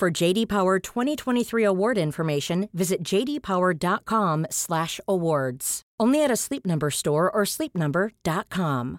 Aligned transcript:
For 0.00 0.22
JD 0.22 0.48
Power 0.48 0.78
2023 0.78 1.66
award 1.66 1.98
information, 1.98 2.68
visit 2.72 2.98
jdpower.com/awards. 3.12 5.82
Only 6.02 6.24
at 6.24 6.30
a 6.30 6.36
Sleep 6.36 6.66
Number 6.66 6.90
store 6.90 7.30
or 7.30 7.44
sleepnumber.com. 7.44 8.98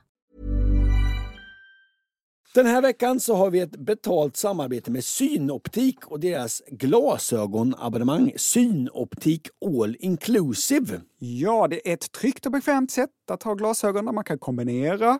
Den 2.54 2.66
här 2.66 2.82
veckan 2.82 3.20
så 3.20 3.36
har 3.36 3.50
vi 3.50 3.60
ett 3.60 3.76
betalt 3.76 4.38
samarbete 4.38 4.92
med 4.92 5.04
Synoptik 5.04 6.08
och 6.08 6.20
deras 6.20 6.62
glasögonabonnemang 6.68 8.34
Synoptik 8.36 9.48
All 9.66 9.96
Inclusive. 10.00 11.02
Ja, 11.20 11.68
det 11.68 11.90
är 11.90 11.94
ett 11.94 12.12
tryggt 12.12 12.46
och 12.46 12.52
bekvämt 12.52 12.92
sätt 12.92 13.10
att 13.32 13.44
ha 13.44 13.54
glasögon 13.54 14.06
där 14.06 14.12
man 14.12 14.24
kan 14.24 14.40
kombinera 14.40 15.20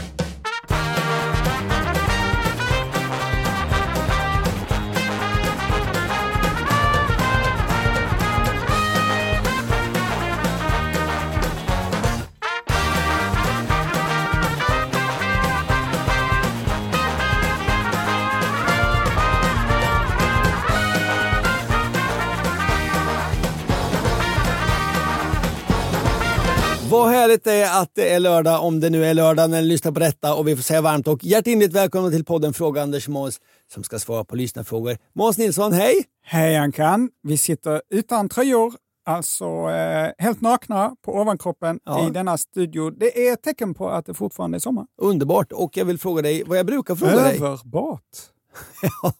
Vad 26.91 27.09
härligt 27.09 27.43
det 27.43 27.53
är 27.53 27.81
att 27.81 27.91
det 27.93 28.13
är 28.13 28.19
lördag, 28.19 28.63
om 28.63 28.79
det 28.79 28.89
nu 28.89 29.05
är 29.05 29.13
lördag 29.13 29.49
när 29.49 29.61
ni 29.61 29.67
lyssnar 29.67 29.91
på 29.91 29.99
detta. 29.99 30.35
Och 30.35 30.47
vi 30.47 30.55
får 30.55 30.63
säga 30.63 30.81
varmt 30.81 31.07
och 31.07 31.23
hjärtinligt 31.23 31.73
välkomna 31.73 32.09
till 32.09 32.25
podden 32.25 32.53
Fråga 32.53 32.81
Anders 32.81 33.07
Måns 33.07 33.39
som 33.73 33.83
ska 33.83 33.99
svara 33.99 34.23
på 34.23 34.35
lyssnarfrågor. 34.35 34.97
Måns 35.15 35.37
Nilsson, 35.37 35.73
hej! 35.73 36.05
Hej 36.23 36.57
Ankan! 36.57 37.09
Vi 37.23 37.37
sitter 37.37 37.81
utan 37.89 38.29
tröjor, 38.29 38.73
alltså 39.05 39.45
eh, 39.69 40.11
helt 40.17 40.41
nakna 40.41 40.95
på 41.05 41.15
ovankroppen 41.15 41.79
Ja. 41.85 42.07
i 42.07 42.11
denna 42.11 42.37
studio. 42.37 42.89
Det 42.89 43.27
är 43.27 43.33
ett 43.33 43.43
tecken 43.43 43.73
på 43.73 43.89
att 43.89 44.05
det 44.05 44.13
fortfarande 44.13 44.57
är 44.57 44.59
sommar. 44.59 44.85
Underbart! 45.01 45.51
Och 45.51 45.77
jag 45.77 45.85
vill 45.85 45.99
fråga 45.99 46.21
dig 46.21 46.43
vad 46.45 46.57
jag 46.57 46.65
brukar 46.65 46.95
fråga 46.95 47.15
dig. 47.15 47.35
Överbart! 47.35 48.01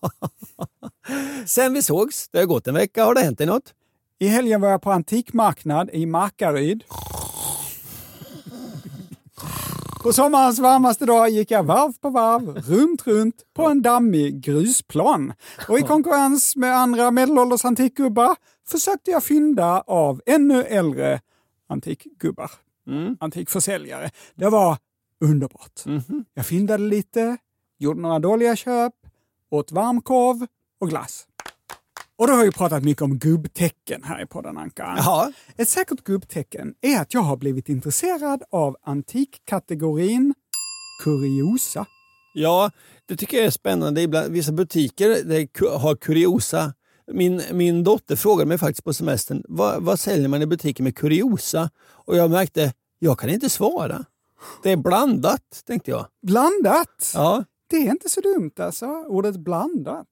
Sen 1.46 1.74
vi 1.74 1.82
sågs, 1.82 2.30
det 2.32 2.40
har 2.40 2.46
gått 2.46 2.68
en 2.68 2.74
vecka, 2.74 3.06
har 3.06 3.16
det 3.16 3.22
hänt 3.22 3.38
dig 3.38 3.48
något? 3.48 3.74
I 4.20 4.28
helgen 4.28 4.62
var 4.62 4.70
jag 4.70 4.82
på 4.82 4.92
antikmarknad 4.92 5.90
i 5.94 6.06
Markaryd. 6.06 6.84
På 10.04 10.14
sommarens 10.14 10.60
varmaste 10.60 11.06
dag 11.06 11.30
gick 11.30 11.52
jag 11.52 11.64
varv 11.64 11.94
på 12.02 12.10
varv, 12.10 12.58
runt, 12.58 13.08
runt 13.08 13.36
på 13.54 13.66
en 13.68 13.82
dammig 13.82 14.42
grusplan. 14.42 15.34
Och 15.70 15.80
i 15.80 15.82
konkurrens 15.82 16.56
med 16.56 16.76
andra 16.78 17.12
medelålders 17.12 17.66
antikgubbar 17.66 18.36
försökte 18.68 19.12
jag 19.12 19.24
fynda 19.24 19.82
av 19.82 20.22
ännu 20.26 20.64
äldre 20.64 21.22
antikgubbar. 21.70 22.52
Antikförsäljare. 23.20 24.10
Det 24.36 24.50
var 24.50 24.78
underbart. 25.26 25.82
Jag 26.34 26.46
fyndade 26.46 26.84
lite, 26.84 27.38
gjorde 27.80 28.02
några 28.02 28.20
dåliga 28.20 28.56
köp, 28.56 28.94
åt 29.52 29.72
varmkorv 29.72 30.48
och 30.80 30.90
glass. 30.90 31.28
Och 32.22 32.28
då 32.28 32.34
har 32.34 32.40
jag 32.40 32.46
ju 32.46 32.52
pratat 32.52 32.84
mycket 32.84 33.02
om 33.02 33.18
gubbtecken 33.18 34.04
här 34.04 34.24
i 34.24 34.26
podden 34.26 34.58
Anka. 34.58 34.94
Ja. 34.98 35.32
Ett 35.58 35.70
säkert 35.70 36.04
gubbtecken 36.04 36.74
är 36.82 37.02
att 37.02 37.14
jag 37.14 37.22
har 37.22 37.38
blivit 37.38 37.70
intresserad 37.70 38.44
av 38.52 38.78
antikkategorin 38.84 40.34
kuriosa. 41.04 41.86
Ja, 42.34 42.72
det 43.06 43.16
tycker 43.16 43.38
jag 43.38 43.46
är 43.46 43.52
spännande. 43.52 44.02
Ibland, 44.02 44.32
vissa 44.32 44.52
butiker 44.52 45.10
har 45.78 45.96
kuriosa. 45.96 46.74
Min, 47.12 47.42
min 47.52 47.84
dotter 47.84 48.16
frågade 48.16 48.48
mig 48.48 48.58
faktiskt 48.58 48.84
på 48.84 48.94
semestern, 48.94 49.44
vad, 49.48 49.84
vad 49.84 50.00
säljer 50.00 50.28
man 50.28 50.42
i 50.42 50.46
butiker 50.46 50.84
med 50.84 50.98
kuriosa? 50.98 51.70
Och 51.90 52.18
jag 52.18 52.32
märkte, 52.32 52.74
jag 53.00 53.20
kan 53.20 53.30
inte 53.30 53.50
svara. 53.50 54.06
Det 54.64 54.72
är 54.72 54.78
blandat, 54.78 55.64
tänkte 55.68 55.92
jag. 55.92 56.06
Blandat! 56.22 57.12
Ja, 57.14 57.44
Det 57.70 57.76
är 57.78 57.92
inte 57.92 58.10
så 58.10 58.22
dumt 58.22 58.54
alltså, 58.60 58.86
ordet 58.86 59.38
blandat. 59.38 60.08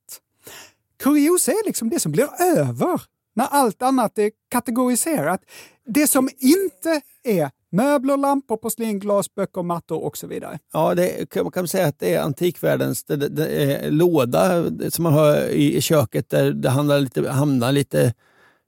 Kuriosa 1.03 1.51
är 1.51 1.65
liksom 1.65 1.89
det 1.89 1.99
som 1.99 2.11
blir 2.11 2.29
över 2.41 3.01
när 3.35 3.45
allt 3.45 3.81
annat 3.81 4.17
är 4.17 4.31
kategoriserat. 4.51 5.41
Det 5.85 6.07
som 6.07 6.29
inte 6.39 7.01
är 7.23 7.51
möbler, 7.71 8.17
lampor, 8.17 8.57
porslin, 8.57 8.99
glas, 8.99 9.35
böcker, 9.35 9.63
mattor 9.63 10.03
och 10.03 10.17
så 10.17 10.27
vidare. 10.27 10.59
ja 10.73 10.95
det, 10.95 11.35
man 11.35 11.51
kan 11.51 11.67
säga 11.67 11.87
att 11.87 11.99
det 11.99 12.13
är 12.13 12.21
antikvärldens 12.21 13.03
det, 13.03 13.15
det, 13.15 13.27
det 13.29 13.89
låda 13.89 14.63
som 14.89 15.03
man 15.03 15.13
har 15.13 15.47
i, 15.47 15.75
i 15.77 15.81
köket 15.81 16.29
där 16.29 16.51
det 16.51 16.69
handlar 16.69 16.99
lite, 16.99 17.29
hamnar 17.29 17.71
lite, 17.71 18.13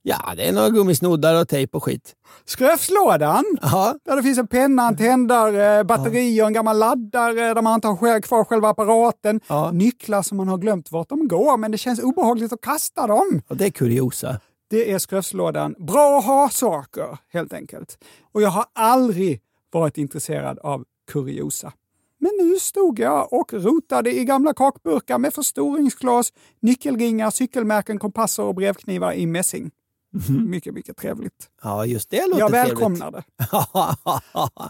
ja 0.03 0.33
det 0.37 0.47
är 0.47 0.51
några 0.53 0.69
gummisnoddar 0.69 1.41
och 1.41 1.47
tejp 1.47 1.77
och 1.77 1.83
skit. 1.83 2.15
Skröfslådan, 2.45 3.45
Ja, 3.61 3.95
där 4.05 4.15
det 4.15 4.23
finns 4.23 4.37
en 4.37 4.47
penna, 4.47 4.87
en 4.87 4.97
tändare, 4.97 5.83
batteri 5.83 6.41
och 6.41 6.47
en 6.47 6.53
gammal 6.53 6.77
laddare 6.79 7.53
där 7.53 7.61
man 7.61 7.75
inte 7.75 7.87
har 7.87 8.21
kvar 8.21 8.43
själva 8.43 8.69
apparaten. 8.69 9.39
Ja. 9.47 9.71
Nycklar 9.71 10.21
som 10.21 10.37
man 10.37 10.47
har 10.47 10.57
glömt 10.57 10.91
vart 10.91 11.09
de 11.09 11.27
går, 11.27 11.57
men 11.57 11.71
det 11.71 11.77
känns 11.77 11.99
obehagligt 11.99 12.53
att 12.53 12.61
kasta 12.61 13.07
dem. 13.07 13.41
och 13.47 13.57
det 13.57 13.65
är 13.65 13.69
kuriosa. 13.71 14.39
Det 14.69 14.91
är 14.91 14.99
skröfslådan. 14.99 15.75
Bra 15.79 16.17
att 16.19 16.25
ha 16.25 16.49
saker, 16.49 17.17
helt 17.33 17.53
enkelt. 17.53 17.97
Och 18.31 18.41
jag 18.41 18.49
har 18.49 18.65
aldrig 18.75 19.41
varit 19.71 19.97
intresserad 19.97 20.59
av 20.59 20.83
kuriosa. 21.11 21.73
Men 22.19 22.31
nu 22.39 22.55
stod 22.59 22.99
jag 22.99 23.33
och 23.33 23.53
rotade 23.53 24.13
i 24.19 24.25
gamla 24.25 24.53
kakburkar 24.53 25.17
med 25.17 25.33
förstoringsglas, 25.33 26.33
nyckelringar, 26.59 27.29
cykelmärken, 27.29 27.99
kompasser 27.99 28.43
och 28.43 28.55
brevknivar 28.55 29.13
i 29.13 29.25
mässing. 29.25 29.71
Mycket, 30.29 30.73
mycket 30.73 30.97
trevligt. 30.97 31.49
Ja, 31.63 31.85
just 31.85 32.09
det 32.09 32.27
låter 32.27 32.39
Jag 32.39 32.49
trevligt. 32.51 32.71
välkomnar 32.71 33.11
det. 33.11 33.23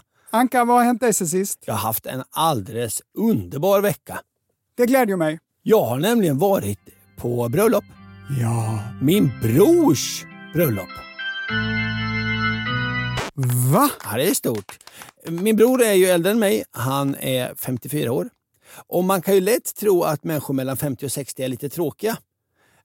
Anka, 0.30 0.64
vad 0.64 0.76
har 0.76 0.84
hänt 0.84 1.00
dig 1.00 1.12
sen 1.12 1.28
sist? 1.28 1.58
Jag 1.66 1.74
har 1.74 1.80
haft 1.80 2.06
en 2.06 2.22
alldeles 2.30 3.02
underbar 3.18 3.80
vecka. 3.80 4.20
Det 4.76 4.86
glädjer 4.86 5.16
mig. 5.16 5.38
Jag 5.62 5.84
har 5.84 5.98
nämligen 5.98 6.38
varit 6.38 6.78
på 7.18 7.48
bröllop. 7.48 7.84
Ja. 8.40 8.82
Min 9.02 9.30
brors 9.42 10.24
bröllop. 10.54 10.88
Va? 13.72 13.90
Ja, 14.04 14.16
det 14.16 14.28
är 14.28 14.34
stort. 14.34 14.78
Min 15.28 15.56
bror 15.56 15.82
är 15.82 15.92
ju 15.92 16.06
äldre 16.06 16.32
än 16.32 16.38
mig. 16.38 16.64
Han 16.70 17.14
är 17.16 17.54
54 17.54 18.12
år. 18.12 18.28
Och 18.86 19.04
man 19.04 19.22
kan 19.22 19.34
ju 19.34 19.40
lätt 19.40 19.74
tro 19.76 20.02
att 20.02 20.24
människor 20.24 20.54
mellan 20.54 20.76
50 20.76 21.06
och 21.06 21.12
60 21.12 21.42
är 21.42 21.48
lite 21.48 21.68
tråkiga. 21.68 22.16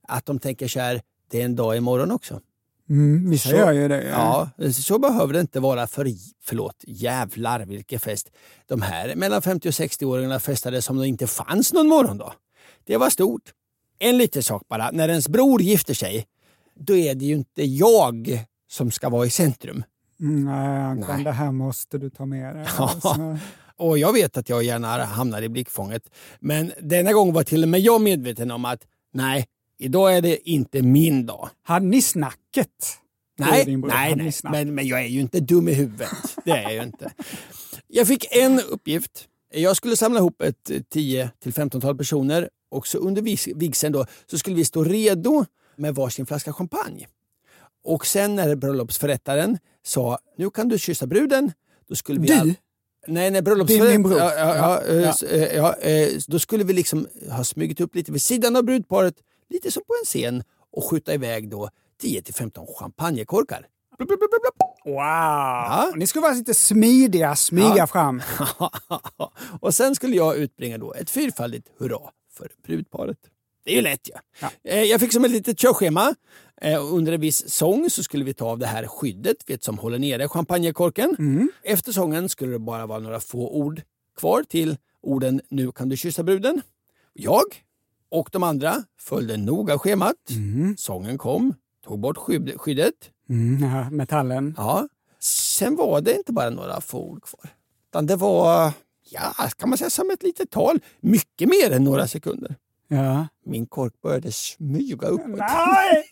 Att 0.08 0.26
de 0.26 0.38
tänker 0.38 0.68
så 0.68 0.80
här, 0.80 1.02
det 1.30 1.40
är 1.40 1.44
en 1.44 1.56
dag 1.56 1.76
imorgon 1.76 2.10
också. 2.10 2.40
Mm, 2.90 3.30
vissa 3.30 3.48
Så- 3.48 3.56
gör 3.56 3.72
ju 3.72 3.88
det. 3.88 4.02
Ja, 4.08 4.50
så 4.72 4.98
behöver 4.98 5.32
det 5.32 5.40
inte 5.40 5.60
vara 5.60 5.86
för, 5.86 6.08
förlåt, 6.44 6.84
jävlar 6.86 7.66
vilken 7.66 8.00
fest. 8.00 8.30
De 8.66 8.82
här 8.82 9.14
mellan 9.14 9.42
50 9.42 9.68
och 9.68 9.72
60-åringarna 9.74 10.38
festade 10.40 10.82
som 10.82 10.96
om 10.96 11.00
det 11.02 11.08
inte 11.08 11.26
fanns 11.26 11.72
någon 11.72 11.88
morgondag. 11.88 12.32
Det 12.84 12.96
var 12.96 13.10
stort. 13.10 13.42
En 13.98 14.18
liten 14.18 14.42
sak 14.42 14.62
bara, 14.68 14.90
när 14.90 15.08
ens 15.08 15.28
bror 15.28 15.62
gifter 15.62 15.94
sig, 15.94 16.26
då 16.74 16.96
är 16.96 17.14
det 17.14 17.24
ju 17.24 17.34
inte 17.34 17.62
jag 17.64 18.44
som 18.70 18.90
ska 18.90 19.08
vara 19.08 19.26
i 19.26 19.30
centrum. 19.30 19.84
Mm, 20.20 20.44
nej, 20.44 20.78
Ankan, 20.82 21.14
Nej. 21.16 21.24
det 21.24 21.32
här 21.32 21.52
måste 21.52 21.98
du 21.98 22.10
ta 22.10 22.26
med 22.26 22.54
dig. 22.56 22.66
Ja. 22.78 22.90
Alltså. 22.90 23.38
Och 23.76 23.98
jag 23.98 24.12
vet 24.12 24.36
att 24.36 24.48
jag 24.48 24.62
gärna 24.62 25.04
hamnar 25.04 25.42
i 25.42 25.48
blickfånget. 25.48 26.02
Men 26.40 26.72
denna 26.80 27.12
gång 27.12 27.32
var 27.32 27.42
till 27.42 27.62
och 27.62 27.68
med 27.68 27.80
jag 27.80 28.00
medveten 28.00 28.50
om 28.50 28.64
att 28.64 28.80
nej, 29.12 29.46
idag 29.78 30.16
är 30.16 30.20
det 30.22 30.50
inte 30.50 30.82
min 30.82 31.26
dag. 31.26 31.48
Hade 31.62 31.86
ni 31.86 32.02
snacket? 32.02 32.68
Nej, 33.38 33.76
nej, 33.76 34.14
nej. 34.16 34.32
Men, 34.42 34.74
men 34.74 34.86
jag 34.86 35.00
är 35.00 35.06
ju 35.06 35.20
inte 35.20 35.40
dum 35.40 35.68
i 35.68 35.72
huvudet. 35.74 36.08
Det 36.44 36.50
är 36.50 36.62
jag 36.62 36.72
ju 36.74 36.82
inte. 36.82 37.12
Jag 37.86 38.06
fick 38.08 38.26
en 38.36 38.60
uppgift. 38.60 39.28
Jag 39.54 39.76
skulle 39.76 39.96
samla 39.96 40.18
ihop 40.18 40.42
ett 40.42 40.70
10-15-tal 40.94 41.96
personer 41.98 42.48
och 42.70 42.86
så 42.86 42.98
under 42.98 43.22
vigseln 43.54 43.92
då, 43.92 44.06
så 44.30 44.38
skulle 44.38 44.56
vi 44.56 44.64
stå 44.64 44.84
redo 44.84 45.44
med 45.76 45.94
varsin 45.94 46.26
flaska 46.26 46.52
champagne. 46.52 47.06
Och 47.84 48.06
sen 48.06 48.36
när 48.36 48.54
bröllopsförrättaren 48.56 49.58
sa 49.84 50.18
nu 50.38 50.50
kan 50.50 50.68
du 50.68 50.78
kyssa 50.78 51.06
bruden. 51.06 51.52
Då 51.88 51.94
skulle 51.94 52.20
vi 52.20 52.26
Du? 52.28 52.34
all- 52.34 52.54
Nej, 53.06 53.30
nej, 53.30 53.42
bröllopsförrättaren. 53.42 54.10
Ja, 54.18 54.34
ja, 54.34 54.82
ja, 54.86 55.14
Ja, 55.22 55.28
eh, 55.28 55.90
eh, 55.90 55.92
eh, 56.02 56.08
då 56.26 56.38
skulle 56.38 56.64
vi 56.64 56.72
liksom 56.72 57.06
ha 57.30 57.44
smugit 57.44 57.80
upp 57.80 57.94
lite 57.94 58.12
vid 58.12 58.22
sidan 58.22 58.56
av 58.56 58.62
brudparet, 58.64 59.14
lite 59.50 59.70
som 59.70 59.82
på 59.86 59.94
en 60.02 60.04
scen 60.04 60.42
och 60.72 60.84
skjuta 60.90 61.14
iväg 61.14 61.50
då 61.50 61.68
10-15 62.02 62.66
champagnekorkar. 62.78 63.66
Blup, 63.98 64.08
blup, 64.08 64.20
blup. 64.20 64.68
Wow! 64.84 65.96
Ni 65.98 66.06
skulle 66.06 66.22
vara 66.22 66.32
lite 66.34 66.54
smidiga, 66.54 67.36
smyga 67.36 67.74
Ja. 67.76 67.86
fram. 67.86 68.22
och 69.60 69.74
sen 69.74 69.94
skulle 69.94 70.16
jag 70.16 70.36
utbringa 70.36 70.78
då 70.78 70.94
ett 70.94 71.10
fyrfaldigt 71.10 71.68
hurra 71.78 71.98
för 72.32 72.50
brudparet. 72.66 73.18
Det 73.64 73.70
är 73.72 73.76
ju 73.76 73.82
lätt 73.82 74.08
ja. 74.08 74.20
Ja. 74.40 74.50
Eh, 74.64 74.82
Jag 74.82 75.00
fick 75.00 75.12
som 75.12 75.24
ett 75.24 75.30
litet 75.30 75.58
körschema. 75.58 76.14
Eh, 76.60 76.94
Under 76.94 77.12
en 77.12 77.20
viss 77.20 77.48
sång 77.50 77.90
så 77.90 78.02
skulle 78.02 78.24
vi 78.24 78.34
ta 78.34 78.46
av 78.46 78.58
det 78.58 78.66
här 78.66 78.86
skyddet 78.86 79.36
vet, 79.50 79.64
som 79.64 79.78
håller 79.78 79.98
nere 79.98 80.28
champagnekorken. 80.28 81.16
Mm. 81.18 81.50
Efter 81.62 81.92
sången 81.92 82.28
skulle 82.28 82.52
det 82.52 82.58
bara 82.58 82.86
vara 82.86 82.98
några 82.98 83.20
få 83.20 83.50
ord 83.50 83.82
kvar 84.16 84.42
till 84.42 84.76
orden 85.02 85.40
Nu 85.48 85.72
kan 85.72 85.88
du 85.88 85.96
kyssa 85.96 86.22
bruden. 86.22 86.62
Jag 87.12 87.44
och 88.10 88.28
de 88.32 88.42
andra 88.42 88.84
följde 89.00 89.36
noga 89.36 89.78
schemat. 89.78 90.16
Sången 90.76 91.18
kom, 91.18 91.54
tog 91.86 91.98
bort 92.00 92.16
skydd- 92.16 92.58
skyddet. 92.58 92.94
Mm, 93.28 93.62
ja, 93.70 93.90
metallen. 93.90 94.54
Ja. 94.56 94.88
Sen 95.20 95.76
var 95.76 96.00
det 96.00 96.14
inte 96.16 96.32
bara 96.32 96.50
några 96.50 96.80
få 96.80 96.98
ord 97.04 97.22
kvar. 97.22 97.50
Utan 97.90 98.06
det 98.06 98.16
var, 98.16 98.72
ja, 99.10 99.34
kan 99.58 99.68
man 99.68 99.78
säga 99.78 99.90
som 99.90 100.10
ett 100.10 100.22
litet 100.22 100.50
tal. 100.50 100.78
Mycket 101.00 101.48
mer 101.48 101.70
än 101.72 101.84
några 101.84 102.08
sekunder. 102.08 102.54
Ja. 102.88 103.26
Min 103.44 103.66
kork 103.66 104.00
började 104.02 104.32
smyga 104.32 105.08
uppåt. 105.08 105.26
Nej! 105.38 106.04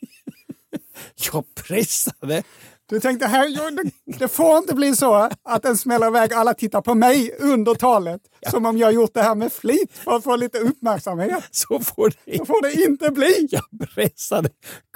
Jag 1.33 1.45
pressade. 1.55 2.43
Du 2.89 3.01
tänkte, 3.01 3.27
här, 3.27 4.19
det, 4.19 4.29
får 4.29 4.59
inte 4.59 4.75
bli 4.75 4.97
så 4.97 5.31
att 5.43 5.63
den 5.63 5.77
smäller 5.77 6.07
iväg 6.07 6.33
alla 6.33 6.55
tittar 6.55 6.81
på 6.81 6.95
mig 6.95 7.37
under 7.39 7.75
talet. 7.75 8.21
Som 8.51 8.67
om 8.67 8.79
jag 8.79 8.93
gjort 8.93 9.15
det 9.15 9.23
här 9.23 9.35
med 9.35 9.53
flit 9.53 9.93
för 9.93 10.17
att 10.17 10.25
få 10.25 10.37
lite 10.37 10.59
uppmärksamhet. 10.59 11.45
Så 11.51 11.81
får 11.81 12.13
det 12.25 12.39
Så 12.39 12.45
får 12.45 12.63
det 12.63 12.73
inte 12.73 13.11
bli. 13.11 13.49
Jag 13.51 13.65
pressade 13.95 14.51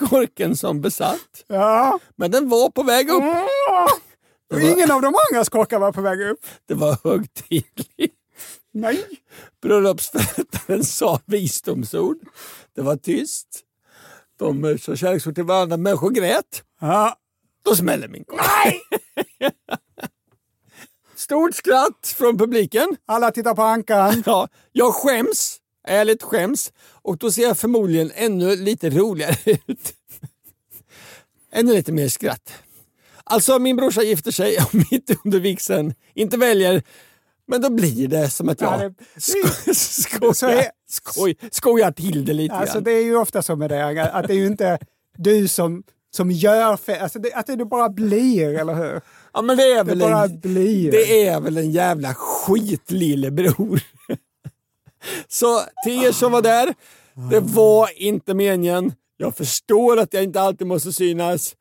korken 0.08 0.56
som 0.56 0.80
besatt. 0.80 1.44
Ja. 1.46 1.98
Men 2.16 2.30
den 2.30 2.48
var 2.48 2.70
på 2.70 2.82
väg 2.82 3.10
upp. 3.10 3.22
Och 4.52 4.60
ingen 4.60 4.90
av 4.90 5.02
de 5.02 5.14
andras 5.30 5.48
korkar 5.48 5.78
var 5.78 5.92
på 5.92 6.00
väg 6.00 6.20
upp. 6.20 6.46
Det 6.68 6.74
var 6.74 6.98
högtidligt. 7.04 8.14
Nej. 8.72 9.04
Bröllopsförrättaren 9.62 10.84
sa 10.84 11.20
visdomsord. 11.26 12.18
Det 12.74 12.82
var 12.82 12.96
tyst. 12.96 13.48
De 14.38 14.78
så 14.78 14.96
kärleksfulla 14.96 15.34
till 15.34 15.44
varandra. 15.44 15.76
Människor 15.76 16.10
grät. 16.10 16.62
Ja. 16.80 17.16
Då 17.64 17.76
smäller 17.76 18.08
min 18.08 18.24
kork. 18.24 18.40
Stort 21.16 21.54
skratt 21.54 22.14
från 22.18 22.38
publiken. 22.38 22.96
Alla 23.06 23.30
tittar 23.30 23.54
på 23.54 23.62
Ankan. 23.62 24.22
Ja, 24.26 24.48
jag 24.72 24.94
skäms. 24.94 25.56
Ärligt 25.88 26.22
skäms. 26.22 26.72
Och 27.02 27.18
då 27.18 27.32
ser 27.32 27.42
jag 27.42 27.58
förmodligen 27.58 28.10
ännu 28.14 28.56
lite 28.56 28.90
roligare 28.90 29.36
ut. 29.66 29.92
ännu 31.52 31.72
lite 31.72 31.92
mer 31.92 32.08
skratt. 32.08 32.52
Alltså 33.24 33.58
min 33.58 33.76
brorsa 33.76 34.02
gifter 34.02 34.30
sig 34.30 34.56
och 34.58 34.74
mitt 34.74 35.10
under 35.24 35.40
vigseln 35.40 35.94
inte 36.14 36.36
väljer 36.36 36.82
men 37.46 37.60
då 37.60 37.70
blir 37.70 38.08
det 38.08 38.30
som 38.30 38.48
att 38.48 38.60
Ja, 38.60 38.82
jag 38.82 38.92
det- 38.92 39.74
sko- 39.74 40.34
skojar, 40.34 40.56
är- 40.56 40.70
skoj, 40.90 41.36
skojar 41.50 41.92
till 41.92 42.24
det 42.24 42.32
lite 42.32 42.54
Alltså 42.54 42.74
grann. 42.74 42.84
det 42.84 42.90
är 42.92 43.02
ju 43.04 43.16
ofta 43.16 43.42
så 43.42 43.56
med 43.56 43.70
det, 43.70 44.10
att 44.12 44.26
det 44.28 44.32
är 44.34 44.38
ju 44.38 44.46
inte 44.46 44.78
du 45.16 45.48
som, 45.48 45.82
som 46.16 46.30
gör 46.30 46.76
fe- 46.76 47.00
alltså 47.02 47.18
det, 47.18 47.32
att 47.34 47.46
det 47.46 47.64
bara 47.64 47.88
blir, 47.88 48.54
eller 48.58 48.74
hur? 48.74 49.00
Ja, 49.32 49.42
men 49.42 49.56
det 49.56 49.62
är 49.62 49.76
Det 49.84 49.90
väl 49.90 49.98
bara 49.98 50.24
en, 50.24 50.40
blir. 50.40 50.90
det 50.90 51.26
är 51.26 51.40
väl 51.40 51.56
en 51.58 51.70
jävla 51.70 52.14
skitlillebror. 52.14 53.80
Så 55.28 55.60
till 55.84 56.04
er 56.04 56.12
som 56.12 56.32
var 56.32 56.42
där, 56.42 56.74
det 57.30 57.40
var 57.40 57.90
inte 58.02 58.34
meningen. 58.34 58.92
Jag 59.16 59.36
förstår 59.36 59.98
att 59.98 60.14
jag 60.14 60.22
inte 60.22 60.40
alltid 60.40 60.66
måste 60.66 60.92
synas. 60.92 61.54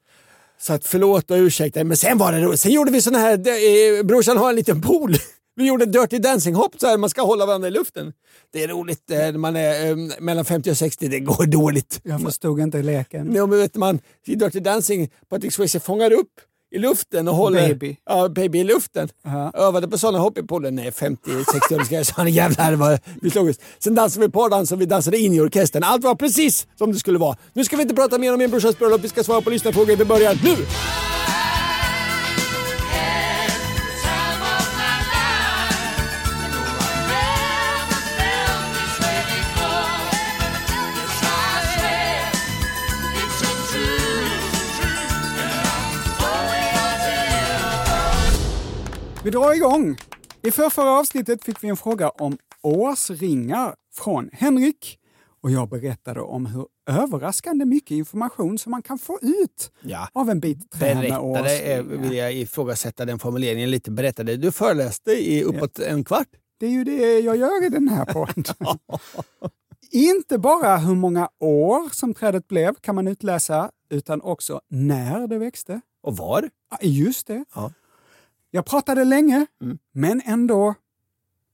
Så 0.61 0.73
att 0.73 0.87
förlåt 0.87 1.31
och 1.31 1.35
ursäkta, 1.37 1.83
men 1.83 1.97
sen 1.97 2.17
var 2.17 2.31
det 2.31 2.39
roligt. 2.41 2.59
Sen 2.59 2.71
gjorde 2.71 2.91
vi 2.91 3.01
såna 3.01 3.17
här, 3.19 3.33
eh, 3.33 4.03
brorsan 4.03 4.37
har 4.37 4.49
en 4.49 4.55
liten 4.55 4.81
pool. 4.81 5.15
Vi 5.59 5.67
gjorde 5.67 5.85
Dirty 5.85 6.17
Dancing-hopp 6.17 6.79
så 6.79 6.87
här, 6.87 6.97
man 6.97 7.09
ska 7.09 7.21
hålla 7.21 7.45
varandra 7.45 7.67
i 7.67 7.71
luften. 7.71 8.13
Det 8.53 8.63
är 8.63 8.67
roligt 8.67 9.11
eh, 9.11 9.17
när 9.17 9.31
man 9.31 9.55
är 9.55 9.89
eh, 9.89 9.95
mellan 10.19 10.45
50 10.45 10.71
och 10.71 10.77
60, 10.77 11.07
det 11.07 11.19
går 11.19 11.45
dåligt. 11.45 12.01
Jag 12.03 12.21
förstod 12.21 12.59
inte 12.59 12.81
leken. 12.81 13.27
Nej, 13.27 13.47
men 13.47 13.59
vet 13.59 13.75
man, 13.75 13.99
i 14.25 14.35
Dirty 14.35 14.59
Dancing, 14.59 15.09
Patrick 15.29 15.53
Swayze 15.53 15.79
fångar 15.79 16.13
upp 16.13 16.31
i 16.71 16.77
luften 16.77 17.27
och 17.27 17.35
håller 17.35 17.67
Baby. 17.67 17.97
Ja, 18.05 18.29
baby 18.29 18.59
i 18.59 18.63
luften. 18.63 19.09
Ja. 19.23 19.51
Övade 19.53 19.87
på 19.87 19.97
sådana 19.97 20.19
hopp 20.19 20.37
i 20.37 20.43
poolen. 20.43 20.75
Nej, 20.75 20.91
50-60 20.91 21.79
år 21.79 21.83
ska 21.83 22.03
så 22.03 22.13
han 22.15 22.31
jävlar 22.31 22.73
vad 22.73 22.99
vi 23.21 23.29
slog 23.29 23.49
oss. 23.49 23.59
Sen 23.79 23.95
dansade 23.95 24.25
vi 24.25 24.31
pardans 24.31 24.71
och 24.71 24.81
vi 24.81 24.85
dansade 24.85 25.17
in 25.17 25.33
i 25.33 25.39
orkestern. 25.39 25.83
Allt 25.83 26.03
var 26.03 26.15
precis 26.15 26.67
som 26.77 26.91
det 26.91 26.99
skulle 26.99 27.19
vara. 27.19 27.37
Nu 27.53 27.63
ska 27.63 27.75
vi 27.75 27.81
inte 27.81 27.95
prata 27.95 28.17
mer 28.17 28.33
om 28.33 28.39
min 28.39 28.49
brorsas 28.49 28.79
bröllop. 28.79 29.01
Vi 29.01 29.09
ska 29.09 29.23
svara 29.23 29.41
på 29.41 29.49
lyssnarfrågor. 29.49 29.95
Vi 29.95 30.05
börjar 30.05 30.39
nu! 30.43 30.55
Vi 49.29 49.33
drar 49.33 49.53
igång. 49.53 49.97
I 50.43 50.51
förrförra 50.51 50.89
avsnittet 50.99 51.43
fick 51.43 51.63
vi 51.63 51.67
en 51.67 51.77
fråga 51.77 52.09
om 52.09 52.37
årsringar 52.61 53.75
från 53.93 54.29
Henrik. 54.33 54.99
Och 55.41 55.51
jag 55.51 55.69
berättade 55.69 56.21
om 56.21 56.45
hur 56.45 56.67
överraskande 56.89 57.65
mycket 57.65 57.91
information 57.91 58.57
som 58.57 58.71
man 58.71 58.81
kan 58.81 58.99
få 58.99 59.19
ut 59.21 59.71
Ja. 59.81 60.07
av 60.13 60.29
en 60.29 60.39
bit 60.39 60.71
trä 60.71 60.95
med 60.95 61.11
eh, 61.11 61.23
årsringar. 61.23 61.81
vill 61.81 62.13
jag 62.17 62.33
ifrågasätta 62.33 63.05
den 63.05 63.19
formuleringen 63.19 63.71
lite. 63.71 63.91
Berättade. 63.91 64.37
Du 64.37 64.51
föreläste 64.51 65.11
i 65.11 65.43
uppåt 65.43 65.79
en 65.79 66.03
kvart. 66.03 66.27
Det 66.59 66.65
är 66.65 66.71
ju 66.71 66.83
det 66.83 67.19
jag 67.19 67.37
gör 67.37 67.65
i 67.65 67.69
den 67.69 67.87
här 67.87 68.05
podden. 68.05 68.43
Inte 69.91 70.37
bara 70.37 70.77
hur 70.77 70.95
många 70.95 71.29
år 71.39 71.89
som 71.93 72.13
trädet 72.13 72.47
blev 72.47 72.75
kan 72.75 72.95
man 72.95 73.07
utläsa, 73.07 73.71
utan 73.89 74.21
också 74.21 74.61
när 74.69 75.27
det 75.27 75.37
växte. 75.37 75.81
Och 76.03 76.17
var? 76.17 76.49
Ja, 76.71 76.77
Just 76.81 77.27
det. 77.27 77.45
Ja. 77.55 77.71
Jag 78.51 78.65
pratade 78.65 79.03
länge, 79.03 79.45
Mm. 79.61 79.77
men 79.91 80.21
ändå 80.25 80.75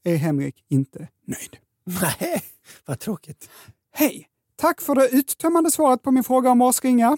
är 0.04 0.16
Henrik 0.16 0.66
inte 0.70 1.08
nöjd. 1.28 1.58
Nej, 1.84 2.44
vad 2.86 3.00
tråkigt. 3.00 3.50
Hej! 3.92 4.28
Tack 4.56 4.82
för 4.82 4.96
det 4.96 5.10
uttömmande 5.10 5.72
svaret 5.72 6.02
på 6.02 6.12
min 6.12 6.24
fråga 6.24 6.50
om 6.50 6.62
årsringar. 6.62 7.18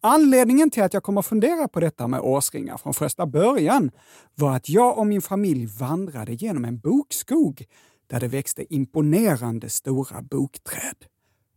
Anledningen 0.00 0.70
till 0.70 0.82
att 0.82 0.94
jag 0.94 1.02
kommer 1.02 1.22
fundera 1.22 1.68
på 1.68 1.80
detta 1.80 2.06
med 2.08 2.20
årsringar 2.20 2.76
från 2.76 2.94
första 2.94 3.26
början 3.26 3.90
var 4.34 4.56
att 4.56 4.68
jag 4.68 4.98
och 4.98 5.06
min 5.06 5.22
familj 5.22 5.66
vandrade 5.66 6.32
genom 6.34 6.64
en 6.64 6.78
bokskog 6.78 7.64
där 8.06 8.20
det 8.20 8.28
växte 8.28 8.74
imponerande 8.74 9.68
stora 9.70 10.22
bokträd. 10.22 10.96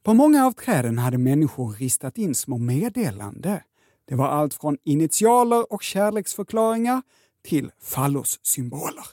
På 0.03 0.13
många 0.13 0.45
av 0.45 0.51
träden 0.51 0.97
hade 0.97 1.17
människor 1.17 1.71
ristat 1.73 2.17
in 2.17 2.35
små 2.35 2.57
meddelande. 2.57 3.63
Det 4.05 4.15
var 4.15 4.27
allt 4.27 4.53
från 4.53 4.77
initialer 4.83 5.73
och 5.73 5.83
kärleksförklaringar 5.83 7.01
till 7.43 7.71
fallossymboler. 7.81 9.05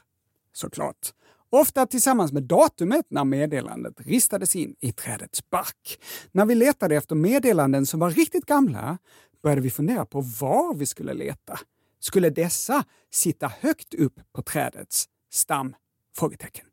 Såklart. 0.53 1.13
Ofta 1.51 1.87
tillsammans 1.87 2.33
med 2.33 2.43
datumet 2.43 3.07
när 3.09 3.25
meddelandet 3.25 3.95
ristades 3.97 4.57
in 4.57 4.75
i 4.81 4.93
trädets 4.93 5.51
bark. 5.51 6.01
När 6.33 6.47
vi 6.47 6.55
letade 6.55 6.97
efter 6.97 7.15
meddelanden 7.15 7.87
som 7.87 8.01
var 8.01 8.11
riktigt 8.11 8.47
gamla 8.47 8.99
började 9.43 9.61
vi 9.61 9.71
fundera 9.71 10.07
på 10.07 10.21
var 10.21 10.75
vi 10.75 10.87
skulle 10.87 11.15
leta. 11.15 11.59
Skulle 12.01 12.31
dessa 12.31 12.85
sitta 13.11 13.53
högt 13.61 13.95
upp 13.95 14.21
på 14.33 14.43
trädets 14.43 15.09
stam? 15.31 15.75
Frågetecken. 16.17 16.68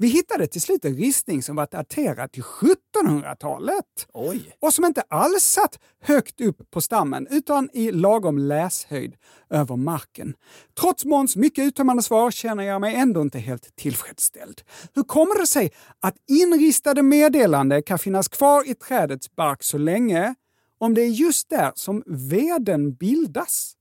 Vi 0.00 0.08
hittade 0.08 0.46
till 0.46 0.60
slut 0.60 0.84
en 0.84 0.96
ristning 0.96 1.42
som 1.42 1.56
var 1.56 1.68
daterad 1.70 2.32
till 2.32 2.42
1700-talet 2.42 3.84
Oj. 4.12 4.56
och 4.60 4.74
som 4.74 4.84
inte 4.84 5.02
alls 5.08 5.42
satt 5.42 5.78
högt 6.02 6.40
upp 6.40 6.70
på 6.70 6.80
stammen 6.80 7.26
utan 7.30 7.70
i 7.72 7.92
lagom 7.92 8.38
läshöjd 8.38 9.16
över 9.50 9.76
marken. 9.76 10.34
Trots 10.80 11.04
Måns 11.04 11.36
mycket 11.36 11.64
uttömmande 11.64 12.02
svar 12.02 12.30
känner 12.30 12.64
jag 12.64 12.80
mig 12.80 12.94
ändå 12.94 13.22
inte 13.22 13.38
helt 13.38 13.76
tillfredsställd. 13.76 14.62
Hur 14.94 15.02
kommer 15.02 15.40
det 15.40 15.46
sig 15.46 15.72
att 16.00 16.14
inristade 16.28 17.02
meddelande 17.02 17.82
kan 17.82 17.98
finnas 17.98 18.28
kvar 18.28 18.70
i 18.70 18.74
trädets 18.74 19.36
bark 19.36 19.62
så 19.62 19.78
länge 19.78 20.34
om 20.78 20.94
det 20.94 21.02
är 21.02 21.08
just 21.08 21.50
där 21.50 21.72
som 21.74 22.02
veden 22.06 22.94
bildas? 22.94 23.77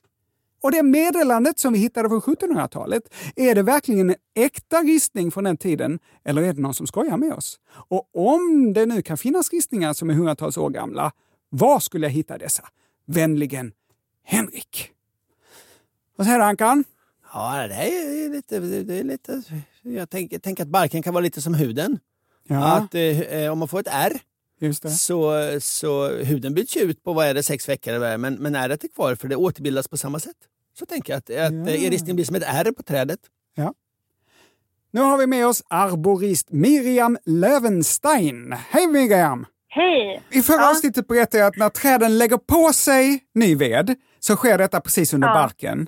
Och 0.62 0.72
det 0.72 0.84
meddelandet 0.84 1.60
som 1.60 1.74
vi 1.74 1.80
hittade 1.80 2.10
från 2.10 2.22
1700-talet, 2.22 3.14
är 3.36 3.56
det 3.56 3.62
verkligen 3.62 4.10
en 4.10 4.16
äkta 4.36 4.78
ristning 4.78 5.32
från 5.32 5.44
den 5.44 5.58
tiden 5.58 6.00
eller 6.26 6.42
är 6.42 6.54
det 6.54 6.62
någon 6.62 6.74
som 6.74 6.88
skojar 6.88 7.18
med 7.18 7.34
oss? 7.34 7.60
Och 7.70 8.10
om 8.14 8.74
det 8.74 8.86
nu 8.86 9.02
kan 9.02 9.18
finnas 9.18 9.52
ristningar 9.54 9.94
som 9.94 10.10
är 10.10 10.14
hundratals 10.14 10.58
år 10.58 10.70
gamla, 10.70 11.12
var 11.50 11.80
skulle 11.80 12.06
jag 12.06 12.12
hitta 12.12 12.38
dessa? 12.38 12.64
Vänligen 13.06 13.72
Henrik. 14.24 14.92
Vad 16.16 16.28
säger 16.28 16.40
du 16.40 16.46
Ankan? 16.46 16.84
Ja, 17.34 17.68
det 17.68 17.76
är 17.76 18.30
lite... 18.30 18.60
Det 18.60 19.00
är 19.00 19.04
lite 19.04 19.44
jag 19.82 20.10
tänker, 20.10 20.40
tänker 20.40 20.64
att 20.64 20.70
barken 20.70 21.04
kan 21.04 21.14
vara 21.14 21.22
lite 21.22 21.42
som 21.42 21.54
huden. 21.54 22.00
Ja, 22.48 22.78
Att 22.78 22.96
eh, 22.96 23.52
om 23.52 23.60
man 23.60 23.68
får 23.68 23.80
ett 23.80 23.88
R. 23.92 24.20
så, 25.00 25.34
så 25.62 26.08
huden 26.08 26.54
byts 26.54 26.78
ju 26.78 26.82
ut 26.82 27.04
på 27.04 27.14
vad 27.14 27.28
är 27.28 27.34
det, 27.34 27.44
sex 27.44 27.70
veckor 27.70 27.92
eller 27.92 28.00
vad 28.00 28.08
är 28.08 28.12
det, 28.12 28.18
men, 28.18 28.34
men 28.36 28.56
ärret 28.56 28.84
är 28.84 28.88
kvar 28.88 29.16
för 29.16 29.28
det 29.28 29.36
återbildas 29.36 29.88
på 29.88 29.98
samma 29.98 30.20
sätt. 30.20 30.36
Så 30.80 30.86
tänker 30.86 31.14
jag 31.14 31.18
att, 31.18 31.30
att 31.30 31.54
Ja. 31.68 31.72
ja. 31.74 31.92
ristningen 31.92 32.16
blir 32.16 32.26
som 32.26 32.36
ett 32.36 32.44
R 32.48 32.72
på 32.78 32.84
trädet. 32.84 33.20
Nu 34.92 35.02
har 35.02 35.18
vi 35.18 35.28
med 35.28 35.48
oss 35.48 35.64
arborist 35.68 36.48
Miriam 36.52 37.18
Löwenstein. 37.26 38.52
Hej 38.70 38.88
Miriam! 38.88 39.46
Hej! 39.68 40.22
I 40.32 40.42
förra 40.42 40.58
Ja. 40.62 40.70
avsnittet 40.72 41.08
berättade 41.08 41.38
jag 41.38 41.48
att 41.48 41.58
när 41.58 41.70
träden 41.70 42.18
lägger 42.18 42.38
på 42.38 42.74
sig 42.74 43.20
ny 43.36 43.56
ved 43.56 43.96
så 44.20 44.36
sker 44.36 44.58
detta 44.58 44.82
precis 44.82 45.14
under 45.14 45.28
Ja. 45.28 45.34
barken. 45.34 45.88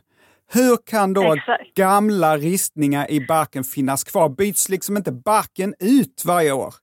Hur 0.52 0.78
kan 0.86 1.14
då 1.14 1.34
Exakt. 1.34 1.74
gamla 1.76 2.38
ristningar 2.38 3.12
i 3.12 3.26
barken 3.28 3.64
finnas 3.64 4.04
kvar? 4.04 4.30
Byts 4.30 4.70
liksom 4.70 4.98
inte 4.98 5.12
barken 5.12 5.74
ut 5.80 6.24
varje 6.26 6.52
år? 6.52 6.74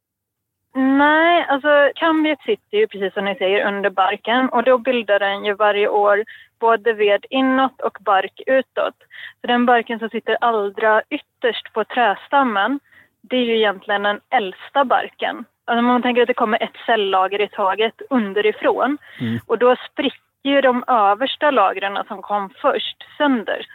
Nej, 0.79 1.47
alltså 1.49 1.91
kambiet 1.95 2.41
sitter 2.41 2.79
ju 2.79 2.87
precis 2.87 3.15
som 3.15 3.25
ni 3.25 3.35
säger 3.35 3.69
under 3.69 3.91
barken 3.91 4.49
och 4.49 4.63
då 4.63 4.79
bildar 4.79 5.19
den 5.19 5.45
ju 5.45 5.55
varje 5.55 5.89
år 5.89 6.25
både 6.59 6.93
ved 6.93 7.27
inåt 7.31 7.81
och 7.81 7.99
bark 8.01 8.41
utåt. 8.47 8.95
Så 9.41 9.47
den 9.47 9.67
barken 9.67 9.99
som 9.99 10.09
sitter 10.09 10.37
allra 10.41 11.03
ytterst 11.11 11.73
på 11.73 11.85
trästammen, 11.85 12.81
det 13.21 13.37
är 13.37 13.45
ju 13.45 13.57
egentligen 13.57 14.03
den 14.03 14.21
äldsta 14.31 14.85
barken. 14.85 15.45
Alltså 15.65 15.83
man 15.83 16.03
tänker 16.03 16.23
att 16.23 16.29
det 16.29 16.35
kommer 16.35 16.63
ett 16.63 16.77
cellager 16.87 17.41
i 17.41 17.49
taget 17.49 18.03
underifrån 18.11 18.99
och 19.47 19.59
då 19.59 19.77
spricker 19.91 20.21
ju 20.45 20.61
de 20.61 20.85
översta 20.87 21.51
lagren 21.51 21.99
som 22.09 22.23
kom 22.23 22.51
först 22.61 22.97
sönder. 23.19 23.67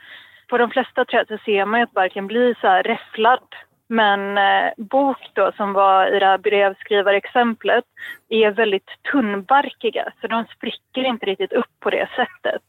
På 0.49 0.57
de 0.57 0.69
flesta 0.69 1.05
träd 1.05 1.25
så 1.27 1.37
ser 1.37 1.65
man 1.65 1.79
ju 1.79 1.83
att 1.83 1.91
barken 1.91 2.27
blir 2.27 2.55
så 2.61 2.67
här 2.67 2.83
räfflad. 2.83 3.47
Men 3.91 4.37
eh, 4.37 4.71
bok 4.77 5.31
då, 5.33 5.51
som 5.57 5.73
var 5.73 6.15
i 6.15 6.19
det 6.19 6.25
här 6.25 6.37
brevskrivarexemplet, 6.37 7.83
är 8.33 8.51
väldigt 8.51 8.89
tunnbarkiga 9.11 10.05
så 10.21 10.27
de 10.27 10.45
spricker 10.55 11.03
inte 11.03 11.25
riktigt 11.25 11.53
upp 11.53 11.79
på 11.79 11.89
det 11.89 12.07
sättet. 12.15 12.61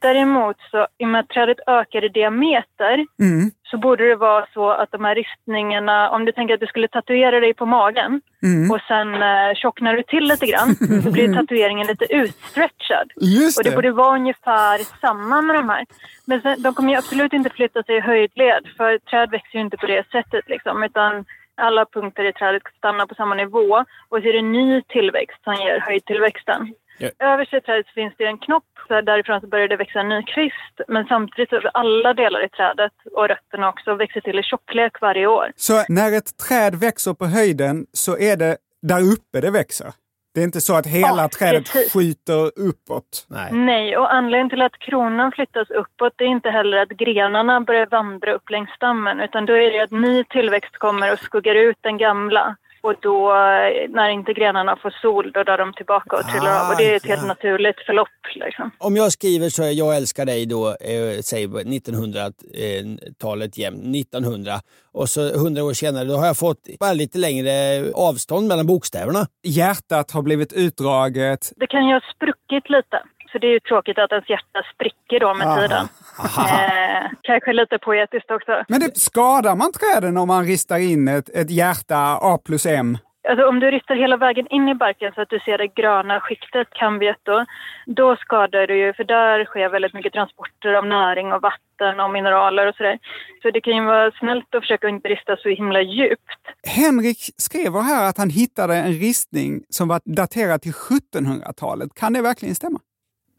Däremot 0.00 0.56
så, 0.70 0.86
i 0.98 1.04
och 1.04 1.08
med 1.08 1.20
att 1.20 1.28
trädet 1.28 1.58
ökar 1.66 2.04
i 2.04 2.08
diameter 2.08 2.94
Mm. 3.20 3.50
så 3.62 3.78
borde 3.78 4.08
det 4.08 4.16
vara 4.16 4.46
så 4.54 4.70
att 4.70 4.90
de 4.92 5.04
här 5.04 5.14
ristningarna, 5.14 6.10
om 6.10 6.24
du 6.24 6.32
tänker 6.32 6.54
att 6.54 6.60
du 6.60 6.66
skulle 6.66 6.88
tatuera 6.88 7.40
dig 7.40 7.54
på 7.54 7.66
magen 7.66 8.20
Mm. 8.42 8.70
och 8.70 8.80
sen 8.88 9.14
eh, 9.22 9.54
tjocknar 9.54 9.96
du 9.96 10.02
till 10.02 10.24
lite 10.24 10.46
grann 10.46 10.74
så 11.04 11.10
blir 11.12 11.34
tatueringen 11.34 11.86
lite 11.86 12.04
utstretchad. 12.14 13.10
Just 13.16 13.58
Och 13.58 13.64
det 13.64 13.70
det. 13.70 13.76
borde 13.76 13.92
vara 13.92 14.14
ungefär 14.16 14.78
samma 15.00 15.42
med 15.42 15.56
de 15.56 15.68
här. 15.68 15.86
Men 16.26 16.40
sen, 16.40 16.62
de 16.62 16.74
kommer 16.74 16.90
ju 16.90 16.96
absolut 16.98 17.32
inte 17.32 17.50
flytta 17.50 17.82
sig 17.82 17.96
i 17.96 18.00
höjdled 18.00 18.66
för 18.76 18.98
träd 18.98 19.30
växer 19.30 19.58
ju 19.58 19.64
inte 19.64 19.76
på 19.76 19.86
det 19.86 20.10
sättet 20.10 20.48
liksom 20.48 20.82
utan 20.82 21.24
alla 21.60 21.84
punkter 21.86 22.24
i 22.24 22.32
trädet 22.32 22.62
stannar 22.78 23.06
på 23.06 23.14
samma 23.14 23.34
nivå 23.34 23.84
och 24.08 24.18
så 24.20 24.28
är 24.28 24.32
det 24.32 24.42
ny 24.42 24.82
tillväxt 24.82 25.44
som 25.44 25.54
ger 25.54 25.80
höjdtillväxten. 25.80 26.74
Ja. 26.98 27.08
Överst 27.18 27.54
i 27.54 27.60
trädet 27.60 27.88
finns 27.88 28.14
det 28.18 28.24
en 28.24 28.38
knopp, 28.38 28.64
så 28.88 29.00
därifrån 29.00 29.40
så 29.40 29.46
börjar 29.46 29.68
det 29.68 29.76
växa 29.76 30.00
en 30.00 30.08
ny 30.08 30.22
kvist. 30.22 30.74
Men 30.88 31.04
samtidigt 31.04 31.50
så 31.50 31.56
är 31.56 31.70
alla 31.74 32.14
delar 32.14 32.44
i 32.44 32.48
trädet 32.48 32.92
och 33.12 33.28
rötterna 33.28 33.68
också 33.68 33.94
växer 33.94 34.20
till 34.20 34.38
i 34.38 34.42
tjocklek 34.42 35.00
varje 35.00 35.26
år. 35.26 35.52
Så 35.56 35.84
när 35.88 36.18
ett 36.18 36.38
träd 36.48 36.74
växer 36.74 37.14
på 37.14 37.26
höjden 37.26 37.86
så 37.92 38.18
är 38.18 38.36
det 38.36 38.56
där 38.82 39.00
uppe 39.12 39.40
det 39.40 39.50
växer? 39.50 39.92
Det 40.34 40.40
är 40.40 40.44
inte 40.44 40.60
så 40.60 40.74
att 40.76 40.86
hela 40.86 41.22
Ja, 41.22 41.28
trädet 41.38 41.72
precis. 41.72 41.92
skjuter 41.92 42.50
uppåt? 42.56 43.26
Nej. 43.28 43.52
Nej, 43.52 43.96
och 43.96 44.14
anledningen 44.14 44.50
till 44.50 44.62
att 44.62 44.78
kronan 44.78 45.32
flyttas 45.32 45.70
uppåt 45.70 46.12
det 46.16 46.24
är 46.24 46.28
inte 46.28 46.50
heller 46.50 46.78
att 46.78 46.88
grenarna 46.88 47.60
börjar 47.60 47.86
vandra 47.86 48.32
upp 48.32 48.50
längs 48.50 48.70
stammen 48.70 49.20
utan 49.20 49.46
då 49.46 49.52
är 49.52 49.70
det 49.70 49.80
att 49.80 49.90
ny 49.90 50.24
tillväxt 50.24 50.76
kommer 50.78 51.12
och 51.12 51.18
skuggar 51.18 51.54
ut 51.54 51.76
den 51.80 51.98
gamla. 51.98 52.56
Och 52.80 52.94
då, 53.00 53.30
eh, 53.30 53.88
när 53.88 54.08
inte 54.08 54.32
grenarna 54.32 54.76
får 54.82 54.90
sol, 55.02 55.30
då 55.34 55.42
drar 55.42 55.58
de 55.58 55.72
tillbaka 55.72 56.16
och 56.16 56.22
trillar 56.22 56.60
av. 56.60 56.70
Och 56.70 56.76
det 56.78 56.92
är 56.92 56.96
ett 56.96 57.06
helt 57.06 57.22
ja. 57.22 57.26
naturligt 57.26 57.80
förlopp. 57.86 58.08
Liksom. 58.34 58.70
Om 58.78 58.96
jag 58.96 59.12
skriver 59.12 59.48
så 59.48 59.62
är 59.62 59.70
jag 59.70 59.96
älskar 59.96 60.26
dig 60.26 60.46
då, 60.46 60.68
eh, 60.68 61.20
säg 61.22 61.46
1900-talet 61.46 63.58
jämt, 63.58 63.96
1900 63.96 64.52
och 64.92 65.08
så 65.08 65.34
100 65.34 65.64
år 65.64 65.72
senare 65.72 66.04
då 66.04 66.16
har 66.16 66.26
jag 66.26 66.38
fått 66.38 66.58
bara 66.80 66.92
lite 66.92 67.18
längre 67.18 67.84
avstånd 67.94 68.48
mellan 68.48 68.66
bokstäverna. 68.66 69.26
Hjärtat 69.42 70.10
har 70.10 70.22
blivit 70.22 70.52
utdraget. 70.52 71.52
Det 71.56 71.66
kan 71.66 71.86
ju 71.86 71.92
ha 71.92 72.00
spruckit 72.14 72.70
lite. 72.70 73.02
Så 73.32 73.38
det 73.38 73.46
är 73.46 73.52
ju 73.52 73.60
tråkigt 73.60 73.98
att 73.98 74.12
ens 74.12 74.30
hjärta 74.30 74.62
spricker 74.74 75.20
då 75.20 75.34
med 75.34 75.46
Aha. 75.46 75.60
tiden. 75.60 75.88
Eh, 76.24 77.10
kanske 77.22 77.52
lite 77.52 77.78
poetiskt 77.78 78.30
också. 78.30 78.64
Men 78.68 78.80
det, 78.80 78.96
skadar 78.96 79.56
man 79.56 79.72
träden 79.72 80.16
om 80.16 80.28
man 80.28 80.44
ristar 80.44 80.78
in 80.78 81.08
ett, 81.08 81.28
ett 81.28 81.50
hjärta 81.50 82.18
A 82.22 82.38
plus 82.44 82.66
M? 82.66 82.98
Alltså 83.28 83.44
om 83.46 83.60
du 83.60 83.70
ristar 83.70 83.94
hela 83.94 84.16
vägen 84.16 84.46
in 84.50 84.68
i 84.68 84.74
barken 84.74 85.12
så 85.14 85.20
att 85.20 85.30
du 85.30 85.38
ser 85.38 85.58
det 85.58 85.66
gröna 85.66 86.20
skiktet, 86.20 86.68
kambiet 86.70 87.16
då, 87.22 87.44
då 87.86 88.16
skadar 88.16 88.66
du 88.66 88.76
ju, 88.78 88.92
för 88.92 89.04
där 89.04 89.44
sker 89.44 89.68
väldigt 89.68 89.94
mycket 89.94 90.12
transporter 90.12 90.72
av 90.74 90.86
näring 90.86 91.32
och 91.32 91.42
vatten 91.42 92.00
och 92.00 92.10
mineraler 92.10 92.66
och 92.66 92.74
sådär. 92.74 92.98
Så 93.42 93.50
det 93.50 93.60
kan 93.60 93.76
ju 93.76 93.84
vara 93.84 94.10
snällt 94.10 94.54
att 94.54 94.62
försöka 94.62 94.88
inte 94.88 95.08
rista 95.08 95.36
så 95.36 95.48
himla 95.48 95.80
djupt. 95.80 96.40
Henrik 96.66 97.18
skriver 97.36 97.80
här 97.80 98.08
att 98.08 98.18
han 98.18 98.30
hittade 98.30 98.74
en 98.76 98.92
ristning 98.92 99.62
som 99.68 99.88
var 99.88 100.00
daterad 100.04 100.62
till 100.62 100.72
1700-talet. 100.72 101.94
Kan 101.94 102.12
det 102.12 102.22
verkligen 102.22 102.54
stämma? 102.54 102.78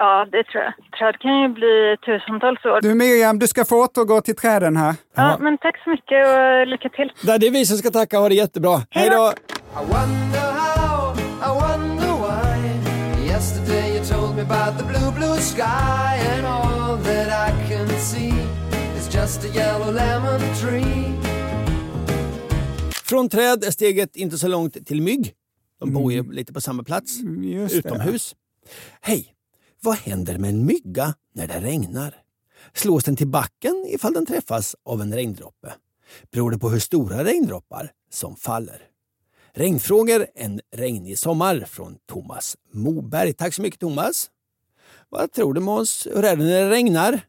Ja, 0.04 0.28
det 0.32 0.44
tror 0.44 0.64
jag. 0.64 0.74
Träd 1.00 1.16
kan 1.20 1.42
ju 1.42 1.48
bli 1.48 1.98
tusentals 2.06 2.66
år. 2.66 2.82
Du 2.82 2.96
Miriam, 2.96 3.40
du 3.40 3.48
ska 3.48 3.66
få 3.66 3.84
återgå 3.84 4.22
till 4.22 4.36
träden 4.36 4.78
här. 4.78 4.96
Ja, 5.16 5.38
men 5.40 5.58
tack 5.58 5.84
så 5.84 5.90
mycket 5.90 6.28
och 6.28 6.68
lycka 6.68 6.90
till. 6.90 7.12
Det 7.40 7.48
är 7.48 7.52
vi 7.52 7.66
som 7.66 7.78
ska 7.78 7.90
tacka, 7.90 8.20
ha 8.20 8.30
det 8.30 8.36
jättebra. 8.36 8.82
Hej 8.90 9.10
då! 9.10 9.34
Just. 13.28 13.56
Från 23.10 23.30
träd 23.30 23.64
är 23.64 23.72
steget 23.72 24.16
inte 24.16 24.38
så 24.38 24.48
långt 24.48 24.88
till 24.88 25.02
mygg. 25.02 25.34
De 25.80 25.94
bor 25.94 26.14
ju 26.14 26.32
lite 26.32 26.54
på 26.54 26.62
samma 26.62 26.84
plats, 26.84 27.20
Just 27.44 27.84
det. 27.84 27.90
utomhus. 27.90 28.36
Hej! 29.02 29.34
Vad 29.84 29.96
händer 29.96 30.38
med 30.38 30.50
en 30.50 30.66
mygga 30.66 31.14
när 31.34 31.48
det 31.48 31.60
regnar? 31.60 32.16
Slås 32.74 33.04
den 33.04 33.16
till 33.16 33.28
backen 33.28 33.86
ifall 33.88 34.14
den 34.14 34.26
träffas 34.26 34.76
av 34.86 35.02
en 35.02 35.14
regndroppe? 35.14 35.74
Beror 36.32 36.52
det 36.52 36.58
på 36.58 36.70
hur 36.70 36.80
stora 36.80 37.24
regndroppar 37.24 37.92
som 38.12 38.36
faller? 38.36 38.82
Regnfrågor 39.54 40.28
en 40.36 40.62
regnig 40.76 41.20
sommar 41.20 41.60
från 41.68 41.98
Thomas 42.06 42.58
Moberg. 42.72 43.34
Tack 43.34 43.54
så 43.54 43.62
mycket 43.62 43.80
Thomas. 43.80 44.30
Vad 45.10 45.32
tror 45.32 45.54
du 45.54 45.62
Måns? 45.62 46.08
Hur 46.14 46.24
är 46.26 46.36
det 46.36 46.44
när 46.44 46.64
det 46.64 46.70
regnar? 46.70 47.22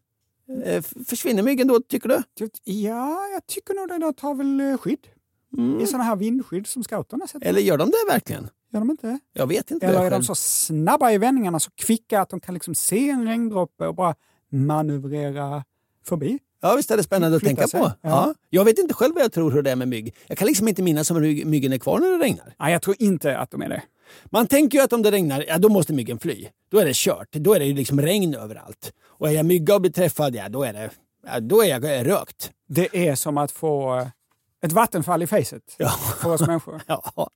Eh, 0.65 0.83
Försvinner 1.07 1.43
myggen 1.43 1.69
då 1.69 1.81
tycker 1.81 2.09
du? 2.09 2.23
Ja, 2.65 3.29
jag 3.33 3.47
tycker 3.47 3.75
nog 3.75 3.89
den 4.01 4.15
tar 4.15 4.35
väl 4.35 4.61
eh, 4.61 4.79
skydd. 4.79 5.07
I 5.83 5.87
sådana 5.87 6.05
här 6.05 6.17
vindskydd 6.17 6.67
som 6.67 6.85
scouterna 6.85 7.27
sätter. 7.27 7.47
Eller 7.47 7.61
gör 7.61 7.79
de 7.79 7.91
det 7.91 8.13
verkligen? 8.13 8.49
Gör 8.73 8.81
de 8.81 8.91
inte? 8.91 9.19
Jag 9.33 9.47
vet 9.47 9.71
inte. 9.71 9.87
Eller 9.87 10.03
är 10.05 10.11
de 10.11 10.23
så 10.23 10.35
snabba 10.35 11.11
i 11.13 11.19
vändningarna, 11.19 11.61
så 11.61 11.71
kvicka 11.71 12.21
att 12.21 12.29
de 12.31 12.41
kan 12.41 12.55
liksom 12.55 12.75
se 12.75 13.11
en 13.11 13.27
regndroppe 13.27 13.87
och 13.87 13.95
bara 13.95 14.15
manövrera 14.77 15.65
förbi? 16.07 16.39
Ja, 16.61 16.75
visst 16.77 16.91
är 16.91 16.97
det 16.97 17.03
spännande 17.03 17.37
att 17.37 17.43
tänka 17.43 17.67
sig. 17.69 17.81
på. 17.81 17.87
Ja. 17.87 17.95
Ja. 18.03 18.35
Jag 18.51 18.65
vet 18.65 18.79
inte 18.79 18.95
själv 18.95 19.15
vad 19.15 19.25
jag 19.25 19.33
tror 19.33 19.51
hur 19.51 19.63
det 19.63 19.71
är 19.71 19.77
med 19.77 19.89
mygg. 19.89 20.15
Jag 20.27 20.39
kan 20.39 20.47
liksom 20.49 20.69
inte 20.69 20.83
minnas 20.83 21.11
om 21.11 21.17
myg- 21.25 21.45
myggen 21.45 21.73
är 21.73 21.79
kvar 21.79 21.99
när 21.99 22.09
det 22.19 22.25
regnar. 22.25 22.55
Nej, 22.61 22.73
jag 22.73 22.83
tror 22.83 22.97
inte 22.99 23.39
att 23.39 23.51
de 23.51 23.63
är 23.63 23.69
det. 23.69 23.83
Man 24.25 24.47
tänker 24.47 24.79
ju 24.79 24.85
att 24.85 24.93
om 24.93 25.03
det 25.03 25.11
regnar, 25.11 25.45
ja 25.49 25.59
då 25.59 25.69
måste 25.69 25.93
myggen 25.93 26.19
fly. 26.19 26.47
Då 26.71 26.79
är 26.79 26.85
det 26.85 26.95
kört. 26.97 27.29
Då 27.33 27.55
är 27.55 27.59
det 27.59 27.65
ju 27.65 27.75
liksom 27.75 28.01
regn 28.01 28.35
överallt. 28.35 28.93
Och 29.07 29.29
är 29.29 29.33
jag 29.33 29.47
mygga 29.47 29.75
och 29.75 29.81
blir 29.81 29.93
träffad, 29.93 30.35
ja 30.35 30.49
då 30.49 30.63
är 30.65 30.73
det 30.73 30.91
ja, 31.27 31.41
då 31.41 31.63
är 31.65 31.69
jag 31.69 32.07
rökt. 32.07 32.51
Det 32.69 33.09
är 33.09 33.15
som 33.15 33.39
att 33.39 33.53
få 33.53 33.99
eh, 33.99 34.07
ett 34.63 34.73
vattenfall 34.73 35.23
i 35.23 35.27
facet 35.27 35.63
Ja. 35.79 35.89
för 36.21 36.31
oss 36.33 36.41
människor. 36.47 36.83
Ja. 36.87 37.31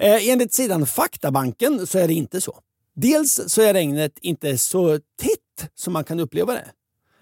Eh, 0.00 0.28
Enligt 0.28 0.52
sidan 0.54 0.86
Faktabanken 0.86 1.86
så 1.86 1.98
är 1.98 2.08
det 2.08 2.14
inte 2.14 2.40
så. 2.40 2.58
Dels 2.94 3.40
så 3.46 3.62
är 3.62 3.72
regnet 3.74 4.18
inte 4.22 4.58
så 4.58 4.98
tätt 4.98 5.70
som 5.74 5.92
man 5.92 6.04
kan 6.04 6.20
uppleva 6.20 6.52
det. 6.52 6.64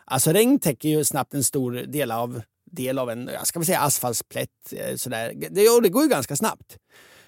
Alltså 0.04 0.32
regn 0.32 0.58
täcker 0.58 0.88
ju 0.88 1.04
snabbt 1.04 1.34
en 1.34 1.44
stor 1.44 1.72
del 1.72 2.10
av, 2.10 2.40
del 2.70 2.98
av 2.98 3.10
en 3.10 3.30
jag 3.32 3.46
ska 3.46 3.58
väl 3.58 3.66
säga 3.66 3.80
asfaltsplätt. 3.80 4.48
eh, 4.72 4.96
Sådär. 4.96 5.32
Det, 5.50 5.68
och 5.68 5.82
det 5.82 5.88
går 5.88 6.02
ju 6.02 6.08
ganska 6.08 6.36
snabbt. 6.36 6.76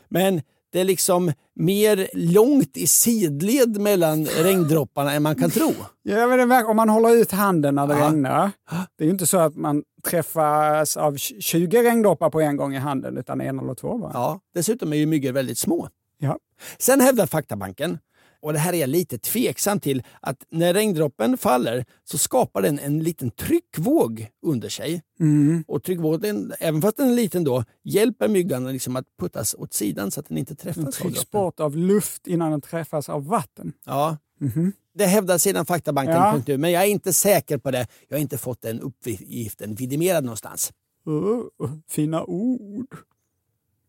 Men 0.09 0.43
det 0.73 0.81
är 0.81 0.85
liksom 0.85 1.33
mer 1.55 2.09
långt 2.14 2.76
i 2.76 2.87
sidled 2.87 3.81
mellan 3.81 4.26
regndropparna 4.26 5.12
än 5.12 5.23
man 5.23 5.35
kan 5.37 5.50
tro. 5.50 5.75
Ja, 6.02 6.26
men 6.26 6.38
det 6.38 6.45
verkar- 6.47 6.71
om 6.71 6.76
man 6.76 6.88
håller 6.88 7.11
ut 7.16 7.33
handen 7.33 7.75
när 7.75 7.87
det 7.87 7.99
Ja. 7.99 8.07
regnar. 8.09 8.50
Det 8.97 9.05
är 9.05 9.07
ju 9.07 9.11
inte 9.12 9.26
så 9.26 9.38
att 9.38 9.57
man 9.57 9.83
träffas 10.10 10.96
av 10.96 11.16
20 11.16 11.82
regndroppar 11.82 12.30
på 12.30 12.40
en 12.40 12.56
gång 12.56 12.75
i 12.75 12.78
handen, 12.78 13.18
utan 13.18 13.40
en 13.40 13.58
eller 13.58 13.75
två 13.75 13.98
bara. 13.98 14.10
Ja, 14.14 14.40
dessutom 14.54 14.92
är 14.92 14.96
ju 14.96 15.06
myggor 15.06 15.32
väldigt 15.32 15.58
små. 15.58 15.88
Ja. 16.18 16.38
Sen 16.78 17.00
hävdar 17.00 17.26
Faktabanken, 17.26 17.98
och 18.40 18.52
det 18.52 18.58
här 18.58 18.72
är 18.72 18.76
jag 18.76 18.88
lite 18.88 19.18
tveksam 19.18 19.80
till, 19.80 20.02
att 20.20 20.44
när 20.50 20.75
regndroppen 20.75 21.38
faller 21.38 21.84
så 22.04 22.18
skapar 22.18 22.62
den 22.62 22.78
en 22.78 22.98
liten 22.98 23.30
tryckvåg 23.30 24.28
under 24.46 24.68
sig. 24.68 25.02
Mm. 25.20 25.64
Och 25.68 25.82
tryckvågen, 25.82 26.52
även 26.60 26.82
fast 26.82 26.96
den 26.96 27.08
är 27.08 27.14
liten 27.14 27.44
då, 27.44 27.64
hjälper 27.84 28.28
myggan 28.28 28.72
liksom 28.72 28.96
att 28.96 29.04
puttas 29.20 29.54
åt 29.58 29.72
sidan 29.72 30.10
så 30.10 30.20
att 30.20 30.28
den 30.28 30.38
inte 30.38 30.54
Den 30.54 30.56
träffas 30.56 30.86
av 30.86 30.90
trycks 30.90 31.30
bort 31.30 31.60
av 31.60 31.76
luft 31.76 32.26
innan 32.26 32.50
den 32.50 32.60
träffas 32.60 33.08
av 33.08 33.26
vatten. 33.26 33.72
Ja. 33.84 34.16
Mhm. 34.38 34.73
Det 34.95 35.07
hävdar 35.07 35.38
sedan 35.38 35.66
faktabanken.nu, 35.66 36.52
Ja. 36.52 36.59
men 36.59 36.73
jag 36.73 36.83
är 36.83 36.87
inte 36.87 37.12
säker 37.12 37.59
på 37.59 37.71
det. 37.71 37.87
Jag 38.09 38.16
har 38.16 38.21
inte 38.23 38.38
fått 38.38 38.62
den 38.62 38.81
uppgiften 38.81 39.75
vidimerad 39.75 40.25
någonstans. 40.25 40.73
Uh, 41.09 41.43
fina 41.88 42.25
ord. 42.25 42.97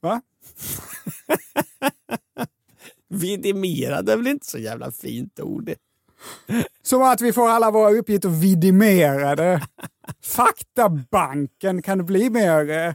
Va? 0.01 0.22
Vidimerad 3.10 4.10
är 4.10 4.18
väl 4.18 4.27
inte 4.27 4.46
så 4.46 4.58
jävla 4.58 4.92
fint 4.92 5.39
ord? 5.39 5.72
Som 6.82 7.01
att 7.01 7.22
vi 7.22 7.34
får 7.34 7.50
alla 7.50 7.72
våra 7.72 7.92
uppgifter 7.92 8.30
vidimerade. 8.30 9.68
Faktabanken, 10.24 11.82
kan 11.82 11.98
det 11.98 12.04
bli 12.04 12.30
mer 12.30 12.70
eh, 12.70 12.94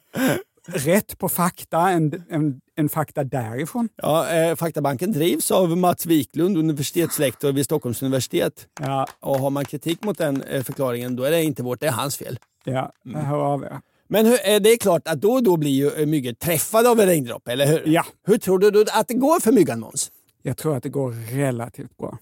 rätt 0.68 1.18
på 1.18 1.28
fakta 1.28 1.90
än, 1.90 2.24
än, 2.30 2.60
än 2.76 2.88
fakta 2.88 3.24
därifrån? 3.24 3.88
Ja, 3.96 4.28
eh, 4.30 4.56
Faktabanken 4.56 5.12
drivs 5.12 5.50
av 5.50 5.76
Mats 5.76 6.06
Wiklund, 6.06 6.56
universitetslektor 6.56 7.52
vid 7.52 7.64
Stockholms 7.64 8.02
universitet. 8.02 8.66
Ja, 8.80 9.06
Och 9.20 9.38
har 9.38 9.50
man 9.50 9.64
kritik 9.64 10.04
mot 10.04 10.18
den 10.18 10.42
eh, 10.42 10.62
förklaringen, 10.62 11.16
då 11.16 11.22
är 11.22 11.30
det 11.30 11.42
inte 11.42 11.62
vårt, 11.62 11.80
det 11.80 11.86
är 11.86 11.92
hans 11.92 12.16
fel. 12.16 12.38
ja 12.64 12.92
jag 13.02 13.18
hör 13.20 13.38
av 13.38 13.62
er. 13.64 13.80
Men 14.08 14.26
hur, 14.26 14.32
eh, 14.48 14.60
det 14.60 14.72
är 14.72 14.76
klart 14.76 15.08
att 15.08 15.20
då 15.20 15.32
och 15.32 15.42
då 15.42 15.56
blir 15.56 15.70
ju 15.70 15.90
eh, 15.90 16.06
myggor 16.06 16.32
träffade 16.32 16.88
av 16.88 17.00
en 17.00 17.06
regndroppe, 17.06 17.52
eller 17.52 17.66
hur? 17.66 17.82
Ja. 17.86 18.04
Hur 18.26 18.38
tror 18.38 18.58
du 18.58 18.70
då 18.70 18.84
att 18.92 19.08
det 19.08 19.14
går 19.14 19.40
för 19.40 19.52
myggan, 19.52 19.80
Måns? 19.80 20.10
Jag 20.42 20.56
tror 20.56 20.76
att 20.76 20.82
det 20.82 20.88
går 20.88 21.12
relativt 21.36 21.96
bra. 21.96 22.18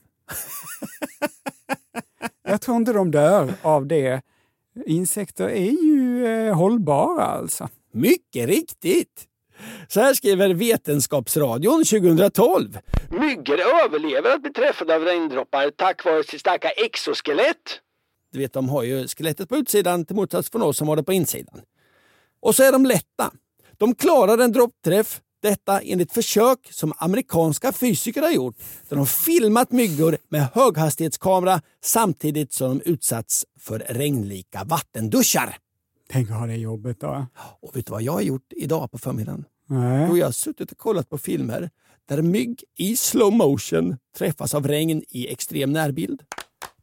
jag 2.49 2.61
tror 2.61 2.77
inte 2.77 2.93
de 2.93 3.11
dör 3.11 3.55
av 3.63 3.87
det. 3.87 4.23
Insekter 4.87 5.49
är 5.49 5.71
ju 5.85 6.27
eh, 6.27 6.55
hållbara 6.57 7.25
alltså. 7.25 7.69
Mycket 7.93 8.49
riktigt! 8.49 9.27
Så 9.89 10.01
här 10.01 10.15
skriver 10.15 10.55
Vetenskapsradion 10.55 11.85
2012. 11.85 12.79
Myggor 13.11 13.61
överlever 13.61 14.35
att 14.35 14.43
bli 14.43 14.53
träffade 14.53 14.95
av 14.95 15.03
regndroppar 15.03 15.71
tack 15.71 16.05
vare 16.05 16.25
sitt 16.25 16.41
starka 16.41 16.71
exoskelett. 16.71 17.81
Du 18.33 18.39
vet, 18.39 18.53
de 18.53 18.69
har 18.69 18.83
ju 18.83 19.09
skelettet 19.09 19.49
på 19.49 19.57
utsidan 19.57 20.05
till 20.05 20.17
motsats 20.17 20.51
från 20.51 20.63
oss 20.63 20.77
som 20.77 20.89
har 20.89 20.97
det 20.97 21.03
på 21.03 21.13
insidan. 21.13 21.61
Och 22.41 22.55
så 22.55 22.63
är 22.63 22.73
de 22.73 22.87
lätta. 22.87 23.31
De 23.79 23.95
klarar 23.95 24.39
en 24.39 24.53
droppträff. 24.53 25.21
Detta 25.43 25.81
enligt 25.81 26.13
försök 26.13 26.59
som 26.71 26.93
amerikanska 26.97 27.73
fysiker 27.73 28.23
har 28.23 28.31
gjort 28.31 28.57
där 28.89 28.97
de 28.97 29.07
filmat 29.07 29.73
myggor 29.73 30.19
med 30.29 30.49
höghastighetskamera 30.55 31.61
samtidigt 31.85 32.53
som 32.53 32.79
de 32.79 32.91
utsatts 32.91 33.45
för 33.61 33.79
regnlika 33.79 34.65
vattenduschar. 34.65 35.57
Tänk 36.11 36.31
att 36.31 36.37
ha 36.37 36.47
det 36.47 36.57
jobbet 36.57 37.01
då. 37.01 37.27
Och 37.61 37.77
vet 37.77 37.87
du 37.87 37.93
vad 37.93 38.03
jag 38.03 38.13
har 38.13 38.21
gjort 38.21 38.53
idag 38.57 38.91
på 38.91 38.99
förmiddagen? 38.99 39.45
Nej. 39.67 40.07
Jo, 40.09 40.17
jag 40.17 40.27
har 40.27 40.33
suttit 40.33 40.73
och 40.73 40.79
kollat 40.79 41.09
på 41.09 41.19
filmer 41.19 41.71
där 42.09 42.23
mygg 42.23 42.65
i 42.77 42.97
slow 42.97 43.33
motion 43.33 43.97
träffas 44.17 44.55
av 44.55 44.69
regn 44.69 45.03
i 45.09 45.33
extrem 45.33 45.73
närbild. 45.73 46.23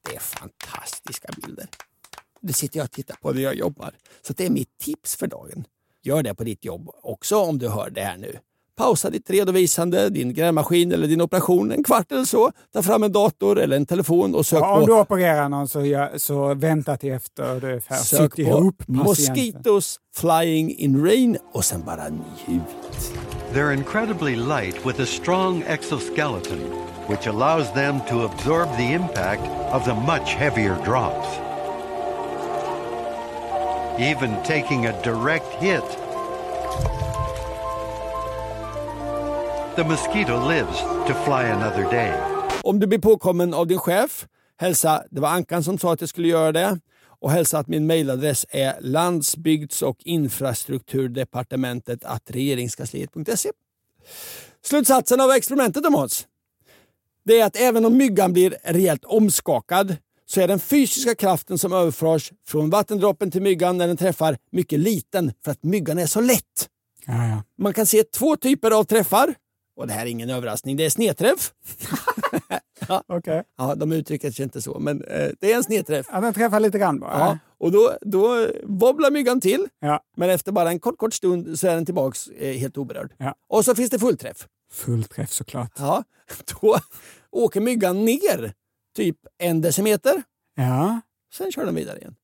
Det 0.01 0.15
är 0.15 0.19
fantastiska 0.19 1.29
bilder. 1.41 1.67
Det 2.41 2.53
sitter 2.53 2.77
jag 2.77 2.85
och 2.85 2.91
tittar 2.91 3.15
på 3.15 3.31
när 3.31 3.41
jag 3.41 3.55
jobbar. 3.55 3.91
Så 4.21 4.33
det 4.33 4.45
är 4.45 4.49
mitt 4.49 4.77
tips 4.77 5.15
för 5.15 5.27
dagen. 5.27 5.65
Gör 6.03 6.23
det 6.23 6.35
på 6.35 6.43
ditt 6.43 6.65
jobb 6.65 6.89
också 7.03 7.37
om 7.37 7.57
du 7.57 7.69
hör 7.69 7.89
det 7.89 8.01
här 8.01 8.17
nu. 8.17 8.39
Pausa 8.77 9.09
ditt 9.09 9.29
redovisande, 9.29 10.09
din 10.09 10.33
grävmaskin 10.33 10.91
eller 10.91 11.07
din 11.07 11.21
operation 11.21 11.71
en 11.71 11.83
kvart 11.83 12.11
eller 12.11 12.25
så. 12.25 12.51
Ta 12.73 12.83
fram 12.83 13.03
en 13.03 13.11
dator 13.11 13.59
eller 13.59 13.75
en 13.75 13.85
telefon 13.85 14.35
och 14.35 14.45
sök 14.45 14.59
Ja, 14.61 14.75
om 14.75 14.81
på 14.81 14.87
du 14.87 14.93
opererar 14.93 15.49
någon 15.49 15.67
så, 15.67 15.85
gör, 15.85 16.17
så 16.17 16.53
vänta 16.53 16.97
till 16.97 17.11
efter 17.11 17.61
du 17.61 17.71
är 17.71 17.79
färdig. 17.79 18.05
Sök 18.05 18.35
Sitt 18.35 18.47
på. 18.47 18.73
Mosquitoes 18.87 19.97
flying 20.15 20.75
in 20.77 21.05
rain 21.05 21.37
och 21.53 21.65
sen 21.65 21.83
bara 21.85 22.09
njut. 22.09 22.61
They're 23.53 23.73
incredibly 23.73 24.35
light 24.35 24.85
with 24.85 25.01
a 25.01 25.05
strong 25.05 25.63
exoskeleton, 25.67 26.59
which 27.07 27.27
allows 27.27 27.73
them 27.73 27.99
to 28.09 28.25
absorb 28.25 28.77
the 28.77 28.93
impact 28.93 29.43
of 29.73 29.83
the 29.85 29.93
much 29.93 30.35
heavier 30.35 30.75
drops. 30.85 31.27
Even 33.99 34.35
taking 34.45 34.85
a 34.85 34.93
direct 35.03 35.53
hit, 35.59 35.97
the 39.77 39.83
mosquito 39.83 40.47
lives 40.47 40.79
to 41.07 41.13
fly 41.13 41.51
another 41.51 41.91
day. 41.91 42.13
Om 42.63 42.79
du 42.79 42.87
blir 42.87 42.99
påkommen 42.99 43.53
av 43.53 43.67
din 43.67 43.79
chef, 43.79 44.27
hälsa 44.57 45.03
det 45.11 45.21
var 45.21 45.29
Ankan 45.29 45.63
som 45.63 45.77
sa 45.77 45.93
att 45.93 46.01
jag 46.01 46.09
skulle 46.09 46.27
göra 46.27 46.51
det 46.51 46.79
och 47.19 47.31
hälsa 47.31 47.59
att 47.59 47.67
min 47.67 47.87
mejladress 47.87 48.45
är 48.49 48.77
landsbygds 48.81 49.81
och 49.81 49.97
infrastrukturdepartementet 49.99 52.03
att 52.03 52.31
regeringskansliet.se. 52.31 53.51
Slutsatsen 54.63 55.21
av 55.21 55.31
experimentet 55.31 55.85
om 55.85 55.95
oss 55.95 56.27
det 57.27 57.39
är 57.39 57.45
att 57.45 57.55
även 57.55 57.85
om 57.85 57.97
myggan 57.97 58.33
blir 58.33 58.57
rejält 58.63 59.05
omskakad 59.05 59.95
så 60.25 60.41
är 60.41 60.47
den 60.47 60.59
fysiska 60.59 61.15
kraften 61.15 61.57
som 61.57 61.73
överförs 61.73 62.31
från 62.47 62.69
vattendroppen 62.69 63.31
till 63.31 63.41
myggan 63.41 63.77
när 63.77 63.87
den 63.87 63.97
träffar 63.97 64.37
mycket 64.51 64.79
liten 64.79 65.33
för 65.43 65.51
att 65.51 65.63
myggan 65.63 65.97
är 65.97 66.05
så 66.05 66.21
lätt. 66.21 66.69
Ja, 67.05 67.27
ja. 67.27 67.43
Man 67.57 67.73
kan 67.73 67.85
se 67.85 68.03
två 68.03 68.35
typer 68.35 68.71
av 68.71 68.83
träffar. 68.83 69.35
Och 69.77 69.87
det 69.87 69.93
här 69.93 70.05
är 70.05 70.09
ingen 70.09 70.29
överraskning, 70.29 70.77
det 70.77 70.85
är 70.85 70.89
snedträff. 70.89 71.53
Okej. 73.07 73.43
Ja, 73.57 73.75
de 73.75 73.91
uttrycker 73.91 74.31
sig 74.31 74.43
inte 74.43 74.61
så, 74.61 74.79
men 74.79 75.03
eh, 75.03 75.29
det 75.39 75.51
är 75.51 75.55
en 75.57 75.63
snedträff. 75.63 76.07
Ja, 76.11 76.21
den 76.21 76.33
träffar 76.33 76.59
lite 76.59 76.79
grann 76.79 76.99
bara. 76.99 77.19
Ja, 77.19 77.37
och 77.57 77.71
då, 77.71 77.97
då 78.01 78.47
wobblar 78.63 79.11
myggan 79.11 79.41
till, 79.41 79.67
Ja. 79.79 80.03
men 80.17 80.29
efter 80.29 80.51
bara 80.51 80.69
en 80.69 80.79
kort, 80.79 80.97
kort 80.97 81.13
stund 81.13 81.59
så 81.59 81.67
är 81.67 81.75
den 81.75 81.85
tillbaks 81.85 82.27
eh, 82.27 82.57
helt 82.57 82.77
oberörd. 82.77 83.13
Ja. 83.17 83.35
Och 83.49 83.65
så 83.65 83.75
finns 83.75 83.89
det 83.89 83.99
fullträff. 83.99 84.47
Full 84.71 85.03
träff 85.03 85.31
såklart. 85.31 85.71
Ja, 85.77 86.03
då 86.61 86.77
åker 87.31 87.61
myggan 87.61 88.05
ner 88.05 88.53
typ 88.95 89.17
en 89.37 89.61
decimeter, 89.61 90.23
Ja. 90.55 91.01
sen 91.33 91.51
kör 91.51 91.65
den 91.65 91.75
vidare 91.75 91.97
igen. 91.97 92.15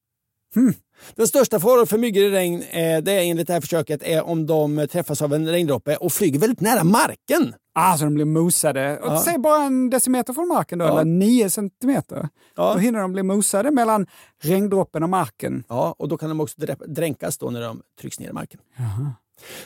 Hmm. 0.56 0.74
Den 1.16 1.28
största 1.28 1.60
faran 1.60 1.88
för 1.88 1.98
myggor 1.98 2.24
i 2.24 2.30
regn, 2.32 2.62
eh, 2.62 3.02
det 3.04 3.12
är 3.12 3.22
enligt 3.24 3.48
det 3.48 3.54
här 3.54 3.62
försöket, 3.62 4.04
är 4.04 4.24
om 4.24 4.46
de 4.46 4.88
träffas 4.92 5.22
av 5.22 5.34
en 5.34 5.48
regndroppe 5.50 5.96
och 5.96 6.14
flyger 6.14 6.40
väldigt 6.40 6.60
nära 6.62 6.84
marken. 6.84 7.56
Alltså 7.76 8.06
de 8.06 8.14
blir 8.14 8.26
mosade. 8.26 9.00
Ja. 9.04 9.22
Säg 9.26 9.38
bara 9.38 9.64
en 9.64 9.90
decimeter 9.90 10.34
från 10.34 10.48
marken 10.48 10.80
då, 10.80 10.86
Ja. 10.86 10.92
eller 10.92 11.06
nio 11.06 11.50
centimeter. 11.50 12.30
Ja. 12.56 12.74
Då 12.74 12.80
hinner 12.80 13.00
de 13.00 13.12
bli 13.14 13.24
mosade 13.24 13.72
mellan 13.72 14.08
regndroppen 14.44 15.04
och 15.04 15.10
marken. 15.10 15.64
Ja, 15.70 15.96
och 16.00 16.08
då 16.08 16.18
kan 16.18 16.30
de 16.30 16.40
också 16.40 16.62
drä- 16.62 16.88
dränkas 16.88 17.38
då 17.38 17.50
när 17.50 17.62
de 17.62 17.82
trycks 18.02 18.20
ner 18.20 18.30
i 18.30 18.34
marken. 18.34 18.60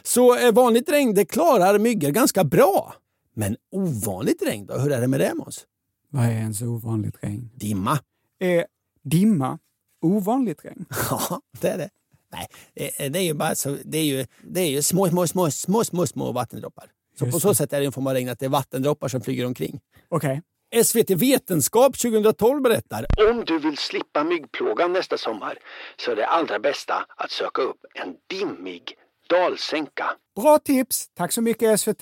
Så 0.04 0.38
eh, 0.38 0.52
vanligt 0.54 0.90
regn 0.90 1.14
det 1.14 1.26
klarar 1.26 1.80
myggor 1.80 2.10
ganska 2.10 2.44
bra. 2.44 2.94
Men 3.36 3.56
ovanligt 3.72 4.42
regn 4.46 4.66
då? 4.66 4.74
Hur 4.78 4.92
är 4.92 5.02
det 5.02 5.08
med 5.08 5.20
det 5.20 5.34
Måns? 5.36 5.66
Vad 6.10 6.26
är 6.26 6.30
ens 6.32 6.62
ovanligt 6.62 7.16
regn? 7.22 7.50
Dimma. 7.56 8.00
Är 8.40 8.66
dimma 9.04 9.60
ovanligt 10.02 10.66
regn? 10.66 10.86
Ja, 11.10 11.42
det 11.62 11.68
är 11.68 11.78
det. 11.78 11.90
Nej, 12.32 12.48
eh, 12.76 13.12
det 13.12 13.20
är 13.20 13.24
ju 13.24 13.34
bara 13.34 13.56
så, 13.56 13.78
det 13.86 13.98
är 13.98 14.04
ju, 14.04 14.26
det 14.42 14.62
är 14.62 14.70
ju 14.70 14.82
små, 14.82 15.10
små, 15.10 15.28
små, 15.28 15.52
små, 15.52 15.84
små, 15.84 16.08
små 16.08 16.32
vattendroppar. 16.32 16.92
Så 17.20 17.26
Just 17.26 17.36
på 17.36 17.40
så 17.40 17.54
sätt 17.54 17.74
är 17.74 17.80
det 17.80 17.86
en 17.86 17.92
form 17.92 18.08
av 18.08 18.14
regn 18.14 18.30
att 18.30 18.40
det 18.40 18.46
är 18.46 18.50
vattendroppar 18.50 19.08
som 19.08 19.22
flyger 19.22 19.46
omkring. 19.46 19.80
Okej. 20.10 20.42
SVT 20.84 21.10
Vetenskap 21.10 21.98
2012 21.98 22.62
berättar 22.62 23.06
om 23.30 23.44
du 23.46 23.60
vill 23.60 23.78
slippa 23.78 24.24
myggplågan 24.24 24.94
nästa 24.94 25.18
sommar 25.18 25.58
så 25.98 26.12
är 26.12 26.16
det 26.16 26.28
allra 26.28 26.60
bästa 26.60 27.06
att 27.18 27.32
söka 27.32 27.62
upp 27.62 27.86
en 27.94 28.16
dimmig 28.30 28.84
dalsänka. 29.30 30.06
Bra 30.36 30.60
tips! 30.60 31.08
Tack 31.14 31.32
så 31.32 31.42
mycket 31.42 31.80
SVT. 31.80 32.02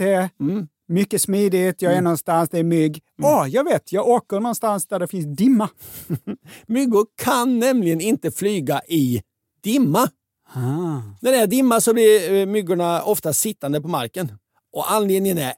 Mycket 0.88 1.21
smidigt, 1.21 1.82
jag 1.82 1.93
är 1.93 2.02
någonstans, 2.02 2.50
det 2.50 2.60
är 2.60 2.63
mygg. 2.63 3.04
Åh, 3.21 3.48
jag 3.50 3.63
vet, 3.63 3.91
jag 3.91 4.08
åker 4.08 4.39
någonstans 4.39 4.88
där 4.88 5.00
det 5.00 5.08
finns 5.08 5.38
dimma. 5.38 5.69
Myggor 6.65 7.06
kan 7.15 7.60
nämligen 7.60 8.02
inte 8.02 8.32
flyga 8.32 8.82
i 8.88 9.21
dimma. 9.63 10.10
Ah. 10.54 11.02
När 11.21 11.32
det 11.32 11.38
är 11.38 11.48
dimma 11.48 11.82
så 11.82 11.93
blir 11.93 12.34
eh, 12.34 12.45
myggorna 12.45 13.04
ofta 13.04 13.34
sittande 13.34 13.82
på 13.82 13.88
marken. 13.88 14.32
Och 14.74 14.91
anledningen 14.91 15.38
är, 15.38 15.54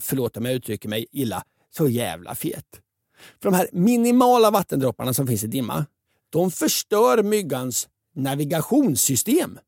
förlåt 0.00 0.36
om 0.36 0.44
jag 0.44 0.54
uttrycker 0.54 0.88
mig 0.88 1.06
illa, 1.12 1.44
så 1.76 1.88
jävla 1.88 2.34
fet. 2.34 2.80
För 3.42 3.50
de 3.50 3.56
här 3.56 3.68
minimala 3.72 4.50
vattendropparna 4.50 5.14
som 5.14 5.26
finns 5.26 5.44
i 5.44 5.46
dimma, 5.46 5.86
de 6.30 6.50
förstör 6.50 7.22
myggans 7.22 7.88
navigationssystem. 8.14 9.58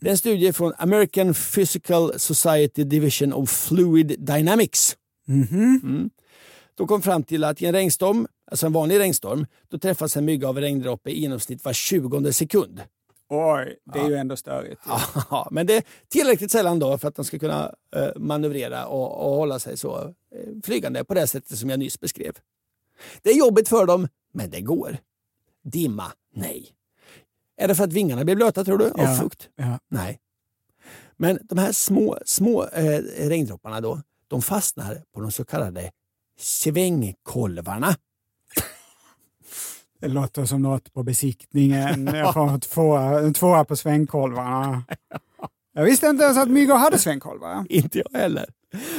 Det 0.00 0.08
är 0.08 0.10
en 0.10 0.18
studie 0.18 0.52
från 0.52 0.72
American 0.78 1.34
Physical 1.34 2.18
Society 2.18 2.84
Division 2.84 3.32
of 3.32 3.50
Fluid 3.50 4.16
Dynamics. 4.18 4.96
Mm. 5.28 6.10
De 6.74 6.86
kom 6.86 7.02
fram 7.02 7.22
till 7.22 7.44
att 7.44 7.62
i 7.62 7.66
en 7.66 7.72
regnstorm, 7.72 8.26
alltså 8.50 8.66
en 8.66 8.72
vanlig 8.72 8.98
regnstorm, 8.98 9.46
då 9.68 9.78
träffas 9.78 10.16
en 10.16 10.24
mygga 10.24 10.48
av 10.48 10.56
en 10.56 10.62
regndroppe 10.62 11.10
i 11.10 11.20
genomsnitt 11.20 11.64
var 11.64 11.72
20 11.72 12.32
sekund. 12.32 12.82
Oj, 13.28 13.76
det 13.92 13.98
är 13.98 14.08
ju 14.08 14.16
ändå 14.16 14.36
störigt. 14.36 14.80
Ja, 15.30 15.48
men 15.50 15.66
det 15.66 15.76
är 15.76 15.82
tillräckligt 16.08 16.50
sällan 16.50 16.78
då 16.78 16.98
för 16.98 17.08
att 17.08 17.16
de 17.16 17.24
ska 17.24 17.38
kunna 17.38 17.74
eh, 17.96 18.08
manövrera 18.16 18.86
och, 18.86 19.26
och 19.26 19.36
hålla 19.36 19.58
sig 19.58 19.76
så 19.76 20.14
eh, 20.34 20.62
flygande 20.64 21.04
på 21.04 21.14
det 21.14 21.26
sättet 21.26 21.58
som 21.58 21.70
jag 21.70 21.78
nyss 21.78 22.00
beskrev. 22.00 22.32
Det 23.22 23.30
är 23.30 23.38
jobbigt 23.38 23.68
för 23.68 23.86
dem, 23.86 24.08
men 24.32 24.50
det 24.50 24.60
går. 24.60 24.96
Dimma, 25.62 26.12
nej. 26.34 26.74
Är 27.60 27.68
det 27.68 27.74
för 27.74 27.84
att 27.84 27.92
vingarna 27.92 28.24
blir 28.24 28.36
blöta 28.36 28.64
tror 28.64 28.78
du? 28.78 28.90
Av 28.90 29.16
fukt? 29.16 29.48
Nej. 29.88 30.18
Men 31.16 31.38
de 31.42 31.58
här 31.58 31.72
små, 31.72 32.18
små 32.24 32.64
eh, 32.64 33.00
regndropparna 33.28 33.80
då, 33.80 34.00
de 34.28 34.42
fastnar 34.42 35.02
på 35.14 35.20
de 35.20 35.32
så 35.32 35.44
kallade 35.44 35.90
svängkolvarna. 36.38 37.96
Det 40.00 40.08
låter 40.08 40.44
som 40.44 40.62
något 40.62 40.92
på 40.92 41.02
besiktningen. 41.02 42.06
Jag 42.06 42.34
får 42.34 42.48
en 42.48 42.60
tvåa, 42.60 43.20
en 43.20 43.34
tvåa 43.34 43.64
på 43.64 43.76
svängkolvarna. 43.76 44.84
Jag 45.72 45.84
visste 45.84 46.06
inte 46.06 46.24
ens 46.24 46.38
att 46.38 46.50
myggor 46.50 46.74
hade 46.74 46.98
svängkolvar. 46.98 47.66
Inte 47.68 47.98
jag 47.98 48.20
heller. 48.20 48.46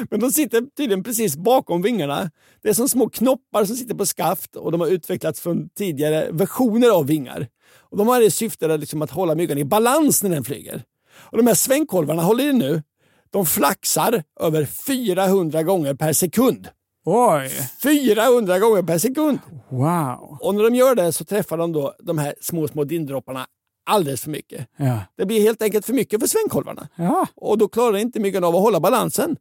Men 0.10 0.20
de 0.20 0.32
sitter 0.32 0.62
tydligen 0.78 1.04
precis 1.04 1.38
bakom 1.38 1.82
vingarna. 1.82 2.32
Det 2.62 2.70
är 2.70 2.74
som 2.74 2.90
små 2.90 3.10
knoppar 3.10 3.66
som 3.66 3.76
sitter 3.76 3.96
på 3.96 4.06
skaft 4.06 4.56
och 4.56 4.72
de 4.72 4.82
har 4.82 4.88
utvecklats 4.88 5.42
från 5.42 5.70
tidigare 5.70 6.32
versioner 6.32 6.90
av 6.90 7.08
vingar. 7.08 7.48
Och 7.78 7.98
de 7.98 8.08
har 8.08 8.22
det 8.22 8.32
syftet 8.32 8.80
liksom 8.80 9.02
att 9.02 9.12
hålla 9.12 9.36
myggan 9.36 9.58
i 9.58 9.66
balans 9.66 10.24
när 10.24 10.30
den 10.30 10.44
flyger. 10.44 10.84
Och 11.14 11.38
de 11.38 11.48
här 11.48 11.54
svängkolvarna, 11.54 12.22
håller 12.22 12.44
i 12.44 12.54
nu, 12.54 12.84
de 13.30 13.46
flaxar 13.46 14.24
över 14.40 14.66
400 14.66 15.64
gånger 15.64 15.94
per 15.94 16.14
sekund. 16.14 16.68
Oj, 17.06 17.50
400 17.84 18.60
gånger 18.60 18.84
per 18.84 18.98
sekund! 18.98 19.40
wow. 19.70 20.38
Och 20.42 20.56
när 20.56 20.64
de 20.64 20.76
gör 20.76 20.96
det 20.96 21.14
så 21.14 21.26
träffar 21.26 21.58
de 21.58 21.72
då 21.72 21.94
de 22.00 22.18
här 22.18 22.36
små, 22.42 22.68
små 22.68 22.84
dindropparna 22.84 23.46
alldeles 23.86 24.22
för 24.22 24.30
mycket. 24.30 24.68
Ja. 24.78 25.00
Det 25.18 25.26
blir 25.26 25.42
helt 25.42 25.62
enkelt 25.62 25.86
för 25.86 25.94
mycket 25.94 26.20
för 26.20 26.28
svängkolvarna. 26.28 26.88
Ja. 26.96 27.28
Och 27.36 27.58
då 27.58 27.68
klarar 27.68 27.98
inte 27.98 28.20
myggan 28.20 28.44
av 28.44 28.56
att 28.56 28.62
hålla 28.62 28.80
balansen. 28.80 29.38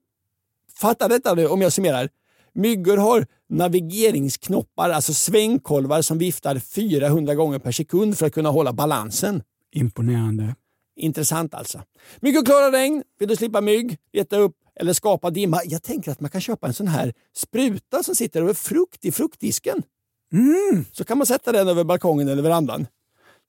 Fatta 0.81 1.09
detta 1.09 1.35
nu 1.35 1.47
om 1.47 1.61
jag 1.61 1.73
summerar. 1.73 2.09
Myggor 2.53 2.97
har 2.97 3.27
navigeringsknoppar, 3.49 4.91
alltså 4.91 5.15
svängkolvar 5.15 6.03
som 6.03 6.19
viftar 6.19 6.59
400 6.59 7.35
gånger 7.35 7.59
per 7.59 7.73
sekund 7.73 8.19
för 8.19 8.27
att 8.27 8.33
kunna 8.33 8.49
hålla 8.49 8.73
balansen. 8.73 9.43
Imponerande. 9.73 10.55
Intressant 10.97 11.55
alltså. 11.55 11.83
Myggor 12.21 12.45
klarar 12.45 12.73
regn. 12.73 13.03
Vill 13.19 13.29
du 13.29 13.37
slippa 13.37 13.61
mygg, 13.61 13.99
leta 14.13 14.37
upp 14.37 14.57
eller 14.77 14.93
skapa 14.93 15.31
dimma? 15.31 15.61
Jag 15.65 15.83
tänker 15.83 16.11
att 16.11 16.21
man 16.21 16.31
kan 16.31 16.41
köpa 16.41 16.67
en 16.67 16.75
sån 16.75 16.89
här 16.89 17.13
spruta 17.37 18.03
som 18.03 18.17
sitter 18.17 18.43
över 18.43 18.55
frukt 18.55 19.05
i 19.05 19.13
fruktdisken. 19.13 19.83
Så 20.93 21.05
kan 21.05 21.19
man 21.19 21.27
sätta 21.27 21.53
den 21.53 21.69
över 21.69 21.85
balkongen 21.85 22.29
eller 22.29 22.43
verandan. 22.43 22.87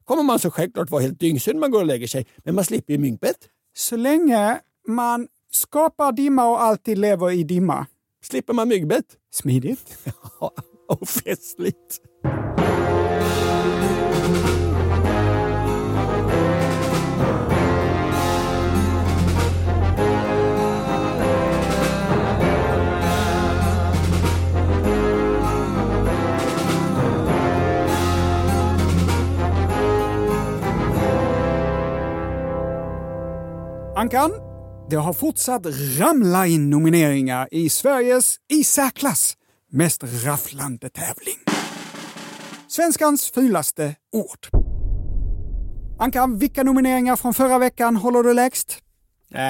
kommer 0.05 0.23
man 0.23 0.39
så 0.39 0.51
självklart 0.51 0.89
vara 0.89 1.01
helt 1.01 1.19
dyngsur 1.19 1.53
när 1.53 1.59
man 1.59 1.71
går 1.71 1.79
och 1.79 1.87
lägger 1.87 2.07
sig, 2.07 2.25
men 2.37 2.55
man 2.55 2.65
slipper 2.65 2.93
ju 2.93 2.99
myggbett. 2.99 3.47
Så 3.73 3.95
länge 3.95 4.59
man 4.87 5.27
skapar 5.51 6.11
dimma 6.11 6.49
och 6.49 6.61
alltid 6.61 6.97
lever 6.97 7.31
i 7.31 7.43
dimma. 7.43 7.85
Slipper 8.23 8.53
man 8.53 8.67
myggbett. 8.67 9.05
Smidigt. 9.33 9.97
Ja, 10.39 10.51
och 10.87 11.07
festligt. 11.07 12.01
Ankan, 33.95 34.31
det 34.91 34.97
har 34.97 35.13
fortsatt 35.13 35.65
ramla 35.99 36.47
in 36.47 36.69
nomineringar 36.69 37.47
i 37.51 37.69
Sveriges 37.69 38.35
i 38.53 38.63
särklass 38.63 39.37
mest 39.71 40.03
rafflande 40.03 40.89
tävling. 40.89 41.37
Svenskans 42.67 43.31
fulaste 43.31 43.95
ord. 44.11 44.47
Ankan, 45.99 46.37
vilka 46.37 46.63
nomineringar 46.63 47.15
från 47.15 47.33
förra 47.33 47.59
veckan 47.59 47.95
håller 47.95 48.23
du 48.23 48.33
lägst? 48.33 48.81
Eh, 49.33 49.41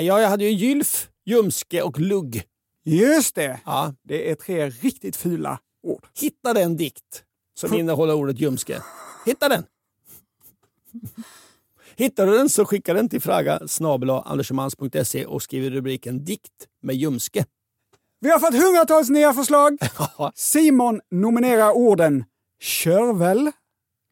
ja, 0.00 0.20
jag 0.20 0.28
hade 0.28 0.44
ju 0.44 0.50
gylf, 0.50 1.08
ljumske 1.26 1.82
och 1.82 1.98
lugg. 1.98 2.42
Just 2.84 3.34
det! 3.34 3.60
Ja. 3.64 3.94
Det 4.02 4.30
är 4.30 4.34
tre 4.34 4.68
riktigt 4.68 5.16
fula 5.16 5.58
ord. 5.82 6.06
Hitta 6.20 6.54
den 6.54 6.76
dikt 6.76 7.24
som 7.54 7.74
innehåller 7.74 8.14
ordet 8.14 8.40
ljumske. 8.40 8.82
Hitta 9.26 9.48
den! 9.48 9.64
Hittar 11.98 12.26
du 12.26 12.38
den 12.38 12.48
så 12.48 12.64
skicka 12.64 12.94
den 12.94 13.08
till 13.08 13.20
fraga 13.20 13.60
andersomans.se 14.24 15.26
och 15.26 15.42
skriv 15.42 15.70
rubriken 15.72 16.24
dikt 16.24 16.66
med 16.82 16.96
ljumske. 16.96 17.44
Vi 18.20 18.30
har 18.30 18.38
fått 18.38 18.54
hundratals 18.54 19.10
nya 19.10 19.32
förslag. 19.32 19.78
Simon 20.34 21.00
nominerar 21.10 21.70
orden 21.70 22.24
körvel, 22.60 23.50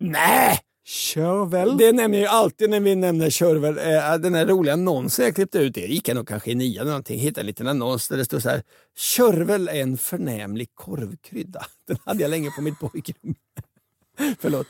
Nej! 0.01 0.61
körvel, 0.87 1.77
Det 1.77 1.93
nämner 1.93 2.19
ju 2.19 2.27
alltid 2.27 2.71
när 2.71 2.81
vi 2.81 2.97
nämner 2.97 3.31
körvel. 3.31 3.79
Eh, 3.79 4.19
den 4.19 4.35
här 4.35 4.47
roliga 4.47 4.73
annonsen 4.73 5.25
jag 5.25 5.35
klippte 5.35 5.59
ut, 5.59 5.75
det 5.75 5.81
gick 5.81 6.09
jag 6.09 6.15
nog 6.15 6.29
kanske 6.29 6.51
i 6.51 6.55
nian 6.55 6.81
eller 6.81 6.91
någonting, 6.91 7.21
hittade 7.21 7.41
en 7.41 7.47
liten 7.47 7.69
annons 7.69 8.09
där 8.09 8.17
det 8.17 8.25
stod 8.25 8.43
så 8.43 8.49
här. 8.49 8.63
Körvel 8.97 9.69
är 9.69 9.83
en 9.83 9.99
förnämlig 9.99 10.75
korvkrydda. 10.75 11.67
Den 11.89 11.97
hade 12.05 12.23
jag 12.23 12.31
länge 12.31 12.51
på 12.51 12.63
mitt 12.63 12.79
pojkrum. 12.79 13.35
Förlåt. 14.39 14.67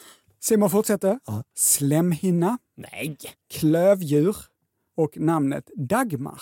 Simon 0.49 0.71
fortsätter. 0.71 1.19
Ja. 1.27 1.43
Slemhinna, 1.57 2.59
Nej. 2.77 3.17
klövdjur 3.55 4.37
och 4.97 5.19
namnet 5.19 5.71
Dagmar. 5.77 6.41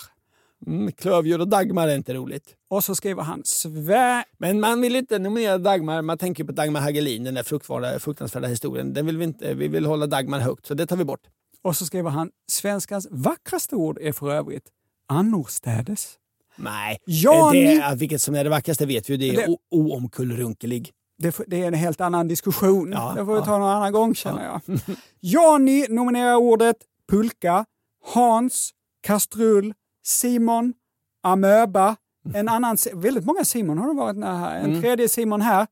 Mm, 0.66 0.92
klövdjur 0.92 1.40
och 1.40 1.48
Dagmar 1.48 1.88
är 1.88 1.96
inte 1.96 2.14
roligt. 2.14 2.54
Och 2.70 2.84
så 2.84 2.94
skriver 2.94 3.22
han 3.22 3.42
Svä... 3.44 4.24
Men 4.38 4.60
man 4.60 4.80
vill 4.80 4.96
inte 4.96 5.18
nominera 5.18 5.58
Dagmar, 5.58 6.02
man 6.02 6.18
tänker 6.18 6.44
på 6.44 6.52
Dagmar 6.52 6.80
Hagelin, 6.80 7.24
den 7.24 7.34
där 7.34 7.42
fruktvärda, 7.42 7.98
fruktansvärda 7.98 8.48
historien. 8.48 8.92
Den 8.92 9.06
vill 9.06 9.18
vi, 9.18 9.24
inte, 9.24 9.54
vi 9.54 9.68
vill 9.68 9.86
hålla 9.86 10.06
Dagmar 10.06 10.38
högt, 10.38 10.66
så 10.66 10.74
det 10.74 10.86
tar 10.86 10.96
vi 10.96 11.04
bort. 11.04 11.20
Och 11.62 11.76
så 11.76 11.86
skriver 11.86 12.10
han 12.10 12.30
Svenskans 12.50 13.08
vackraste 13.10 13.76
ord 13.76 13.98
är 14.00 14.12
för 14.12 14.30
övrigt 14.32 14.64
annorstädes. 15.08 16.14
Nej, 16.56 16.98
Ja, 17.04 17.50
det, 17.52 17.94
vilket 17.96 18.22
som 18.22 18.34
är 18.34 18.44
det 18.44 18.50
vackraste 18.50 18.86
vet 18.86 19.10
vi, 19.10 19.16
det 19.16 19.28
är 19.28 19.36
Det- 19.36 19.56
oomkullrunkelig. 19.70 20.90
Det, 21.18 21.40
det 21.46 21.62
är 21.62 21.66
en 21.66 21.74
helt 21.74 22.00
annan 22.00 22.29
diskussion. 22.29 22.92
Ja, 22.92 23.12
det 23.16 23.24
får 23.24 23.33
vi 23.33 23.38
ja. 23.38 23.44
ta 23.44 23.59
någon 23.59 23.70
annan 23.70 23.92
gång 23.92 24.14
känner 24.14 24.44
jag. 24.44 24.61
Jani 25.20 25.87
nominerar 25.88 26.37
ordet 26.37 26.77
pulka, 27.09 27.64
Hans, 28.05 28.70
kastrull, 29.00 29.74
Simon, 30.05 30.74
amöba, 31.22 31.96
en 32.35 32.48
annan, 32.48 32.77
väldigt 32.94 33.24
många 33.24 33.44
Simon 33.44 33.79
har 33.79 33.88
det 33.88 33.94
varit 33.94 34.16
med 34.16 34.38
här. 34.38 34.61
En 34.61 34.81
tredje 34.81 35.09
Simon 35.09 35.40
här, 35.40 35.66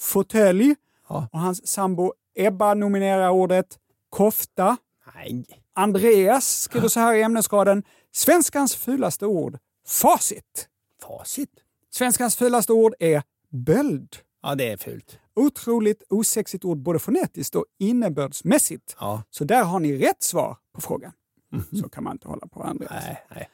fåtölj 0.00 0.74
Mm. 1.10 1.20
Ja. 1.22 1.28
och 1.32 1.40
hans 1.40 1.66
sambo 1.66 2.12
Ebba 2.34 2.74
nominerar 2.74 3.30
ordet 3.30 3.78
kofta. 4.10 4.76
Nej. 5.14 5.44
Andreas 5.74 6.60
skriver 6.60 6.88
så 6.88 7.00
här 7.00 7.14
i 7.14 7.22
ämnesraden, 7.22 7.82
svenskans 8.12 8.76
fulaste 8.76 9.26
ord, 9.26 9.58
facit. 9.86 10.68
Facit? 11.02 11.50
Svenskans 11.90 12.36
fulaste 12.36 12.72
ord 12.72 12.94
är 12.98 13.22
böld. 13.50 14.16
Ja, 14.42 14.54
det 14.54 14.70
är 14.70 14.76
fult. 14.76 15.18
Otroligt 15.34 16.02
osexigt 16.08 16.64
ord 16.64 16.78
både 16.78 16.98
fonetiskt 16.98 17.54
och 17.54 17.64
innebördsmässigt. 17.78 18.96
Ja. 19.00 19.22
Så 19.30 19.44
där 19.44 19.64
har 19.64 19.80
ni 19.80 19.98
rätt 19.98 20.22
svar 20.22 20.56
på 20.74 20.80
frågan. 20.80 21.12
Så 21.80 21.88
kan 21.88 22.04
man 22.04 22.12
inte 22.12 22.28
hålla 22.28 22.46
på 22.46 22.62
Andreas. 22.62 23.04
Nej, 23.04 23.24
nej. 23.34 23.48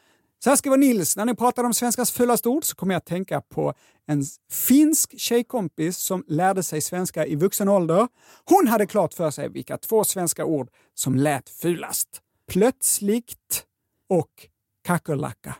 Så 0.44 0.50
här 0.50 0.56
skriver 0.56 0.76
Nils, 0.76 1.16
när 1.16 1.24
ni 1.24 1.34
pratar 1.34 1.64
om 1.64 1.74
svenskans 1.74 2.12
fulaste 2.12 2.48
ord 2.48 2.64
så 2.64 2.76
kommer 2.76 2.94
jag 2.94 2.98
att 2.98 3.06
tänka 3.06 3.40
på 3.40 3.74
en 4.06 4.24
finsk 4.50 5.18
tjejkompis 5.18 5.98
som 5.98 6.24
lärde 6.28 6.62
sig 6.62 6.80
svenska 6.80 7.26
i 7.26 7.36
vuxen 7.36 7.68
ålder. 7.68 8.08
Hon 8.44 8.68
hade 8.68 8.86
klart 8.86 9.14
för 9.14 9.30
sig 9.30 9.48
vilka 9.48 9.78
två 9.78 10.04
svenska 10.04 10.44
ord 10.44 10.70
som 10.94 11.14
lät 11.14 11.48
fulast. 11.48 12.08
Plötsligt, 12.48 13.66
och 14.08 14.48
kackerlacka. 14.84 15.54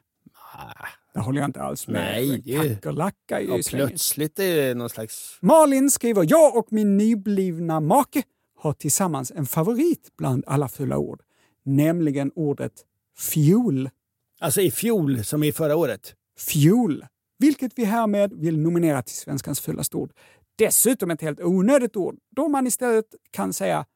Det 1.15 1.21
håller 1.21 1.41
jag 1.41 1.49
inte 1.49 1.63
alls 1.63 1.89
med. 1.89 1.95
Nej, 2.03 2.43
det 2.45 2.55
är- 2.55 2.75
Kackerlacka 2.75 3.41
är 3.41 3.57
ju 3.57 3.63
plötsligt 3.63 4.39
är 4.39 4.57
det 4.57 4.75
någon 4.75 4.89
slags... 4.91 5.39
Malin 5.43 5.91
skriver, 5.91 6.27
jag 6.29 6.57
och 6.57 6.67
min 6.71 6.97
nyblivna 6.97 7.81
make 7.81 8.23
har 8.59 8.73
tillsammans 8.73 9.31
en 9.37 9.47
favorit 9.47 10.09
bland 10.19 10.45
alla 10.47 10.69
fula 10.69 10.99
ord. 10.99 11.23
Nämligen 11.65 12.33
ordet 12.35 12.73
fjol. 13.19 13.91
Alltså 14.41 14.61
i 14.61 14.71
fjol, 14.71 15.25
som 15.25 15.45
i 15.45 15.53
förra 15.53 15.77
året. 15.77 16.15
Fjol. 16.39 17.07
Vilket 17.39 17.73
vi 17.77 17.85
härmed 17.85 18.33
vill 18.33 18.59
nominera 18.59 19.03
till 19.03 19.17
svenskans 19.17 19.61
fulaste 19.61 19.97
ord. 19.97 20.13
Dessutom 20.59 21.11
ett 21.11 21.21
helt 21.21 21.41
onödigt 21.41 21.97
ord, 21.97 22.17
då 22.37 22.49
man 22.49 22.67
istället 22.67 23.07
kan 23.31 23.53
säga 23.53 23.87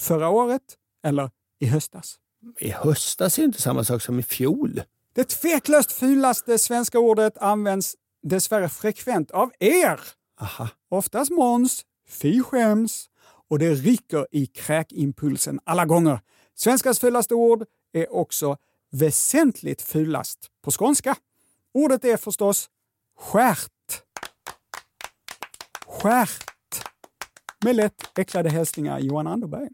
förra 0.00 0.28
året 0.28 0.62
eller 1.04 1.30
i 1.60 1.66
höstas. 1.66 2.16
I 2.58 2.70
höstas 2.70 3.38
är 3.38 3.42
ju 3.42 3.46
inte 3.46 3.62
samma 3.62 3.84
sak 3.84 4.02
som 4.02 4.18
i 4.18 4.22
fjol. 4.22 4.80
Det 5.18 5.28
tveklöst 5.28 5.92
fulaste 5.92 6.58
svenska 6.58 6.98
ordet 6.98 7.38
används 7.38 7.96
dessvärre 8.22 8.68
frekvent 8.68 9.30
av 9.30 9.50
er. 9.60 10.00
Aha. 10.40 10.68
Oftast 10.88 11.30
Måns, 11.30 11.82
fy 12.08 12.42
skäms 12.42 13.06
och 13.50 13.58
det 13.58 13.74
rycker 13.74 14.26
i 14.30 14.46
kräkimpulsen 14.46 15.60
alla 15.64 15.84
gånger. 15.84 16.20
Svenskans 16.54 17.00
fulaste 17.00 17.34
ord 17.34 17.64
är 17.92 18.12
också 18.12 18.56
väsentligt 18.90 19.82
fulast 19.82 20.48
på 20.64 20.70
skånska. 20.70 21.16
Ordet 21.74 22.04
är 22.04 22.16
förstås 22.16 22.70
skärt. 23.16 24.02
Skärt. 25.86 26.84
Med 27.64 27.76
lätt 27.76 28.18
äcklade 28.18 28.50
hälsningar 28.50 28.98
Johan 28.98 29.26
Anderberg. 29.26 29.68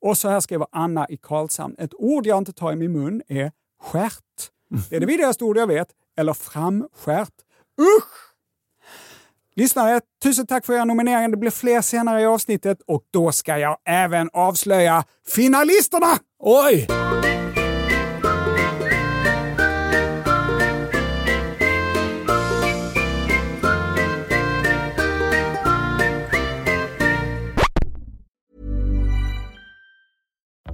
Och 0.00 0.18
så 0.18 0.28
här 0.28 0.40
skriver 0.40 0.66
Anna 0.72 1.06
i 1.08 1.16
Karlshamn. 1.16 1.74
Ett 1.78 1.94
ord 1.94 2.26
jag 2.26 2.38
inte 2.38 2.52
tar 2.52 2.72
i 2.72 2.76
min 2.76 2.92
mun 2.92 3.22
är 3.28 3.52
skärt. 3.82 4.50
Det 4.90 4.96
är 4.96 5.00
det 5.00 5.06
vidrigaste 5.06 5.44
ord 5.44 5.56
jag 5.58 5.66
vet. 5.66 5.88
Eller 6.16 6.32
framskärt. 6.32 7.34
Usch! 7.80 8.34
Lyssnare, 9.56 10.00
tusen 10.22 10.46
tack 10.46 10.66
för 10.66 10.72
era 10.72 10.84
nomineringar. 10.84 11.28
Det 11.28 11.36
blir 11.36 11.50
fler 11.50 11.80
senare 11.80 12.20
i 12.20 12.26
avsnittet 12.26 12.78
och 12.86 13.02
då 13.10 13.32
ska 13.32 13.58
jag 13.58 13.76
även 13.84 14.30
avslöja 14.32 15.04
finalisterna! 15.26 16.18
Oj! 16.38 16.86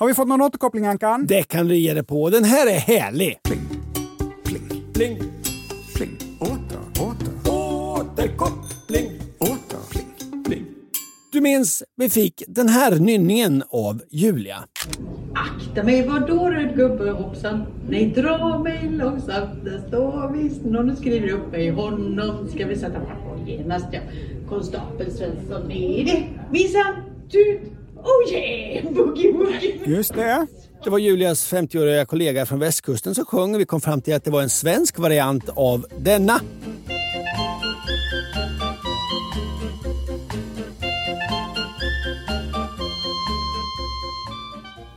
Har 0.00 0.06
vi 0.06 0.14
fått 0.14 0.28
någon 0.28 0.40
återkoppling 0.42 0.86
Ankan? 0.86 1.26
Det 1.26 1.42
kan 1.42 1.68
du 1.68 1.76
ge 1.76 1.94
dig 1.94 2.02
på. 2.04 2.30
Den 2.30 2.44
här 2.44 2.66
är 2.66 2.78
härlig. 2.78 3.38
Pling, 3.42 3.60
Pling. 4.94 5.22
pling. 5.94 6.16
Åter, 6.40 6.78
åter, 7.00 7.52
Återkoppling. 7.52 9.10
åter. 9.38 9.78
Pling, 9.90 10.42
pling. 10.44 10.66
Du 11.32 11.40
minns, 11.40 11.82
vi 11.96 12.08
fick 12.08 12.42
den 12.48 12.68
här 12.68 12.96
nynningen 12.96 13.62
av 13.70 14.02
Julia. 14.10 14.64
Akta 15.34 15.82
mig, 15.82 16.08
vad 16.08 16.26
då 16.26 16.50
röd 16.50 16.76
gubbe 16.76 17.10
hoppsan? 17.10 17.66
Nej, 17.88 18.06
dra 18.16 18.58
mig 18.58 18.90
långsamt, 18.90 19.64
det 19.64 19.82
står 19.88 20.32
visst 20.32 20.64
någon 20.64 20.96
skriver 20.96 21.28
upp 21.28 21.52
mig. 21.52 21.70
Honom 21.70 22.48
ska 22.48 22.66
vi 22.66 22.76
sätta 22.76 23.00
på 23.00 23.50
genast 23.50 23.86
ja. 23.92 24.00
Konstapel 24.48 25.10
Svensson, 25.10 25.68
nej 25.68 26.04
det 26.04 26.48
minsann 26.52 26.94
tut. 27.30 27.79
Oh 28.04 28.32
yeah, 28.32 28.92
boogie 28.92 29.32
woogie. 29.32 29.80
Just 29.86 30.14
det. 30.14 30.46
Det 30.84 30.90
var 30.90 30.98
Julias 30.98 31.52
50-åriga 31.52 32.04
kollega 32.04 32.46
från 32.46 32.58
västkusten 32.58 33.14
som 33.14 33.24
sjöng. 33.24 33.58
Vi 33.58 33.64
kom 33.64 33.80
fram 33.80 34.00
till 34.00 34.14
att 34.14 34.24
det 34.24 34.30
var 34.30 34.42
en 34.42 34.50
svensk 34.50 34.98
variant 34.98 35.48
av 35.48 35.86
denna. 35.98 36.40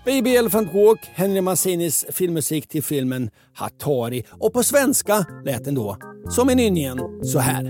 Baby 0.06 0.36
Elephant 0.36 0.74
Walk, 0.74 1.00
Henry 1.14 1.42
Mancinis 1.42 2.06
filmmusik 2.10 2.68
till 2.68 2.84
filmen 2.84 3.30
Hattari. 3.54 4.24
Och 4.32 4.54
på 4.54 4.64
svenska 4.64 5.26
lät 5.46 5.64
den 5.64 5.76
då, 5.76 5.98
som 6.30 6.50
i 6.50 6.56
nynningen, 6.56 7.00
så 7.24 7.40
här. 7.40 7.70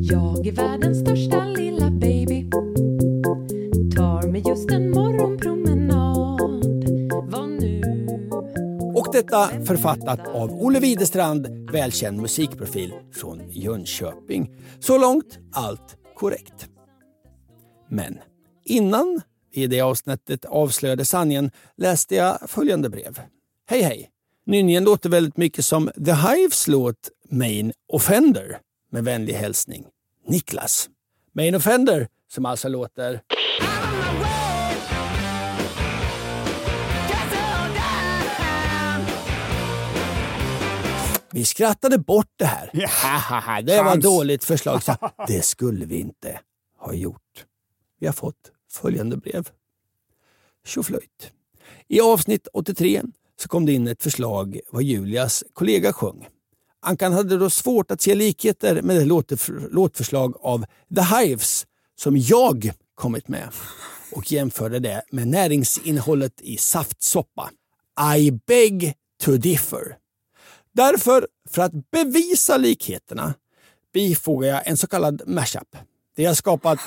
Jag 0.00 0.46
är 0.46 0.52
världens 0.52 1.00
största 1.00 1.44
lilla 1.44 1.90
baby 1.90 2.19
detta 9.22 9.64
författat 9.64 10.28
av 10.28 10.62
Olle 10.62 10.80
Widerstrand, 10.80 11.70
välkänd 11.72 12.20
musikprofil 12.20 12.92
från 13.12 13.50
Jönköping. 13.50 14.50
Så 14.80 14.98
långt 14.98 15.38
allt 15.52 15.96
korrekt. 16.14 16.68
Men 17.88 18.18
innan 18.64 19.20
vi 19.54 19.62
i 19.62 19.66
det 19.66 19.80
avsnittet 19.80 20.44
avslöjade 20.44 21.04
sanningen 21.04 21.50
läste 21.76 22.14
jag 22.14 22.38
följande 22.46 22.88
brev. 22.88 23.20
Hej 23.68 23.82
hej! 23.82 24.10
Nynningen 24.46 24.84
låter 24.84 25.08
väldigt 25.08 25.36
mycket 25.36 25.64
som 25.64 25.90
The 26.04 26.12
Hives 26.12 26.68
låt 26.68 27.10
Main 27.30 27.72
Offender. 27.88 28.58
Med 28.92 29.04
vänlig 29.04 29.34
hälsning 29.34 29.86
Niklas. 30.28 30.88
Main 31.34 31.54
Offender 31.54 32.08
som 32.32 32.46
alltså 32.46 32.68
låter... 32.68 33.20
Vi 41.32 41.44
skrattade 41.44 41.98
bort 41.98 42.32
det 42.36 42.44
här. 42.44 42.70
Det 43.62 43.82
var 43.82 43.90
chans. 43.90 44.04
dåligt 44.04 44.44
förslag. 44.44 44.82
Så 44.82 44.96
det 45.26 45.42
skulle 45.42 45.86
vi 45.86 46.00
inte 46.00 46.40
ha 46.78 46.92
gjort. 46.92 47.44
Vi 48.00 48.06
har 48.06 48.14
fått 48.14 48.52
följande 48.72 49.16
brev. 49.16 49.48
Tjoflöjt. 50.66 51.32
I 51.88 52.00
avsnitt 52.00 52.48
83 52.52 53.02
så 53.40 53.48
kom 53.48 53.66
det 53.66 53.72
in 53.72 53.88
ett 53.88 54.02
förslag 54.02 54.60
vad 54.70 54.82
Julias 54.82 55.44
kollega 55.52 55.92
sjöng. 55.92 56.28
Ankan 56.82 57.12
hade 57.12 57.38
då 57.38 57.50
svårt 57.50 57.90
att 57.90 58.00
se 58.00 58.14
likheter 58.14 58.82
med 58.82 58.96
det 58.96 59.04
låtförslag 59.70 60.36
av 60.40 60.64
The 60.96 61.02
Hives 61.16 61.66
som 61.96 62.16
jag 62.16 62.72
kommit 62.94 63.28
med 63.28 63.48
och 64.12 64.32
jämförde 64.32 64.78
det 64.78 65.02
med 65.10 65.28
näringsinnehållet 65.28 66.40
i 66.40 66.56
saftsoppa. 66.56 67.50
I 68.18 68.30
beg 68.30 68.94
to 69.22 69.32
differ. 69.32 69.96
Därför, 70.72 71.26
för 71.50 71.62
att 71.62 71.90
bevisa 71.90 72.56
likheterna, 72.56 73.34
bifogar 73.92 74.48
jag 74.48 74.66
en 74.66 74.76
så 74.76 74.86
kallad 74.86 75.22
mashup. 75.26 75.76
Det 76.16 76.22
jag 76.22 76.36
skapat, 76.36 76.78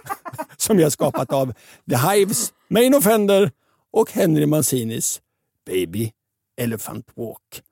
som 0.56 0.78
jag 0.78 0.92
skapat 0.92 1.32
av 1.32 1.54
The 1.90 1.96
Hives 1.96 2.52
Main 2.68 2.94
Offender 2.94 3.50
och 3.92 4.12
Henry 4.12 4.46
Mancinis 4.46 5.20
Baby 5.66 6.12
Elephant 6.56 7.06
Walk. 7.14 7.62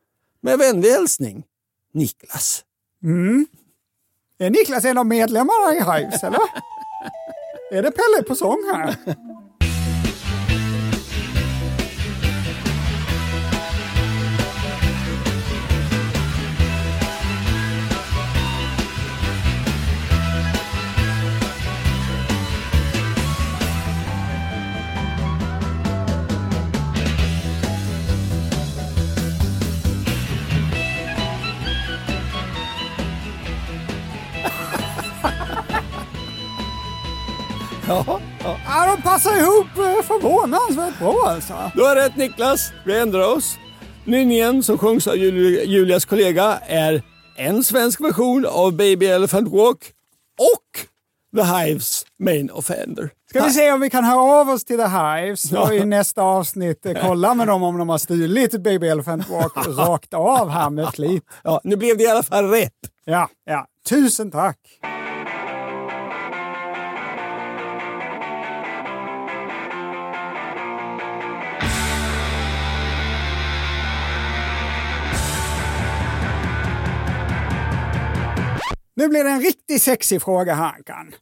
Med 0.40 0.58
vänlig 0.58 0.90
hälsning, 0.90 1.44
Niklas. 1.92 2.64
Mm. 3.02 3.46
Är 4.38 4.50
Niklas 4.50 4.84
en 4.84 4.98
av 4.98 5.06
medlemmarna 5.06 5.74
i 5.74 5.76
Hives, 5.76 6.24
eller? 6.24 6.40
är 7.70 7.82
det 7.82 7.90
Pelle 7.90 8.28
på 8.28 8.34
sång 8.34 8.70
här? 8.72 8.96
Ja, 37.90 38.20
ja. 38.44 38.56
Ja, 38.66 38.96
de 38.96 39.02
passar 39.02 39.36
ihop 39.40 39.66
eh, 39.76 40.02
förvånansvärt 40.02 40.98
bra 40.98 41.24
alltså. 41.26 41.54
Du 41.74 41.82
har 41.82 41.96
rätt 41.96 42.16
Niklas, 42.16 42.72
vi 42.86 42.98
ändrar 42.98 43.36
oss. 43.36 43.56
Nynningen 44.04 44.62
som 44.62 44.78
sjungs 44.78 45.06
av 45.06 45.14
Jul- 45.16 45.64
Julias 45.66 46.04
kollega 46.04 46.58
är 46.66 47.02
en 47.36 47.64
svensk 47.64 48.00
version 48.00 48.46
av 48.46 48.72
Baby 48.76 49.06
Elephant 49.06 49.48
Walk 49.48 49.78
och 50.38 50.86
The 51.36 51.42
Hives 51.42 52.04
Main 52.18 52.50
Offender. 52.50 53.10
Ska 53.30 53.44
vi 53.44 53.50
se 53.50 53.72
om 53.72 53.80
vi 53.80 53.90
kan 53.90 54.04
höra 54.04 54.20
av 54.40 54.48
oss 54.48 54.64
till 54.64 54.76
The 54.78 54.86
Hives 54.88 55.52
och 55.52 55.74
i 55.74 55.84
nästa 55.84 56.22
avsnitt 56.22 56.86
eh, 56.86 56.92
kolla 57.02 57.34
med 57.34 57.46
dem 57.46 57.62
om 57.62 57.78
de 57.78 57.88
har 57.88 57.98
stulit 57.98 58.62
Baby 58.62 58.88
Elephant 58.88 59.28
Walk 59.28 59.52
rakt 59.78 60.14
av 60.14 60.48
här 60.50 60.70
med 60.70 60.88
flit. 60.94 61.24
Ja, 61.44 61.60
nu 61.64 61.76
blev 61.76 61.96
det 61.98 62.04
i 62.04 62.08
alla 62.08 62.22
fall 62.22 62.50
rätt. 62.50 62.72
Ja, 63.04 63.28
ja. 63.44 63.66
Tusen 63.88 64.30
tack! 64.30 64.56
Nu 79.00 79.08
blir 79.08 79.24
det 79.24 79.30
en 79.30 79.40
riktigt 79.40 79.82
sexig 79.82 80.22
fråga 80.22 80.54
här 80.54 80.74
Ankan. 80.74 81.14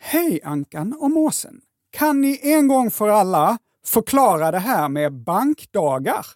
Hej 0.00 0.40
Ankan 0.44 0.96
och 1.00 1.10
måsen. 1.10 1.60
Kan 1.90 2.20
ni 2.20 2.40
en 2.42 2.68
gång 2.68 2.90
för 2.90 3.08
alla 3.08 3.58
förklara 3.86 4.50
det 4.50 4.58
här 4.58 4.88
med 4.88 5.12
bankdagar? 5.12 6.26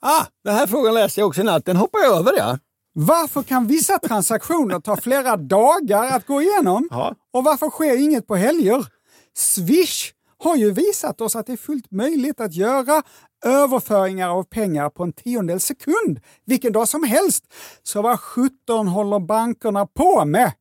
Ah, 0.00 0.24
den 0.44 0.54
här 0.54 0.66
frågan 0.66 0.94
läste 0.94 1.20
jag 1.20 1.28
också 1.28 1.40
i 1.40 1.44
natt. 1.44 1.64
Den 1.64 1.76
hoppar 1.76 2.00
jag 2.00 2.18
över 2.18 2.32
ja. 2.36 2.58
Varför 2.92 3.42
kan 3.42 3.66
vissa 3.66 3.98
transaktioner 3.98 4.80
ta 4.80 4.96
flera 4.96 5.36
dagar 5.36 6.10
att 6.10 6.26
gå 6.26 6.42
igenom? 6.42 6.88
Ja. 6.90 7.14
Och 7.32 7.44
varför 7.44 7.70
sker 7.70 7.96
inget 7.96 8.26
på 8.26 8.36
helger? 8.36 8.86
Swish 9.34 10.12
har 10.38 10.56
ju 10.56 10.70
visat 10.70 11.20
oss 11.20 11.36
att 11.36 11.46
det 11.46 11.52
är 11.52 11.56
fullt 11.56 11.90
möjligt 11.90 12.40
att 12.40 12.54
göra 12.54 13.02
överföringar 13.44 14.28
av 14.28 14.44
pengar 14.44 14.90
på 14.90 15.02
en 15.02 15.12
tiondels 15.12 15.64
sekund 15.64 16.20
vilken 16.44 16.72
dag 16.72 16.88
som 16.88 17.04
helst. 17.04 17.44
Så 17.82 18.02
vad 18.02 18.20
sjutton 18.20 18.88
håller 18.88 19.18
bankerna 19.18 19.86
på 19.86 20.24
med? 20.24 20.52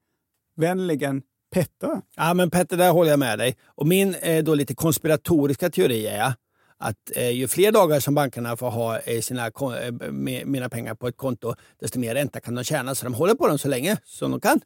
Vänligen 0.55 1.21
Petter. 1.53 2.01
Ja, 2.15 2.33
men 2.33 2.49
Petter, 2.49 2.77
där 2.77 2.91
håller 2.91 3.09
jag 3.09 3.19
med 3.19 3.39
dig. 3.39 3.57
Och 3.65 3.87
min 3.87 4.15
eh, 4.15 4.43
då 4.43 4.53
lite 4.53 4.75
konspiratoriska 4.75 5.69
teori 5.69 6.07
är 6.07 6.33
att 6.79 7.11
eh, 7.15 7.29
ju 7.29 7.47
fler 7.47 7.71
dagar 7.71 7.99
som 7.99 8.15
bankerna 8.15 8.57
får 8.57 8.69
ha 8.69 8.99
eh, 8.99 9.21
sina, 9.21 9.47
eh, 9.47 10.11
med, 10.11 10.47
mina 10.47 10.69
pengar 10.69 10.95
på 10.95 11.07
ett 11.07 11.17
konto, 11.17 11.55
desto 11.79 11.99
mer 11.99 12.15
ränta 12.15 12.39
kan 12.39 12.55
de 12.55 12.63
tjäna. 12.63 12.95
Så 12.95 13.05
de 13.05 13.13
håller 13.13 13.33
på 13.33 13.47
dem 13.47 13.57
så 13.57 13.67
länge 13.67 13.97
som 14.05 14.31
de 14.31 14.39
kan. 14.39 14.61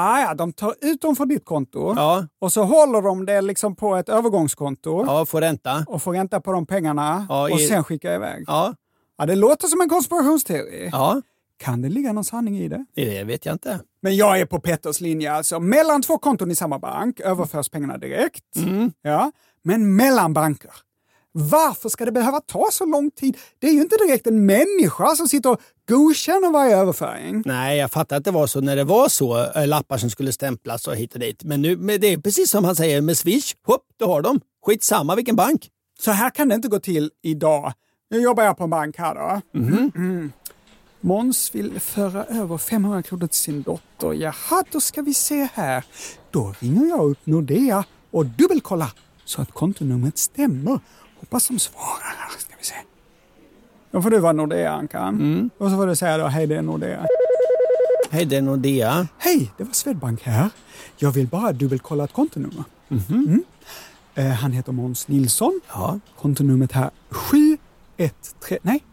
Ah, 0.00 0.20
ja, 0.20 0.34
de 0.34 0.52
tar 0.52 0.74
ut 0.80 1.00
dem 1.00 1.16
från 1.16 1.28
ditt 1.28 1.44
konto 1.44 1.94
Ja, 1.96 2.26
och 2.40 2.52
så 2.52 2.62
håller 2.64 3.02
de 3.02 3.26
det 3.26 3.40
liksom 3.40 3.76
på 3.76 3.96
ett 3.96 4.08
övergångskonto 4.08 5.04
ja 5.06 5.26
får 5.26 5.40
ränta. 5.40 5.84
och 5.88 6.02
får 6.02 6.12
ränta 6.12 6.40
på 6.40 6.52
de 6.52 6.66
pengarna 6.66 7.26
Ja, 7.28 7.42
och 7.42 7.60
i- 7.60 7.66
sen 7.66 7.84
skickar 7.84 8.14
iväg. 8.14 8.44
Ja, 8.46 8.74
Ja, 9.18 9.26
det 9.26 9.34
låter 9.34 9.68
som 9.68 9.80
en 9.80 9.88
konspirationsteori. 9.88 10.88
ja, 10.92 11.22
Kan 11.56 11.82
det 11.82 11.88
ligga 11.88 12.12
någon 12.12 12.24
sanning 12.24 12.58
i 12.58 12.68
det? 12.68 12.84
det 12.94 13.24
vet 13.24 13.46
jag 13.46 13.54
inte. 13.54 13.80
Men 14.02 14.16
jag 14.16 14.40
är 14.40 14.46
på 14.46 14.60
Petters 14.60 15.00
linje 15.00 15.32
alltså. 15.32 15.60
Mellan 15.60 16.02
två 16.02 16.18
konton 16.18 16.50
i 16.50 16.54
samma 16.56 16.78
bank 16.78 17.20
överförs 17.20 17.68
pengarna 17.68 17.98
direkt. 17.98 18.44
Ja. 19.02 19.32
Men 19.64 19.96
mellan 19.96 20.32
banker. 20.32 20.70
Varför 21.40 21.88
ska 21.88 22.04
det 22.04 22.12
behöva 22.12 22.40
ta 22.40 22.68
så 22.72 22.84
lång 22.86 23.10
tid? 23.10 23.36
Det 23.58 23.66
är 23.68 23.72
ju 23.72 23.80
inte 23.80 23.96
direkt 23.96 24.26
en 24.26 24.46
människa 24.46 25.16
som 25.16 25.28
sitter 25.28 25.50
och 25.50 25.60
godkänner 25.88 26.50
varje 26.52 26.76
överföring. 26.76 27.42
Nej, 27.46 27.78
jag 27.78 27.90
fattar 27.90 28.16
att 28.16 28.24
det 28.24 28.30
var 28.30 28.46
så 28.46 28.60
när 28.60 28.76
det 28.76 28.84
var 28.84 29.08
så. 29.08 29.44
eh, 29.52 29.66
Lappar 29.66 29.98
som 29.98 30.10
skulle 30.10 30.32
stämplas 30.32 30.86
och 30.88 30.96
hit 30.96 31.14
och 31.14 31.20
dit. 31.20 31.44
Men 31.44 31.62
nu, 31.62 31.76
men 31.76 32.00
det 32.00 32.06
är 32.12 32.18
precis 32.18 32.50
som 32.50 32.64
han 32.64 32.76
säger 32.76 33.00
med 33.00 33.18
Swish. 33.18 33.54
Hopp, 33.66 33.82
då 33.98 34.06
har 34.06 34.22
de. 34.22 34.40
Skitsamma 34.66 35.14
vilken 35.14 35.36
bank. 35.36 35.68
Så 36.00 36.10
här 36.10 36.30
kan 36.30 36.48
det 36.48 36.54
inte 36.54 36.68
gå 36.68 36.78
till 36.80 37.10
idag. 37.22 37.72
Nu 38.10 38.20
jobbar 38.20 38.44
jag 38.44 38.56
på 38.58 38.64
en 38.64 38.70
bank 38.70 38.98
här 38.98 39.14
då. 39.14 39.58
Mm. 39.58 40.32
Måns 41.00 41.54
vill 41.54 41.80
föra 41.80 42.24
över 42.24 42.58
500 42.58 43.02
kronor 43.02 43.26
till 43.26 43.38
sin 43.38 43.62
dotter. 43.62 44.12
Jaha, 44.12 44.64
då 44.72 44.80
ska 44.80 45.02
vi 45.02 45.14
se 45.14 45.48
här. 45.54 45.84
Då 46.30 46.54
ringer 46.58 46.86
jag 46.88 47.10
upp 47.10 47.18
Nordea 47.26 47.84
och 48.10 48.26
dubbelkollar 48.26 48.92
så 49.24 49.42
att 49.42 49.52
kontonumret 49.52 50.18
stämmer. 50.18 50.80
Hoppas 51.20 51.48
de 51.48 51.58
svarar 51.58 52.16
här. 52.18 52.38
Ska 52.38 52.54
vi 52.58 52.64
se. 52.64 52.74
Då 53.90 54.02
får 54.02 54.10
du 54.10 54.18
vara 54.18 54.32
Nordea, 54.32 54.72
Ankan. 54.72 55.50
Och 55.58 55.70
så 55.70 55.76
får 55.76 55.86
du 55.86 55.96
säga 55.96 56.18
då, 56.18 56.26
hej 56.26 56.46
det 56.46 56.56
är 56.56 56.62
Nordea. 56.62 57.06
Hej, 58.10 58.24
det 58.24 58.36
är 58.36 58.42
Nordea. 58.42 59.08
Hej, 59.18 59.52
det 59.56 59.64
var 59.64 59.72
Swedbank 59.72 60.22
här. 60.22 60.50
Jag 60.96 61.10
vill 61.10 61.26
bara 61.26 61.52
dubbelkolla 61.52 62.04
ett 62.04 62.12
kontonummer. 62.12 62.64
Mm. 62.90 63.44
Eh, 64.14 64.26
han 64.26 64.52
heter 64.52 64.72
Måns 64.72 65.08
Nilsson. 65.08 65.60
Ja. 65.68 65.98
Kontonumret 66.20 66.72
här 66.72 66.90
713... 67.10 68.58
Nej, 68.62 68.84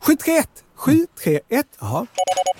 731 0.00 0.48
731. 0.74 1.66
Jaha. 1.80 2.06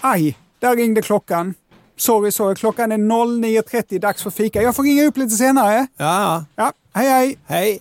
Aj, 0.00 0.38
där 0.58 0.76
ringde 0.76 1.02
klockan. 1.02 1.54
Sorry, 1.96 2.30
sorry. 2.32 2.54
Klockan 2.54 2.92
är 2.92 2.98
09.30, 2.98 3.98
dags 3.98 4.22
för 4.22 4.30
fika. 4.30 4.62
Jag 4.62 4.76
får 4.76 4.82
ringa 4.82 5.04
upp 5.04 5.16
lite 5.16 5.34
senare. 5.36 5.86
Ja, 5.96 6.06
ja. 6.06 6.44
Ja, 6.56 6.72
hej 6.92 7.08
hej. 7.08 7.38
Hej. 7.46 7.80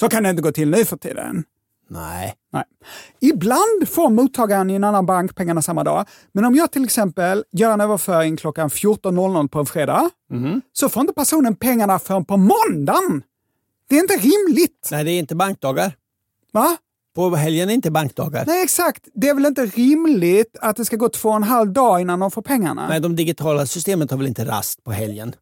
Så 0.00 0.08
kan 0.08 0.22
det 0.22 0.30
inte 0.30 0.42
gå 0.42 0.52
till 0.52 0.70
nu 0.70 0.84
för 0.84 0.96
tiden. 0.96 1.44
Nej. 1.88 2.34
Nej. 2.52 2.64
Ibland 3.20 3.88
får 3.88 4.10
mottagaren 4.10 4.70
i 4.70 4.74
en 4.74 4.84
annan 4.84 5.06
bank 5.06 5.34
pengarna 5.34 5.62
samma 5.62 5.84
dag. 5.84 6.08
Men 6.32 6.44
om 6.44 6.54
jag 6.54 6.72
till 6.72 6.84
exempel 6.84 7.44
gör 7.52 7.72
en 7.72 7.80
överföring 7.80 8.36
klockan 8.36 8.68
14.00 8.68 9.48
på 9.48 9.58
en 9.58 9.66
fredag 9.66 10.10
så 10.72 10.88
får 10.88 11.00
inte 11.00 11.12
personen 11.12 11.56
pengarna 11.56 11.98
förrän 11.98 12.24
på 12.24 12.36
måndagen. 12.36 13.22
Det 13.88 13.96
är 13.96 14.00
inte 14.00 14.16
rimligt. 14.16 14.88
Nej, 14.90 15.04
det 15.04 15.10
är 15.10 15.18
inte 15.18 15.34
bankdagar. 15.34 15.92
Va? 16.52 16.76
På 17.14 17.36
helgen 17.36 17.70
är 17.70 17.74
inte 17.74 17.90
bankdagar. 17.90 18.44
Nej, 18.46 18.62
exakt. 18.62 19.08
Det 19.14 19.28
är 19.28 19.34
väl 19.34 19.46
inte 19.46 19.66
rimligt 19.66 20.56
att 20.60 20.76
det 20.76 20.84
ska 20.84 20.96
gå 20.96 21.08
två 21.08 21.28
och 21.28 21.36
en 21.36 21.42
halv 21.42 21.72
dag 21.72 22.00
innan 22.00 22.20
de 22.20 22.30
får 22.30 22.42
pengarna? 22.42 22.88
Nej, 22.88 23.00
de 23.00 23.16
digitala 23.16 23.66
systemen 23.66 24.08
har 24.10 24.16
väl 24.16 24.26
inte 24.26 24.44
rast 24.44 24.84
på 24.84 24.92
helgen? 24.92 25.34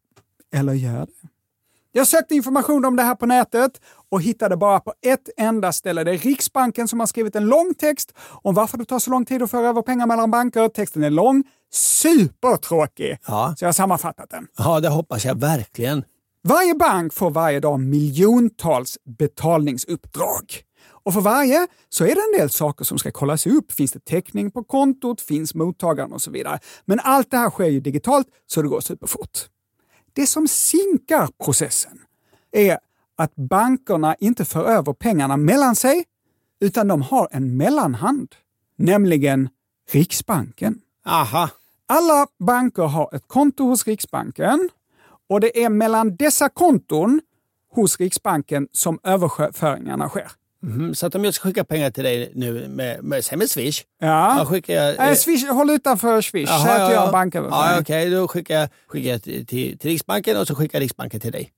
Eller 0.53 0.73
gör 0.73 0.99
det? 0.99 1.27
Jag 1.97 2.07
sökte 2.07 2.35
information 2.35 2.85
om 2.85 2.95
det 2.95 3.03
här 3.03 3.15
på 3.15 3.25
nätet 3.25 3.81
och 4.11 4.21
hittade 4.21 4.57
bara 4.57 4.79
på 4.79 4.93
ett 5.01 5.29
enda 5.37 5.71
ställe. 5.71 6.03
Det 6.03 6.11
är 6.11 6.17
Riksbanken 6.17 6.87
som 6.87 6.99
har 6.99 7.07
skrivit 7.07 7.35
en 7.35 7.45
lång 7.45 7.73
text 7.73 8.13
om 8.41 8.55
varför 8.55 8.77
det 8.77 8.85
tar 8.85 8.99
så 8.99 9.11
lång 9.11 9.25
tid 9.25 9.43
att 9.43 9.51
föra 9.51 9.69
över 9.69 9.81
pengar 9.81 10.07
mellan 10.07 10.31
banker. 10.31 10.67
Texten 10.67 11.03
är 11.03 11.09
lång, 11.09 11.43
supertråkig. 11.73 13.17
Ja. 13.27 13.53
Så 13.57 13.63
jag 13.63 13.67
har 13.67 13.73
sammanfattat 13.73 14.29
den. 14.29 14.47
Ja, 14.57 14.79
det 14.79 14.89
hoppas 14.89 15.25
jag 15.25 15.39
verkligen. 15.39 16.03
Varje 16.43 16.75
bank 16.75 17.13
får 17.13 17.31
varje 17.31 17.59
dag 17.59 17.79
miljontals 17.79 18.97
betalningsuppdrag. 19.17 20.61
Och 21.03 21.13
för 21.13 21.21
varje 21.21 21.67
så 21.89 22.03
är 22.03 22.15
det 22.15 22.21
en 22.33 22.39
del 22.39 22.49
saker 22.49 22.85
som 22.85 22.97
ska 22.97 23.11
kollas 23.11 23.47
upp. 23.47 23.71
Finns 23.71 23.91
det 23.91 24.05
täckning 24.05 24.51
på 24.51 24.63
kontot? 24.63 25.21
Finns 25.21 25.55
mottagaren 25.55 26.13
och 26.13 26.21
så 26.21 26.31
vidare. 26.31 26.59
Men 26.85 26.99
allt 27.03 27.31
det 27.31 27.37
här 27.37 27.49
sker 27.49 27.65
ju 27.65 27.79
digitalt 27.79 28.27
så 28.47 28.61
det 28.61 28.67
går 28.67 28.81
superfort. 28.81 29.49
Det 30.15 30.27
som 30.27 30.47
sinkar 30.47 31.29
processen 31.43 31.99
är 32.51 32.79
att 33.15 33.35
bankerna 33.35 34.15
inte 34.15 34.45
för 34.45 34.65
över 34.65 34.93
pengarna 34.93 35.37
mellan 35.37 35.75
sig 35.75 36.05
utan 36.59 36.87
de 36.87 37.01
har 37.01 37.27
en 37.31 37.57
mellanhand, 37.57 38.35
nämligen 38.75 39.49
Riksbanken. 39.91 40.81
Aha. 41.05 41.49
Alla 41.87 42.27
banker 42.39 42.83
har 42.83 43.15
ett 43.15 43.27
konto 43.27 43.63
hos 43.63 43.87
Riksbanken 43.87 44.69
och 45.29 45.39
det 45.39 45.63
är 45.63 45.69
mellan 45.69 46.15
dessa 46.15 46.49
konton 46.49 47.21
hos 47.71 47.99
Riksbanken 47.99 48.67
som 48.71 48.99
överföringarna 49.03 50.09
sker. 50.09 50.31
Mhm, 50.65 50.95
Så 50.95 51.05
att 51.07 51.15
om 51.15 51.23
jag 51.23 51.33
ska 51.33 51.47
skicka 51.49 51.63
pengar 51.63 51.89
till 51.91 52.03
dig 52.03 52.31
nu 52.35 52.67
med, 52.69 53.03
med, 53.03 53.25
säg 53.25 53.37
med 53.37 53.49
Swish. 53.49 53.81
Ja. 53.99 54.45
Skickar 54.49 54.73
jag, 54.73 54.95
Nej, 54.97 55.15
Swish, 55.15 55.49
håll 55.49 55.69
utanför 55.69 56.21
Swish. 56.21 56.47
Säg 56.49 56.71
att 56.71 56.79
ja, 56.79 56.87
du 56.87 56.93
gör 56.93 57.01
ja. 57.01 57.05
en 57.05 57.11
banköverföring. 57.11 57.63
Ja, 57.75 57.79
Okej, 57.81 58.09
då 58.09 58.27
skickar 58.27 58.59
jag, 58.59 58.69
skickar 58.87 59.09
jag 59.11 59.23
till, 59.23 59.45
till, 59.45 59.77
till 59.77 59.89
Riksbanken 59.89 60.37
och 60.37 60.47
så 60.47 60.55
skickar 60.55 60.79
Riksbanken 60.79 61.19
till 61.19 61.31
dig. 61.31 61.51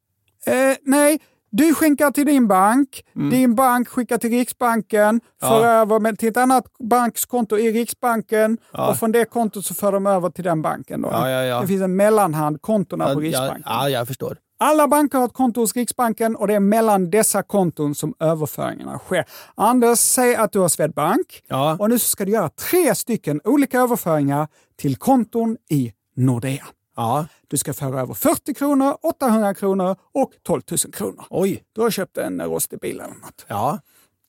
Eh, 0.46 0.54
nej, 0.84 1.20
du 1.50 1.76
skickar 1.76 2.12
till 2.12 2.26
din 2.26 2.48
bank, 2.48 3.04
din 3.32 3.56
bank 3.56 3.88
skickar 3.88 4.18
till 4.18 4.30
Riksbanken, 4.30 5.02
Mm. 5.10 5.20
Ja. 5.42 5.48
för 5.48 5.66
över 5.68 6.16
till 6.16 6.30
ett 6.30 6.38
annat 6.38 6.66
bankskonto 6.80 7.58
i 7.58 7.72
Riksbanken 7.72 8.58
Ja. 8.74 8.90
och 8.90 8.98
från 8.98 9.12
det 9.12 9.26
kontot 9.26 9.66
så 9.66 9.74
för 9.74 9.92
de 9.92 10.08
över 10.08 10.30
till 10.30 10.44
den 10.44 10.62
banken. 10.62 11.02
Då. 11.02 11.10
Ja, 11.12 11.30
ja, 11.30 11.44
ja. 11.44 11.62
Det 11.62 11.68
finns 11.68 11.82
en 11.82 11.96
mellanhand, 11.96 12.62
kontona 12.62 13.06
på 13.06 13.12
ja, 13.24 13.28
Riksbanken. 13.28 13.64
ja, 13.66 13.90
jag 13.90 14.08
förstår. 14.08 14.38
Alla 14.60 14.88
banker 14.88 15.18
har 15.18 15.26
ett 15.26 15.34
konto 15.34 15.62
hos 15.62 15.76
Riksbanken 15.76 16.36
och 16.36 16.48
det 16.48 16.54
är 16.56 16.60
mellan 16.60 17.10
dessa 17.10 17.44
konton 17.44 17.96
som 17.96 18.14
överföringarna 18.20 19.00
sker. 19.00 19.26
Anders, 19.56 20.00
säg 20.00 20.36
att 20.36 20.52
du 20.52 20.60
har 20.60 20.70
Swedbank 20.70 21.44
Ja. 21.48 21.78
och 21.80 21.90
nu 21.90 22.00
ska 22.00 22.26
du 22.26 22.32
göra 22.32 22.50
tre 22.50 22.96
stycken 22.96 23.42
olika 23.44 23.80
överföringar 23.82 24.48
till 24.76 24.96
konton 24.96 25.58
i 25.70 25.94
Nordea. 26.16 26.66
Ja. 26.96 27.26
Du 27.48 27.58
ska 27.58 27.74
föra 27.74 28.02
över 28.02 28.14
40 28.14 28.54
kronor, 28.54 28.98
800 29.02 29.54
kronor 29.54 29.96
och 30.14 30.32
12 30.44 30.62
000 30.72 30.78
kronor. 30.94 31.26
Oj. 31.30 31.64
Du 31.74 31.82
har 31.82 31.90
köpt 31.90 32.18
en 32.18 32.42
rostig 32.42 32.80
bil 32.80 33.00
eller 33.00 33.14
något. 33.14 33.46
Ja. 33.48 33.80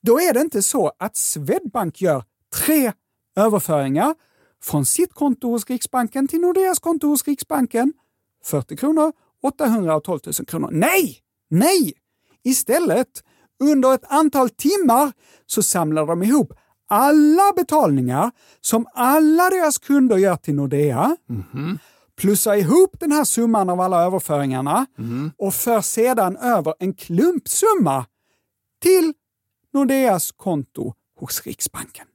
Då 0.01 0.19
är 0.21 0.33
det 0.33 0.41
inte 0.41 0.61
så 0.61 0.91
att 0.99 1.15
Swedbank 1.17 2.01
gör 2.01 2.23
tre 2.65 2.91
överföringar 3.35 4.15
från 4.63 4.85
sitt 4.85 5.13
konto 5.13 5.49
hos 5.51 5.69
Riksbanken 5.69 6.27
till 6.27 6.41
Nordeas 6.41 6.79
konto 6.79 7.07
hos 7.07 7.27
Riksbanken. 7.27 7.93
40 8.45 8.77
kronor, 8.77 9.13
800 9.43 9.95
och 9.95 10.03
12 10.03 10.19
000 10.25 10.33
kronor. 10.33 10.69
Nej! 10.71 11.17
Nej! 11.49 11.93
Istället, 12.43 13.07
under 13.63 13.93
ett 13.93 14.05
antal 14.07 14.49
timmar 14.49 15.11
så 15.45 15.63
samlar 15.63 16.05
de 16.05 16.23
ihop 16.23 16.53
alla 16.89 17.53
betalningar 17.55 18.31
som 18.61 18.85
alla 18.93 19.49
deras 19.49 19.77
kunder 19.77 20.17
gör 20.17 20.35
till 20.35 20.55
Nordea 20.55 21.17
plussar 22.17 22.55
ihop 22.55 22.95
den 22.99 23.11
här 23.11 23.23
summan 23.23 23.69
av 23.69 23.81
alla 23.81 24.03
överföringarna 24.03 24.85
och 25.37 25.53
för 25.53 25.81
sedan 25.81 26.37
över 26.37 26.73
en 26.79 26.93
klumpsumma 26.93 28.05
till 28.81 29.13
Nordeas 29.73 30.31
konto 30.31 30.93
hos 31.19 31.41
Riksbanken. 31.45 32.05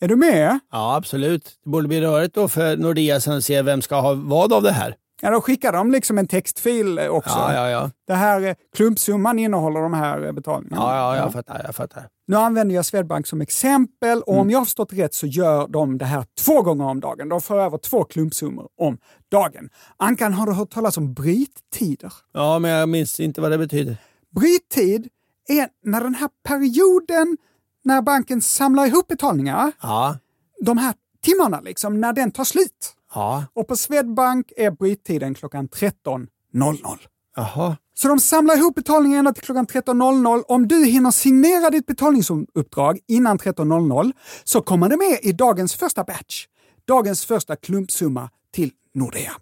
Är 0.00 0.08
du 0.08 0.16
med? 0.16 0.58
ja, 0.70 0.96
absolut. 0.96 1.58
Det 1.64 1.70
borde 1.70 1.88
bli 1.88 2.00
rörigt 2.00 2.34
då 2.34 2.48
för 2.48 2.76
Nordea 2.76 3.20
sen 3.20 3.36
att 3.36 3.44
se 3.44 3.62
vem 3.62 3.82
ska 3.82 4.00
ha 4.00 4.14
vad 4.14 4.52
av 4.52 4.62
det 4.62 4.72
här. 4.72 4.96
Ja, 5.24 5.30
då 5.30 5.40
skickar 5.40 5.72
de 5.72 5.90
liksom 5.90 6.18
en 6.18 6.26
textfil 6.26 6.98
eh, 6.98 7.06
också. 7.08 7.30
Ja, 7.38 7.54
ja, 7.54 7.70
ja. 7.70 7.90
Det 8.06 8.14
här 8.14 8.40
eh, 8.42 8.54
klumpsumman 8.76 9.38
innehåller 9.38 9.80
de 9.80 9.92
här 9.94 10.24
eh, 10.26 10.32
betalningarna. 10.32 10.82
Ja, 10.82 10.96
ja, 10.96 11.16
jag 11.16 11.32
fattar. 11.32 11.62
Jag 11.64 11.74
fattar. 11.74 12.08
Nu 12.26 12.36
använder 12.36 12.74
jag 12.74 12.84
Swedbank 12.84 13.26
som 13.26 13.40
exempel 13.40 14.22
och 14.22 14.38
om 14.38 14.50
jag 14.50 14.58
har 14.58 14.64
förstått 14.64 14.92
rätt 14.92 15.14
så 15.14 15.26
gör 15.26 15.68
de 15.68 15.98
det 15.98 16.04
här 16.04 16.24
två 16.40 16.62
gånger 16.62 16.84
om 16.84 17.00
dagen. 17.00 17.28
De 17.28 17.40
för 17.40 17.60
över 17.60 17.78
två 17.78 18.04
klumpsummor 18.04 18.68
om 18.80 18.98
dagen. 19.30 19.68
Ankan, 19.96 20.32
har 20.32 20.46
du 20.46 20.52
hört 20.52 20.70
talas 20.70 20.96
om 20.96 21.14
bryttider? 21.14 22.12
Ja, 22.32 22.58
men 22.58 22.70
jag 22.70 22.88
minns 22.88 23.20
inte 23.20 23.40
vad 23.40 23.50
det 23.50 23.58
betyder. 23.58 23.96
Bryttid 24.34 25.08
är 25.48 25.68
när 25.84 26.00
den 26.00 26.14
här 26.14 26.28
perioden 26.48 27.36
när 27.84 28.02
banken 28.02 28.42
samlar 28.42 28.86
ihop 28.86 29.08
betalningar, 29.08 29.72
Ja. 29.82 30.18
de 30.64 30.78
här 30.78 30.94
timmarna 31.24 31.60
liksom, 31.60 32.00
när 32.00 32.12
den 32.12 32.30
tar 32.30 32.44
slut. 32.44 32.94
Ja. 33.14 33.44
Och 33.54 33.68
på 33.68 33.76
Swedbank 33.76 34.52
är 34.56 34.70
bryttiden 34.70 35.34
klockan 35.34 35.68
13.00. 35.68 36.98
Jaha. 37.36 37.76
Så 37.94 38.08
de 38.08 38.18
samlar 38.18 38.56
ihop 38.56 38.74
betalningen 38.74 39.18
ända 39.18 39.32
till 39.32 39.42
klockan 39.42 39.66
13.00. 39.66 40.42
Om 40.48 40.68
du 40.68 40.84
hinner 40.84 41.10
signera 41.10 41.70
ditt 41.70 41.86
betalningsuppdrag 41.86 42.98
innan 43.08 43.38
13.00 43.38 44.12
så 44.44 44.60
kommer 44.60 44.88
det 44.88 44.96
med 44.96 45.18
i 45.22 45.32
dagens 45.32 45.74
första 45.74 46.04
batch. 46.04 46.46
Dagens 46.84 47.24
första 47.24 47.56
klumpsumma 47.56 48.30
till 48.54 48.70
Nordea. 48.94 49.32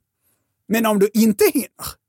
Men 0.68 0.87
om 0.87 0.99
du 0.99 1.09
inte 1.14 1.45
hinner, 1.53 1.68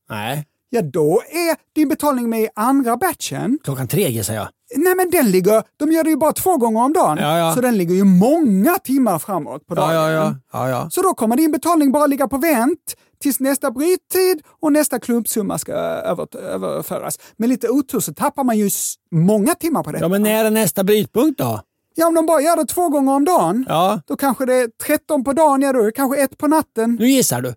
Nej. 0.10 0.46
Ja 0.74 0.82
då 0.82 1.22
är 1.30 1.76
din 1.76 1.90
betalning 1.90 2.30
med 2.30 2.42
i 2.42 2.50
andra 2.56 2.98
batchen. 2.98 3.60
Klockan 3.64 3.88
tre 3.88 4.10
gissar 4.10 4.34
jag. 4.34 4.48
Nej 4.76 4.96
men 4.96 5.10
den 5.10 5.32
ligger, 5.32 5.64
de 5.80 5.92
gör 5.92 6.04
det 6.04 6.10
ju 6.10 6.18
bara 6.18 6.34
två 6.34 6.58
gånger 6.58 6.82
om 6.84 6.94
dagen. 6.94 7.18
Ja, 7.22 7.38
ja. 7.38 7.54
Så 7.56 7.62
den 7.62 7.78
ligger 7.78 7.96
ju 7.96 8.04
många 8.04 8.76
timmar 8.76 9.20
framåt 9.20 9.68
på 9.68 9.76
dagen. 9.76 9.96
Ja, 9.96 10.36
ja, 10.54 10.70
ja. 10.70 10.90
Så 10.92 11.02
då 11.02 11.14
kommer 11.14 11.36
din 11.38 11.52
betalning 11.52 11.92
bara 11.92 12.08
ligga 12.08 12.28
på 12.28 12.38
vänt 12.38 12.96
tills 13.22 13.40
nästa 13.40 13.72
bryttid 13.72 14.42
och 14.62 14.72
nästa 14.72 15.00
klumpsumma 15.00 15.58
ska 15.58 15.74
över, 15.74 16.38
överföras. 16.38 17.20
Med 17.38 17.50
lite 17.50 17.70
otur 17.70 18.00
så 18.00 18.14
tappar 18.14 18.44
man 18.44 18.58
ju 18.58 18.70
många 19.12 19.56
timmar 19.56 19.84
på 19.84 19.92
det. 19.92 20.00
Ja, 20.00 20.08
men 20.08 20.24
när 20.24 20.46
är 20.46 20.50
nästa 20.52 20.84
brytpunkt 20.84 21.38
då? 21.40 21.62
Ja, 21.96 22.08
om 22.08 22.16
de 22.16 22.26
bara 22.26 22.42
gör 22.42 22.56
det 22.56 22.66
två 22.66 22.90
gånger 22.90 23.14
om 23.14 23.26
dagen, 23.26 23.66
Ja. 23.70 24.02
då 24.08 24.16
kanske 24.16 24.46
det 24.46 24.54
är 24.56 24.68
13 24.88 25.24
på 25.24 25.34
dagen, 25.34 25.62
ja 25.62 25.74
då 25.74 25.80
är 25.80 25.86
det 25.86 25.92
kanske 25.92 26.22
ett 26.22 26.38
på 26.38 26.48
natten. 26.48 26.98
Nu 27.00 27.10
gissar 27.10 27.42
du. 27.42 27.54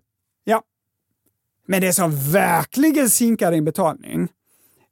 Men 1.65 1.81
det 1.81 1.93
som 1.93 2.11
verkligen 2.31 3.09
sinkar 3.09 3.51
din 3.51 3.65
betalning 3.65 4.27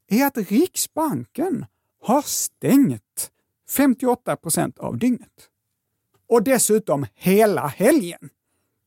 är 0.08 0.26
att 0.26 0.38
Riksbanken 0.38 1.66
har 2.02 2.22
stängt 2.22 3.32
58 3.70 4.36
procent 4.36 4.80
av 4.80 4.98
dygnet. 4.98 5.50
Och 6.30 6.44
dessutom 6.44 7.06
hela 7.14 7.68
helgen. 7.68 8.30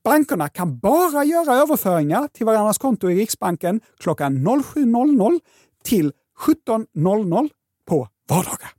Bankerna 0.04 0.48
kan 0.48 0.78
bara 0.78 1.24
göra 1.24 1.54
överföringar 1.54 2.28
till 2.28 2.46
varandras 2.46 2.78
konto 2.78 3.10
i 3.10 3.14
Riksbanken 3.14 3.80
klockan 3.98 4.48
07.00 4.48 5.40
till 5.84 6.12
17.00 6.38 7.48
på 7.84 8.08
vardagar. 8.28 8.70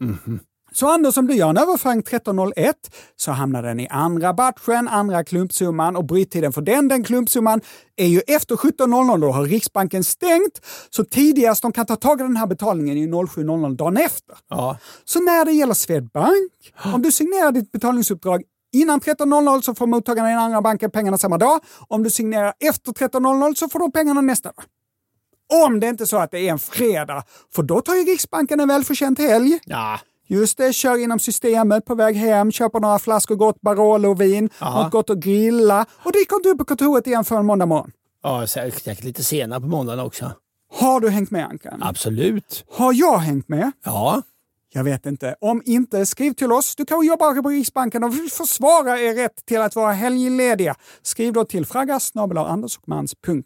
Mm 0.00 0.16
-hmm 0.24 0.38
om 0.82 1.26
du 1.26 1.34
gör 1.34 1.48
en 1.48 1.56
överföring 1.56 2.02
13.01 2.02 2.74
så 3.16 3.32
hamnar 3.32 3.62
den 3.62 3.80
i 3.80 3.88
andra 3.88 4.34
batchen, 4.34 4.88
andra 4.88 5.24
klumpsumman 5.24 5.96
och 5.96 6.04
bryttiden 6.04 6.52
för 6.52 6.62
den, 6.62 6.88
den 6.88 7.04
klumpsumman, 7.04 7.60
är 7.96 8.06
ju 8.06 8.20
efter 8.26 8.56
17.00. 8.56 9.20
Då 9.20 9.32
har 9.32 9.44
Riksbanken 9.44 10.04
stängt, 10.04 10.60
så 10.90 11.04
tidigast 11.04 11.62
de 11.62 11.72
kan 11.72 11.86
ta 11.86 11.96
tag 11.96 12.20
i 12.20 12.22
den 12.22 12.36
här 12.36 12.46
betalningen 12.46 12.96
är 12.96 13.00
ju 13.00 13.08
07.00 13.08 13.76
dagen 13.76 13.96
efter. 13.96 14.36
Ja. 14.48 14.78
Så 15.04 15.20
när 15.20 15.44
det 15.44 15.52
gäller 15.52 15.74
Swedbank, 15.74 16.52
om 16.94 17.02
du 17.02 17.12
signerar 17.12 17.52
ditt 17.52 17.72
betalningsuppdrag 17.72 18.42
innan 18.72 19.00
13.00 19.00 19.60
så 19.60 19.74
får 19.74 19.86
mottagarna 19.86 20.30
i 20.30 20.32
den 20.32 20.42
andra 20.42 20.62
banken 20.62 20.90
pengarna 20.90 21.18
samma 21.18 21.38
dag. 21.38 21.60
Om 21.88 22.02
du 22.02 22.10
signerar 22.10 22.52
efter 22.60 22.92
13.00 22.92 23.54
så 23.54 23.68
får 23.68 23.78
de 23.78 23.92
pengarna 23.92 24.20
nästa 24.20 24.48
dag. 24.48 24.64
Om 25.66 25.80
det 25.80 25.88
inte 25.88 26.04
är 26.04 26.06
så 26.06 26.16
att 26.16 26.30
det 26.30 26.38
är 26.38 26.52
en 26.52 26.58
fredag, 26.58 27.22
för 27.54 27.62
då 27.62 27.80
tar 27.80 27.94
ju 27.94 28.04
Riksbanken 28.04 28.60
en 28.60 28.68
välförtjänt 28.68 29.18
helg. 29.18 29.58
Ja. 29.64 29.98
Just 30.26 30.58
det, 30.58 30.72
kör 30.72 31.02
inom 31.02 31.18
systemet 31.18 31.84
på 31.84 31.94
väg 31.94 32.16
hem, 32.16 32.52
köper 32.52 32.80
några 32.80 32.98
flaskor 32.98 33.36
gott 33.36 33.60
Barolo-vin, 33.60 34.50
något 34.60 34.90
gott 34.90 35.10
att 35.10 35.18
grilla 35.18 35.86
och 36.04 36.12
dyker 36.12 36.36
inte 36.36 36.48
upp 36.48 36.58
på 36.58 36.64
kontoret 36.64 37.06
igen 37.06 37.24
förrän 37.24 37.46
måndag 37.46 37.66
morgon. 37.66 37.90
Ja, 38.22 38.46
säkert 38.46 39.04
lite 39.04 39.24
senare 39.24 39.60
på 39.60 39.66
måndagen 39.66 40.00
också. 40.00 40.32
Har 40.72 41.00
du 41.00 41.10
hängt 41.10 41.30
med 41.30 41.46
Ankan? 41.46 41.82
Absolut. 41.82 42.64
Har 42.70 42.92
jag 42.92 43.18
hängt 43.18 43.48
med? 43.48 43.72
Ja. 43.84 44.22
Jag 44.72 44.84
vet 44.84 45.06
inte. 45.06 45.36
Om 45.40 45.62
inte, 45.64 46.06
skriv 46.06 46.32
till 46.32 46.52
oss. 46.52 46.76
Du 46.76 46.84
kanske 46.84 47.06
jobbar 47.06 47.42
på 47.42 47.48
Riksbanken 47.48 48.04
och 48.04 48.14
vill 48.14 48.30
försvara 48.30 49.00
er 49.00 49.14
rätt 49.14 49.46
till 49.46 49.60
att 49.60 49.76
vara 49.76 49.92
helglediga. 49.92 50.74
Skriv 51.02 51.32
då 51.32 51.44
till 51.44 51.66
fragga.andersochmans.se. 51.66 53.42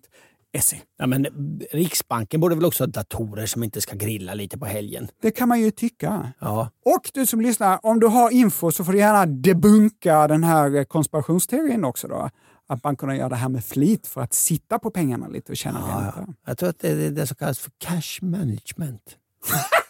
ja, 0.99 1.07
men 1.07 1.26
Riksbanken 1.72 2.40
borde 2.40 2.55
väl 2.55 2.64
också 2.64 2.82
ha 2.84 2.88
datorer 2.88 3.46
som 3.46 3.62
inte 3.64 3.80
ska 3.80 3.96
grilla 3.96 4.34
lite 4.34 4.59
på 4.59 4.66
helgen. 4.66 5.09
Det 5.22 5.30
kan 5.30 5.49
man 5.49 5.61
ju 5.61 5.70
tycka. 5.70 6.32
Ja. 6.38 6.70
Och 6.84 7.11
du 7.14 7.26
som 7.26 7.40
lyssnar, 7.40 7.86
om 7.86 8.01
du 8.01 8.07
har 8.07 8.30
info 8.30 8.70
så 8.70 8.84
får 8.84 8.92
du 8.92 8.99
gärna 8.99 9.26
debunka 9.26 10.28
den 10.28 10.44
här 10.44 10.84
konspirationsteorin 10.84 11.84
också 11.84 12.09
då. 12.09 12.30
Att 12.70 12.82
bankerna 12.82 13.16
gör 13.16 13.28
det 13.28 13.36
här 13.36 13.49
med 13.49 13.64
flit 13.64 14.07
för 14.07 14.20
att 14.20 14.34
sitta 14.34 14.78
på 14.78 14.90
pengarna 14.90 15.28
lite 15.28 15.53
och 15.53 15.57
tjäna 15.57 15.80
Ja, 15.88 16.03
ränta. 16.05 16.24
ja. 16.26 16.34
Jag 16.46 16.59
tror 16.59 16.68
att 16.68 16.78
det 16.80 16.88
är 16.88 17.11
det 17.11 17.26
som 17.26 17.36
kallas 17.36 17.59
för 17.59 17.72
cash 17.78 18.18
management. 18.26 19.03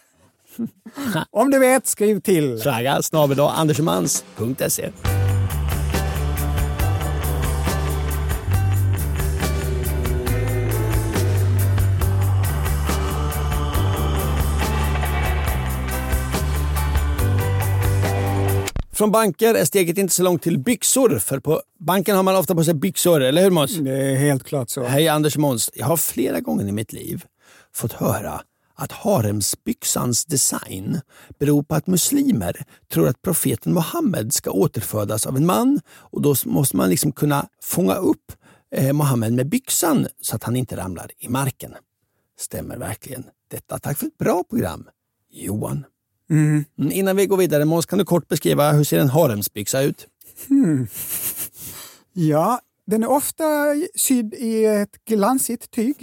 Om 1.31 1.51
du 1.51 1.59
vet, 1.59 1.87
skriv 1.87 2.19
till. 2.19 2.57
Fragga 2.59 3.01
snabel 3.01 3.39
Från 18.99 19.11
banker 19.11 19.55
är 19.55 19.65
steget 19.65 19.97
inte 19.97 20.13
så 20.13 20.23
långt 20.23 20.41
till 20.41 20.59
byxor, 20.59 21.19
för 21.19 21.39
på 21.39 21.61
banken 21.79 22.15
har 22.15 22.23
man 22.23 22.35
ofta 22.35 22.55
på 22.55 22.63
sig 22.63 22.73
byxor, 22.73 23.21
eller 23.21 23.41
hur 23.41 23.49
Måns? 23.49 23.77
Det 23.77 23.91
är 23.91 24.15
helt 24.15 24.43
klart 24.43 24.69
så. 24.69 24.83
Hej 24.83 25.07
Anders 25.07 25.37
Måns. 25.37 25.71
Jag 25.73 25.85
har 25.85 25.97
flera 25.97 26.39
gånger 26.39 26.67
i 26.67 26.71
mitt 26.71 26.93
liv 26.93 27.25
fått 27.73 27.93
höra 27.93 28.41
att 28.75 28.91
haremsbyxans 28.91 30.25
design 30.25 31.01
beror 31.39 31.63
på 31.63 31.75
att 31.75 31.87
muslimer 31.87 32.63
tror 32.93 33.07
att 33.07 33.21
profeten 33.21 33.73
Muhammed 33.73 34.33
ska 34.33 34.51
återfödas 34.51 35.25
av 35.25 35.37
en 35.37 35.45
man 35.45 35.79
och 35.89 36.21
då 36.21 36.35
måste 36.45 36.77
man 36.77 36.89
liksom 36.89 37.11
kunna 37.11 37.47
fånga 37.63 37.95
upp 37.95 38.31
eh, 38.75 38.93
Muhammed 38.93 39.33
med 39.33 39.49
byxan 39.49 40.07
så 40.21 40.35
att 40.35 40.43
han 40.43 40.55
inte 40.55 40.77
ramlar 40.77 41.11
i 41.19 41.29
marken. 41.29 41.73
Stämmer 42.39 42.77
verkligen 42.77 43.23
detta? 43.51 43.79
Tack 43.79 43.97
för 43.97 44.05
ett 44.05 44.17
bra 44.17 44.43
program. 44.49 44.87
Johan. 45.31 45.85
Mm. 46.29 46.65
Mm, 46.79 46.91
Innan 46.91 47.15
vi 47.15 47.25
går 47.25 47.37
vidare, 47.37 47.65
Måns, 47.65 47.85
kan 47.85 47.99
du 47.99 48.05
kort 48.05 48.27
beskriva 48.27 48.71
hur 48.71 48.83
ser 48.83 48.99
en 48.99 49.09
haremsbyxa 49.09 49.81
ut? 49.81 50.07
Hmm. 50.47 50.87
Ja, 52.13 52.59
den 52.87 53.03
är 53.03 53.07
ofta 53.09 53.43
sydd 53.95 54.33
i 54.33 54.65
ett 54.65 55.05
glansigt 55.05 55.71
tyg. 55.71 55.95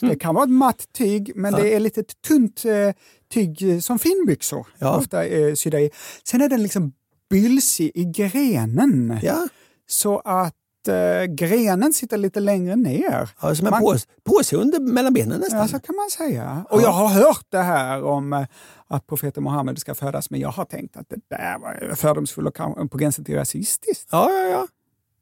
Det 0.00 0.16
kan 0.18 0.34
vara 0.34 0.44
ett 0.44 0.50
matt 0.50 0.84
tyg, 0.92 1.32
men 1.36 1.52
det 1.52 1.74
är 1.74 1.80
lite 1.80 2.02
tunt 2.02 2.64
eh, 2.64 2.92
tyg 3.32 3.62
eh, 3.72 3.78
som 3.80 3.98
finbyxor 3.98 4.66
Ja. 4.78 4.96
ofta 4.98 5.26
är 5.26 5.54
sydda 5.54 5.80
i. 5.80 5.90
Sen 6.24 6.40
är 6.40 6.48
den 6.48 6.62
liksom 6.62 6.92
bylsig 7.30 7.90
i 7.94 8.04
grenen. 8.04 9.18
Ja, 9.22 9.48
Så 9.88 10.18
att 10.18 10.54
eh, 10.88 11.24
grenen 11.24 11.92
sitter 11.92 12.16
lite 12.16 12.40
längre 12.40 12.76
ner. 12.76 13.28
ja 13.42 13.54
som 13.54 13.66
en 13.66 13.70
Man- 13.70 13.80
påse, 13.80 14.06
påse 14.24 14.56
under 14.56 14.80
mellan 14.80 15.12
benen 15.14 15.40
nästan. 15.40 15.58
Ja, 15.58 15.68
så 15.68 15.78
kan 15.78 15.96
man 15.96 16.10
säga. 16.10 16.64
Och 16.70 16.82
jag 16.82 16.92
har 16.92 17.08
hört 17.08 17.46
det 17.48 17.58
här 17.62 18.04
om 18.04 18.32
eh, 18.32 18.46
att 18.88 19.06
profeten 19.06 19.42
Muhammed 19.42 19.78
ska 19.78 19.94
födas, 19.94 20.30
men 20.30 20.40
jag 20.40 20.48
har 20.48 20.64
tänkt 20.64 20.96
att 20.96 21.06
det 21.08 21.20
där 21.36 21.58
var 21.58 21.94
fördomsfullt 21.94 22.60
och 22.60 22.90
på 22.90 22.98
gränsen 22.98 23.24
till 23.24 23.34
rasistiskt. 23.34 24.08
Ja, 24.12 24.30
ja, 24.30 24.42
ja. 24.48 24.66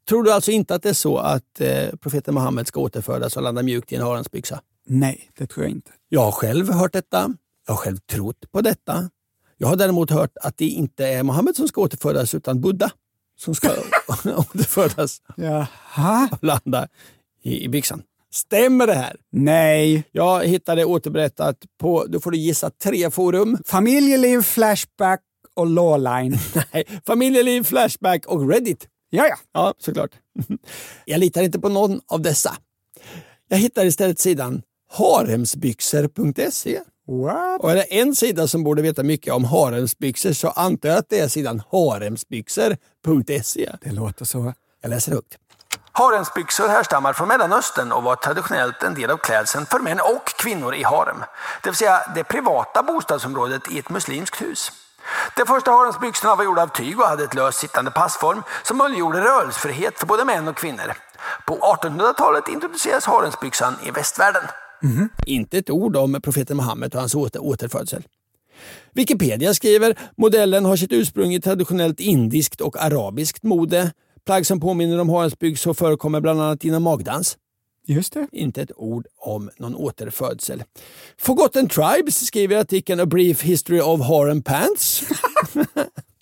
Tror 0.09 0.23
du 0.23 0.31
alltså 0.33 0.51
inte 0.51 0.75
att 0.75 0.83
det 0.83 0.89
är 0.89 0.93
så 0.93 1.17
att 1.17 1.61
eh, 1.61 1.95
profeten 2.01 2.33
Muhammed 2.33 2.67
ska 2.67 2.79
återfödas 2.79 3.37
och 3.37 3.43
landa 3.43 3.63
mjukt 3.63 3.91
i 3.91 3.95
en 3.95 4.01
haremsbyxa? 4.01 4.61
Nej, 4.87 5.29
det 5.37 5.47
tror 5.47 5.65
jag 5.65 5.71
inte. 5.71 5.91
Jag 6.09 6.21
har 6.21 6.31
själv 6.31 6.71
hört 6.71 6.93
detta. 6.93 7.33
Jag 7.67 7.73
har 7.73 7.77
själv 7.77 7.97
trott 7.97 8.51
på 8.51 8.61
detta. 8.61 9.09
Jag 9.57 9.67
har 9.67 9.75
däremot 9.75 10.11
hört 10.11 10.37
att 10.41 10.57
det 10.57 10.65
inte 10.67 11.07
är 11.07 11.23
Muhammed 11.23 11.55
som 11.55 11.67
ska 11.67 11.81
återfödas 11.81 12.33
utan 12.35 12.61
Buddha 12.61 12.91
som 13.37 13.55
ska 13.55 13.69
återfödas 14.25 15.21
Jaha. 15.37 16.29
landa 16.41 16.87
i, 17.43 17.63
i 17.63 17.69
byxan. 17.69 18.03
Stämmer 18.31 18.87
det 18.87 18.93
här? 18.93 19.15
Nej. 19.31 20.03
Jag 20.11 20.45
hittade 20.45 20.85
återberättat 20.85 21.57
på, 21.79 22.05
då 22.05 22.19
får 22.19 22.31
du 22.31 22.37
gissa, 22.37 22.69
tre 22.69 23.11
forum. 23.11 23.57
Familjeliv, 23.65 24.41
Flashback 24.41 25.21
och 25.53 25.67
Lawline. 25.67 26.37
Nej, 26.73 26.83
Familjeliv, 27.07 27.63
Flashback 27.63 28.25
och 28.25 28.49
Reddit. 28.49 28.87
Ja, 29.09 29.27
ja. 29.27 29.35
Ja, 29.53 29.73
såklart. 29.77 30.11
Jag 31.05 31.19
litar 31.19 31.43
inte 31.43 31.59
på 31.59 31.69
någon 31.69 32.01
av 32.07 32.21
dessa. 32.21 32.55
Jag 33.47 33.57
hittar 33.57 33.85
istället 33.85 34.19
sidan 34.19 34.61
haremsbyxor.se. 34.93 36.79
What? 37.07 37.61
Och 37.61 37.71
är 37.71 37.75
det 37.75 37.99
en 37.99 38.15
sida 38.15 38.47
som 38.47 38.63
borde 38.63 38.81
veta 38.81 39.03
mycket 39.03 39.33
om 39.33 39.45
haremsbyxor 39.45 40.33
så 40.33 40.49
antar 40.49 40.89
jag 40.89 40.97
att 40.97 41.09
det 41.09 41.19
är 41.19 41.27
sidan 41.27 41.61
haremsbyxor.se. 41.71 43.71
Det 43.81 43.91
låter 43.91 44.25
så. 44.25 44.53
Jag 44.81 44.89
läser 44.89 45.11
högt. 45.11 45.37
Haremsbyxor 45.91 46.67
härstammar 46.67 47.13
från 47.13 47.27
Mellanöstern 47.27 47.91
och 47.91 48.03
var 48.03 48.15
traditionellt 48.15 48.83
en 48.83 48.93
del 48.93 49.11
av 49.11 49.17
klädseln 49.17 49.65
för 49.65 49.79
män 49.79 49.99
och 49.99 50.25
kvinnor 50.25 50.75
i 50.75 50.83
harem. 50.83 51.23
Det 51.63 51.69
vill 51.69 51.75
säga 51.75 52.11
det 52.15 52.23
privata 52.23 52.83
bostadsområdet 52.83 53.71
i 53.71 53.79
ett 53.79 53.89
muslimskt 53.89 54.41
hus. 54.41 54.71
De 55.35 55.45
första 55.45 55.71
haremsbyxorna 55.71 56.35
var 56.35 56.43
gjorda 56.43 56.61
av 56.61 56.67
tyg 56.67 56.99
och 56.99 57.07
hade 57.07 57.23
ett 57.23 57.33
löst 57.33 57.59
sittande 57.59 57.91
passform 57.91 58.43
som 58.63 58.77
möjliggjorde 58.77 59.21
rörelsefrihet 59.21 59.99
för 59.99 60.05
både 60.05 60.25
män 60.25 60.47
och 60.47 60.57
kvinnor. 60.57 60.93
På 61.45 61.57
1800-talet 61.57 62.47
introducerades 62.47 63.05
haremsbyxan 63.05 63.75
i 63.83 63.91
västvärlden. 63.91 64.43
Inte 65.25 65.57
ett 65.57 65.69
ord 65.69 65.97
om 65.97 66.21
profeten 66.23 66.57
Muhammed 66.57 66.93
och 66.93 66.99
hans 66.99 67.15
åter 67.15 67.43
återfödsel. 67.43 68.03
Wikipedia 68.93 69.53
skriver 69.53 69.99
modellen 70.17 70.65
har 70.65 70.75
sitt 70.75 70.91
ursprung 70.91 71.33
i 71.33 71.41
traditionellt 71.41 71.99
indiskt 71.99 72.61
och 72.61 72.83
arabiskt 72.83 73.43
mode. 73.43 73.91
Plagg 74.25 74.45
som 74.45 74.59
påminner 74.59 74.99
om 74.99 75.09
haremsbyxor 75.09 75.73
förekommer 75.73 76.21
bland 76.21 76.41
annat 76.41 76.63
inom 76.63 76.83
magdans. 76.83 77.37
Just 77.87 78.13
det. 78.13 78.27
Inte 78.31 78.61
ett 78.61 78.71
ord 78.75 79.07
om 79.17 79.49
någon 79.57 79.75
återfödsel. 79.75 80.63
Forgotten 81.17 81.69
Tribes 81.69 82.27
skriver 82.27 82.55
i 82.55 82.59
artikeln 82.59 82.99
A 82.99 83.05
Brief 83.05 83.41
History 83.41 83.81
of 83.81 84.01
Harem 84.01 84.41
Pants. 84.41 85.03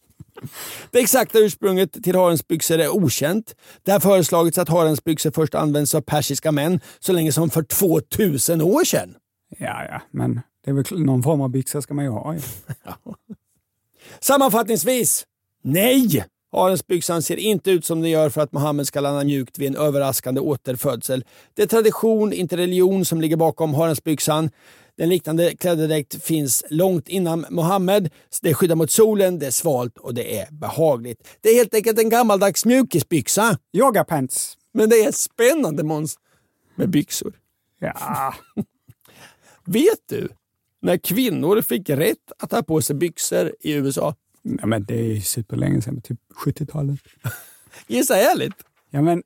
Det 0.92 1.00
exakta 1.00 1.40
ursprunget 1.40 2.04
till 2.04 2.16
haremsbyxor 2.16 2.80
är 2.80 2.90
okänt. 2.90 3.56
Det 3.84 3.92
har 3.92 4.00
föreslagits 4.00 4.58
att 4.58 4.70
haremsbyxor 4.70 5.32
först 5.32 5.56
används 5.56 5.96
av 5.96 6.02
persiska 6.02 6.52
män 6.52 6.80
så 7.00 7.14
länge 7.14 7.32
som 7.32 7.50
för 7.50 7.64
2000 7.64 8.62
år 8.62 8.84
sedan. 8.84 9.16
Ja, 9.58 9.86
ja, 9.90 10.02
men 10.12 10.42
det 10.66 10.72
är 10.72 10.76
väl 10.76 11.00
någon 11.00 11.24
form 11.24 11.42
av 11.42 11.50
byxa 11.50 11.82
ska 11.82 11.94
man 11.94 12.06
ju 12.06 12.12
ha. 12.12 12.34
ju. 12.34 12.42
Sammanfattningsvis, 14.20 15.26
nej! 15.64 16.26
Haremsbyxan 16.52 17.22
ser 17.22 17.38
inte 17.38 17.72
ut 17.72 17.86
som 17.86 18.02
den 18.02 18.10
gör 18.10 18.30
för 18.30 18.42
att 18.42 18.52
Mohammed 18.52 18.88
ska 18.88 19.00
landa 19.00 19.24
mjukt 19.24 19.60
vid 19.60 19.68
en 19.68 19.76
överraskande 19.76 20.42
återfödsel. 20.42 21.26
Det 21.54 21.62
är 21.62 21.68
tradition, 21.68 22.34
inte 22.34 22.58
religion, 22.58 23.06
som 23.06 23.22
ligger 23.22 23.36
bakom 23.36 23.74
haremsbyxan. 23.74 24.50
Den 24.98 25.10
liknande 25.10 25.56
klädedräkt 25.56 26.24
finns 26.24 26.64
långt 26.70 27.08
innan 27.08 27.46
Mohammed. 27.50 28.10
Det 28.42 28.54
skyddar 28.54 28.76
mot 28.76 28.92
solen, 28.92 29.40
det 29.40 29.46
är 29.46 29.52
svalt 29.52 29.98
och 29.98 30.14
det 30.14 30.40
är 30.40 30.52
behagligt. 30.52 31.28
Det 31.42 31.50
är 31.50 31.56
helt 31.56 31.74
enkelt 31.74 32.00
en 32.00 32.10
gammaldags 32.10 32.66
mjukisbyxa. 32.66 33.58
Yoga 33.74 34.04
pants. 34.04 34.58
Men 34.74 34.90
det 34.90 34.96
är 34.96 35.12
spännande 35.12 35.84
Måns, 35.84 36.18
med 36.76 36.90
byxor. 36.90 37.34
Ja. 37.80 38.34
Vet 39.66 40.00
du 40.10 40.30
när 40.82 40.98
kvinnor 40.98 41.62
fick 41.62 41.90
rätt 41.90 42.32
att 42.40 42.52
ha 42.52 42.64
på 42.64 42.82
sig 42.82 42.96
byxor 42.96 43.56
i 43.60 43.74
USA? 43.74 44.16
ja, 44.44 44.66
men 44.66 44.86
det 44.86 44.96
är 44.96 45.20
superlänge 45.20 45.82
sedan, 45.82 46.02
typ 46.02 46.20
70-talet. 46.46 47.00
Gissa 47.88 48.18
ärligt. 48.18 48.64
Ja, 48.90 49.02
men 49.02 49.24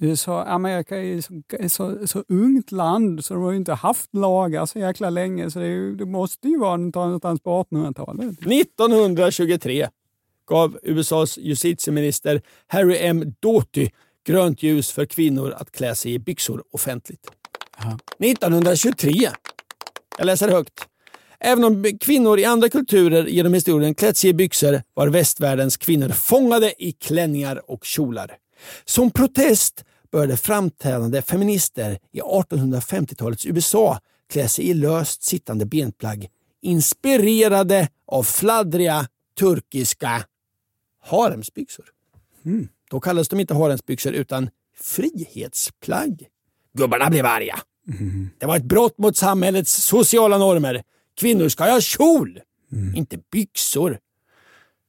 USA, 0.00 0.44
Amerika 0.44 0.96
är 0.96 1.02
ju 1.02 1.22
så, 1.22 1.42
så, 1.68 2.06
så 2.06 2.24
ungt 2.28 2.72
land 2.72 3.24
så 3.24 3.34
de 3.34 3.42
har 3.42 3.50
ju 3.50 3.56
inte 3.56 3.72
haft 3.72 4.14
lagar 4.14 4.66
så 4.66 4.78
jäkla 4.78 5.10
länge 5.10 5.50
så 5.50 5.58
det, 5.58 5.66
ju, 5.66 5.96
det 5.96 6.06
måste 6.06 6.48
ju 6.48 6.58
vara 6.58 6.76
någonstans 6.76 7.40
på 7.40 7.64
1800-talet. 7.70 8.38
1923 8.46 9.88
gav 10.48 10.78
USAs 10.82 11.38
justitieminister 11.38 12.42
Harry 12.66 12.98
M. 12.98 13.34
Doughty 13.40 13.88
grönt 14.26 14.62
ljus 14.62 14.90
för 14.90 15.06
kvinnor 15.06 15.54
att 15.56 15.72
klä 15.72 15.94
sig 15.94 16.14
i 16.14 16.18
byxor 16.18 16.64
offentligt. 16.70 17.30
1923. 18.18 19.12
Jag 20.18 20.26
läser 20.26 20.48
högt. 20.48 20.86
Även 21.40 21.64
om 21.64 21.98
kvinnor 22.00 22.38
i 22.38 22.44
andra 22.44 22.68
kulturer 22.68 23.26
genom 23.26 23.54
historien 23.54 23.94
klätt 23.94 24.16
sig 24.16 24.30
i 24.30 24.34
byxor 24.34 24.82
var 24.94 25.08
västvärldens 25.08 25.76
kvinnor 25.76 26.08
fångade 26.08 26.84
i 26.84 26.92
klänningar 26.92 27.70
och 27.70 27.84
kjolar. 27.84 28.36
Som 28.84 29.10
protest 29.10 29.84
började 30.12 30.36
framträdande 30.36 31.22
feminister 31.22 31.98
i 32.12 32.20
1850-talets 32.20 33.46
USA 33.46 34.00
klä 34.32 34.48
sig 34.48 34.68
i 34.68 34.74
löst 34.74 35.22
sittande 35.22 35.66
benplagg 35.66 36.28
inspirerade 36.62 37.88
av 38.06 38.22
fladdriga 38.22 39.08
turkiska 39.38 40.24
haremsbyxor. 41.02 41.84
Då 42.90 43.00
kallades 43.00 43.28
de 43.28 43.40
inte 43.40 43.54
haremsbyxor 43.54 44.12
utan 44.12 44.50
frihetsplagg. 44.76 46.26
Gubbarna 46.72 47.10
blev 47.10 47.26
arga. 47.26 47.58
Det 48.38 48.46
var 48.46 48.56
ett 48.56 48.64
brott 48.64 48.98
mot 48.98 49.16
samhällets 49.16 49.72
sociala 49.72 50.38
normer. 50.38 50.82
Kvinnor 51.14 51.48
ska 51.48 51.70
ha 51.70 51.80
kjol, 51.80 52.40
inte 52.94 53.18
byxor. 53.32 53.98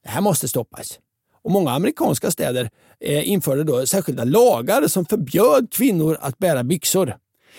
Det 0.03 0.09
här 0.09 0.21
måste 0.21 0.47
stoppas. 0.47 0.99
Och 1.47 1.53
Många 1.53 1.71
amerikanska 1.71 2.31
städer 2.31 2.69
eh, 2.99 3.29
införde 3.29 3.63
då 3.63 3.85
särskilda 3.85 4.23
lagar 4.23 4.87
som 4.87 5.05
förbjöd 5.05 5.71
kvinnor 5.71 6.17
att 6.21 6.37
bära 6.37 6.63
byxor. 6.63 7.15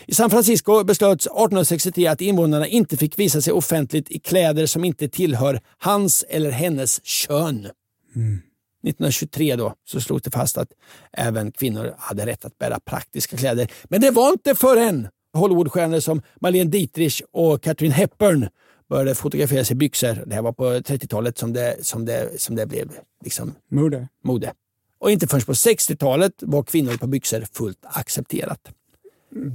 I 0.07 0.15
San 0.15 0.31
Francisco 0.31 0.85
beslöts 0.85 1.27
1863 1.27 2.07
att 2.07 2.21
invånarna 2.21 2.67
inte 2.67 2.97
fick 2.97 3.19
visa 3.19 3.41
sig 3.41 3.53
offentligt 3.53 4.11
i 4.11 4.19
kläder 4.19 4.67
som 4.67 4.85
inte 4.85 5.09
tillhör 5.09 5.61
hans 5.79 6.25
eller 6.29 6.51
hennes 6.51 7.07
kön. 7.07 7.59
1923 7.59 9.57
då 9.57 9.75
så 9.85 10.01
slogs 10.01 10.23
det 10.23 10.31
fast 10.31 10.59
att 10.59 10.73
även 11.13 11.53
kvinnor 11.53 11.95
hade 11.99 12.27
rätt 12.27 12.45
att 12.45 12.59
bära 12.59 12.81
praktiska 12.81 13.37
kläder. 13.37 13.71
Men 13.85 14.01
det 14.01 14.11
var 14.11 14.31
inte 14.31 14.55
förrän 14.55 15.09
Hollywoodstjärnor 15.33 16.01
som 16.01 16.23
Marlene 16.41 16.71
Dietrich 16.71 17.23
och 17.33 17.63
Katharine 17.63 17.95
Hepburn 17.95 18.49
började 18.89 19.15
fotografera 19.15 19.65
sig 19.65 19.75
i 19.75 19.77
byxor. 19.77 20.23
Det 20.27 20.35
här 20.35 20.43
var 20.43 20.53
på 20.53 20.65
30-talet 20.65 21.39
som 21.39 21.53
det, 21.53 21.77
som 21.87 22.05
det, 22.05 22.41
som 22.41 22.57
det 22.57 22.67
blev 22.67 22.91
liksom 23.25 23.55
Mode. 23.71 24.09
mode. 24.25 24.53
Och 24.99 25.11
inte 25.11 25.27
förrän 25.27 25.43
på 25.43 25.53
60-talet 25.53 26.33
var 26.41 26.63
kvinnor 26.63 26.97
på 26.97 27.07
byxor 27.07 27.45
fullt 27.53 27.79
accepterat. 27.83 28.61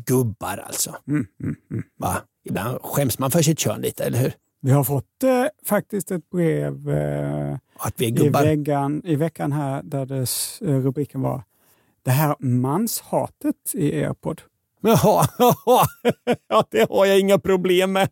Gubbar 0.05 0.57
alltså. 0.67 0.95
Va? 1.97 2.21
Ibland 2.45 2.77
skäms 2.81 3.19
man 3.19 3.31
för 3.31 3.41
sitt 3.41 3.59
kön 3.59 3.81
lite, 3.81 4.03
eller 4.03 4.17
hur? 4.17 4.33
Vi 4.61 4.71
har 4.71 4.83
fått 4.83 5.23
eh, 5.23 5.45
faktiskt 5.65 6.11
ett 6.11 6.29
brev 6.29 6.89
eh, 6.89 7.57
i, 7.99 8.29
veckan, 8.57 9.01
i 9.05 9.15
veckan 9.15 9.51
här 9.51 9.83
där 9.83 10.05
det, 10.05 10.17
s- 10.17 10.59
eh, 10.61 10.67
rubriken 10.79 11.21
var 11.21 11.43
Det 12.03 12.11
här 12.11 12.35
manshatet 12.39 13.55
i 13.73 13.95
er 13.95 14.13
podd. 14.13 14.41
Jaha, 14.81 15.25
ja, 16.47 16.63
det 16.71 16.89
har 16.89 17.05
jag 17.05 17.19
inga 17.19 17.39
problem 17.39 17.91
med. 17.91 18.09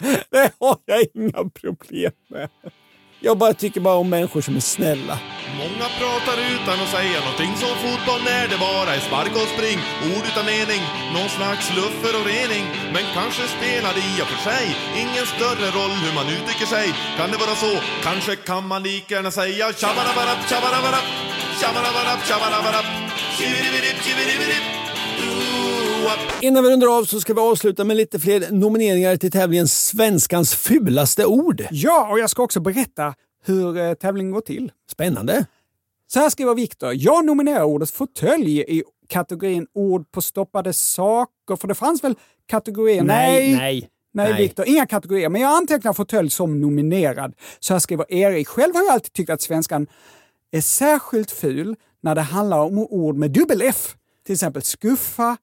Det 0.30 0.50
har 0.60 0.78
jag 0.84 1.06
inga 1.14 1.50
problem 1.60 2.12
med. 2.30 2.48
Jag 3.20 3.38
bara 3.38 3.54
tycker 3.54 3.80
bara 3.80 3.94
om 3.94 4.10
människor 4.10 4.40
som 4.40 4.56
är 4.56 4.60
snälla. 4.60 5.18
Många 5.62 5.86
pratar 6.00 6.36
utan 6.54 6.76
att 6.84 6.94
säga 6.96 7.18
någonting 7.20 7.52
som 7.62 7.72
fotboll 7.84 8.22
när 8.30 8.44
det 8.52 8.58
bara 8.68 8.90
är 8.96 9.02
spark 9.08 9.32
och 9.42 9.50
spring. 9.54 9.78
Ord 10.12 10.24
utan 10.30 10.44
mening, 10.54 10.82
någon 11.16 11.30
slags 11.36 11.66
luffer 11.78 12.12
och 12.18 12.26
rening. 12.34 12.64
Men 12.94 13.04
kanske 13.18 13.44
spelar 13.56 13.92
det 13.96 14.04
i 14.12 14.14
och 14.22 14.30
för 14.32 14.40
sig 14.50 14.64
ingen 15.02 15.26
större 15.34 15.68
roll 15.78 15.94
hur 16.02 16.14
man 16.18 16.28
uttrycker 16.36 16.68
sig. 16.74 16.86
Kan 17.18 17.30
det 17.32 17.38
vara 17.44 17.56
så? 17.64 17.72
Kanske 18.08 18.32
kan 18.50 18.64
man 18.72 18.80
lika 18.88 19.14
gärna 19.14 19.32
säga 19.40 19.64
tjabarabarap, 19.80 20.40
tjabarabarap, 20.50 21.06
tjabarabarap, 21.60 22.20
tjabarabarap, 22.28 22.86
tjibidibidip, 23.36 23.96
tjibidibidip. 24.04 24.85
Innan 26.42 26.64
vi 26.64 26.70
rundar 26.70 26.98
av 26.98 27.04
så 27.04 27.20
ska 27.20 27.34
vi 27.34 27.40
avsluta 27.40 27.84
med 27.84 27.96
lite 27.96 28.20
fler 28.20 28.52
nomineringar 28.52 29.16
till 29.16 29.30
tävlingen 29.30 29.68
Svenskans 29.68 30.54
fulaste 30.54 31.26
ord. 31.26 31.62
Ja, 31.70 32.08
och 32.10 32.18
jag 32.18 32.30
ska 32.30 32.42
också 32.42 32.60
berätta 32.60 33.14
hur 33.44 33.76
eh, 33.78 33.94
tävlingen 33.94 34.32
går 34.32 34.40
till. 34.40 34.72
Spännande. 34.90 35.46
Så 36.06 36.20
här 36.20 36.30
skriver 36.30 36.54
Viktor. 36.54 36.92
Jag 36.94 37.24
nominerar 37.24 37.62
ordet 37.62 37.90
fåtölj 37.90 38.60
i 38.60 38.82
kategorin 39.08 39.66
ord 39.74 40.10
på 40.10 40.22
stoppade 40.22 40.72
saker, 40.72 41.56
för 41.56 41.68
det 41.68 41.74
fanns 41.74 42.04
väl 42.04 42.14
kategorier? 42.46 43.02
Nej, 43.02 43.56
nej. 43.56 43.90
Nej, 44.14 44.32
Nej. 44.32 44.42
Viktor, 44.42 44.68
inga 44.68 44.86
kategorier. 44.86 45.28
Men 45.28 45.40
jag 45.40 45.56
antecknar 45.56 45.92
fåtölj 45.92 46.30
som 46.30 46.60
nominerad. 46.60 47.34
Så 47.60 47.74
här 47.74 47.80
skriver 47.80 48.12
Erik. 48.12 48.48
Själv 48.48 48.74
har 48.74 48.82
jag 48.82 48.92
alltid 48.92 49.12
tyckt 49.12 49.30
att 49.30 49.42
svenskan 49.42 49.86
är 50.50 50.60
särskilt 50.60 51.30
ful 51.30 51.76
när 52.02 52.14
det 52.14 52.20
handlar 52.20 52.58
om 52.58 52.78
ord 52.78 53.16
med 53.16 53.30
dubbel 53.30 53.62
F. 53.62 53.94
Till 54.26 54.32
exempel 54.32 54.62
skuffa, 54.62 55.36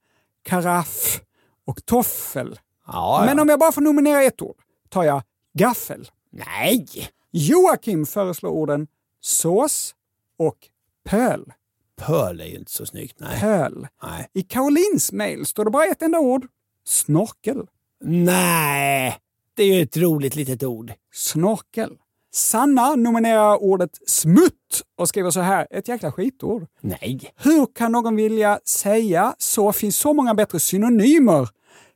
karaff 0.43 1.21
och 1.65 1.85
toffel. 1.85 2.59
Ja, 2.87 3.23
Men 3.25 3.39
om 3.39 3.49
jag 3.49 3.59
bara 3.59 3.71
får 3.71 3.81
nominera 3.81 4.23
ett 4.23 4.41
ord 4.41 4.55
tar 4.89 5.03
jag 5.03 5.21
gaffel. 5.53 6.09
Nej! 6.31 6.87
Joakim 7.31 8.05
föreslår 8.05 8.49
orden 8.49 8.87
sås 9.21 9.95
och 10.37 10.57
pöl. 11.05 11.53
Pöl 11.97 12.41
är 12.41 12.45
ju 12.45 12.55
inte 12.55 12.71
så 12.71 12.85
snyggt. 12.85 13.19
Nej. 13.19 13.39
Pöl. 13.39 13.87
Nej. 14.03 14.29
I 14.33 14.41
Karolins 14.41 15.11
mail 15.11 15.45
står 15.45 15.65
det 15.65 15.71
bara 15.71 15.85
ett 15.85 16.01
enda 16.01 16.19
ord. 16.19 16.47
Snorkel. 16.85 17.67
Nej, 18.03 19.17
det 19.53 19.63
är 19.63 19.75
ju 19.75 19.81
ett 19.81 19.97
roligt 19.97 20.35
litet 20.35 20.63
ord. 20.63 20.93
Snorkel. 21.13 21.97
Sanna 22.35 22.95
nominerar 22.95 23.63
ordet 23.63 23.99
smutt 24.07 24.83
och 24.97 25.09
skriver 25.09 25.31
så 25.31 25.39
här, 25.39 25.67
ett 25.69 25.87
jäkla 25.87 26.11
skitord. 26.11 26.67
Nej. 26.81 27.31
Hur 27.35 27.67
kan 27.75 27.91
någon 27.91 28.15
vilja 28.15 28.59
säga 28.65 29.35
så 29.37 29.71
finns 29.71 29.97
så 29.97 30.13
många 30.13 30.33
bättre 30.33 30.59
synonymer? 30.59 31.49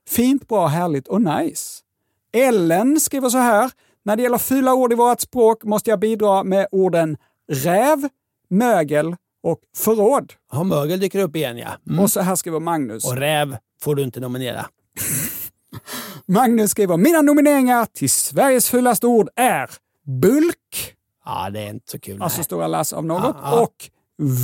Fint, 0.10 0.48
bra, 0.48 0.68
härligt 0.68 1.08
och 1.08 1.22
nice. 1.22 1.82
Ellen 2.34 3.00
skriver 3.00 3.30
så 3.30 3.38
här, 3.38 3.72
när 4.06 4.16
det 4.16 4.24
gäller 4.24 4.38
fula 4.38 4.74
ord 4.74 4.94
i 4.94 4.96
vårt 4.96 5.22
språk 5.22 5.64
måste 5.64 5.90
jag 5.90 6.00
bidra 6.00 6.44
med 6.44 6.68
orden 6.72 7.18
räv, 7.52 8.10
mögel 8.50 9.16
och 9.44 9.60
förråd. 9.78 10.34
Ja, 10.52 10.64
mögel 10.64 11.00
dyker 11.00 11.20
upp 11.20 11.36
igen 11.36 11.58
ja. 11.58 11.70
Mm. 11.88 12.00
Och 12.00 12.12
så 12.12 12.22
här 12.22 12.36
skriver 12.36 12.60
Magnus. 12.60 13.06
Och 13.06 13.18
räv 13.18 13.58
får 13.82 13.96
du 13.96 14.04
inte 14.04 14.20
nominera. 14.20 14.66
Magnus 16.26 16.72
skriver, 16.72 16.98
mina 16.98 17.22
nomineringar 17.22 17.86
till 17.86 18.10
Sveriges 18.10 18.70
fulaste 18.70 19.08
ord 19.08 19.30
är 19.36 19.70
bulk, 20.08 20.94
Ja, 21.26 21.50
det 21.50 21.60
är 21.60 21.70
inte 21.70 21.92
så 21.92 22.00
kul. 22.00 22.22
alltså 22.22 22.38
nej. 22.38 22.46
stora 22.46 22.68
lass 22.68 22.94
av 22.94 23.06
något, 23.06 23.24
Ja, 23.24 23.52
ja. 23.52 23.62
och 23.62 23.90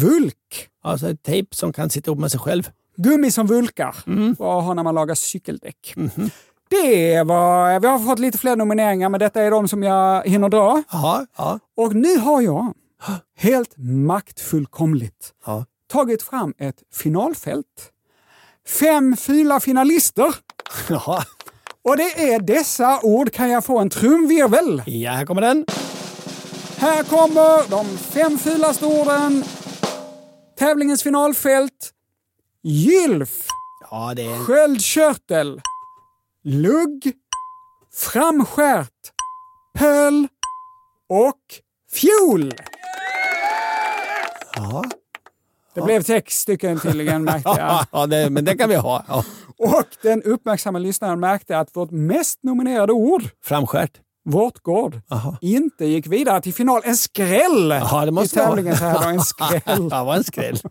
vulk. 0.01 0.69
Alltså 0.83 1.09
ett 1.09 1.23
tejp 1.23 1.55
som 1.55 1.73
kan 1.73 1.89
sitta 1.89 2.11
ihop 2.11 2.19
med 2.19 2.31
sig 2.31 2.39
själv. 2.39 2.69
Gummi 2.97 3.31
som 3.31 3.47
vulkar. 3.47 3.95
Mm. 4.07 4.33
Bra 4.33 4.59
att 4.59 4.65
ha 4.65 4.73
när 4.73 4.83
man 4.83 4.95
lagar 4.95 5.15
cykeldäck. 5.15 5.93
Mhm. 5.95 6.29
Det 6.69 7.23
var, 7.23 7.79
vi 7.79 7.87
har 7.87 7.99
fått 7.99 8.19
lite 8.19 8.37
fler 8.37 8.55
nomineringar, 8.55 9.09
men 9.09 9.19
detta 9.19 9.41
är 9.41 9.51
de 9.51 9.67
som 9.67 9.83
jag 9.83 10.23
hinner 10.27 10.49
dra. 10.49 10.83
Ja, 10.91 11.25
ja. 11.37 11.59
Och 11.77 11.95
nu 11.95 12.17
har 12.17 12.41
jag, 12.41 12.73
helt 13.37 13.73
maktfullkomligt, 13.77 15.33
Ja. 15.45 15.65
tagit 15.91 16.21
fram 16.23 16.53
ett 16.57 16.83
finalfält. 16.93 17.91
Fem 18.79 19.17
fula 19.17 19.59
finalister. 19.59 20.35
Ja. 20.89 21.23
Och 21.83 21.97
det 21.97 22.33
är 22.33 22.39
dessa 22.39 22.99
ord. 23.03 23.31
Kan 23.31 23.49
jag 23.49 23.65
få 23.65 23.79
en 23.79 23.89
trumvirvel? 23.89 24.83
ja, 24.85 25.11
här 25.11 25.25
kommer 25.25 25.41
den. 25.41 25.65
Här 26.77 27.03
kommer 27.03 27.69
de 27.69 27.97
fem 27.97 28.37
fulaste 28.37 28.85
orden. 28.85 29.43
Tävlingens 30.59 31.03
finalfält. 31.03 31.91
Gylf. 32.63 33.47
Ja, 33.91 34.13
det 34.15 34.21
är... 34.25 34.37
Sköldkörtel. 34.37 35.61
Lugg. 36.43 37.11
Framskärt. 37.93 38.89
Pöl. 39.77 40.27
Och 41.09 41.39
fjol. 41.93 42.53
Ja. 44.55 44.83
Det 45.75 45.81
blev 45.81 46.03
sex 46.03 46.39
stycken 46.39 46.79
tydligen 46.79 47.23
märkte 47.23 47.49
jag. 47.57 47.85
Ja, 47.91 48.05
det, 48.07 48.29
men 48.29 48.45
det 48.45 48.57
kan 48.57 48.69
vi 48.69 48.75
ha. 48.75 49.03
Ja. 49.07 49.23
Och 49.57 49.85
den 50.01 50.23
uppmärksamma 50.23 50.79
lyssnaren 50.79 51.19
märkte 51.19 51.59
att 51.59 51.75
vårt 51.75 51.91
mest 51.91 52.39
nominerade 52.43 52.93
ord, 52.93 53.23
Framskärt. 53.43 53.99
Vårtgård, 54.25 55.01
inte 55.41 55.85
gick 55.85 56.07
vidare 56.07 56.41
till 56.41 56.53
final. 56.53 56.81
En 56.85 56.97
skräll 56.97 57.69
Ja, 57.69 58.05
det 58.05 58.11
måste 58.11 58.39
i 58.39 58.43
tävlingen 58.43 58.77
så 58.77 58.83
här 58.83 59.03
då. 59.03 59.09
En 59.09 59.19
skräll. 59.21 59.61
Det 59.89 60.03
var 60.03 60.15
en 60.15 60.23
skräll. 60.23 60.57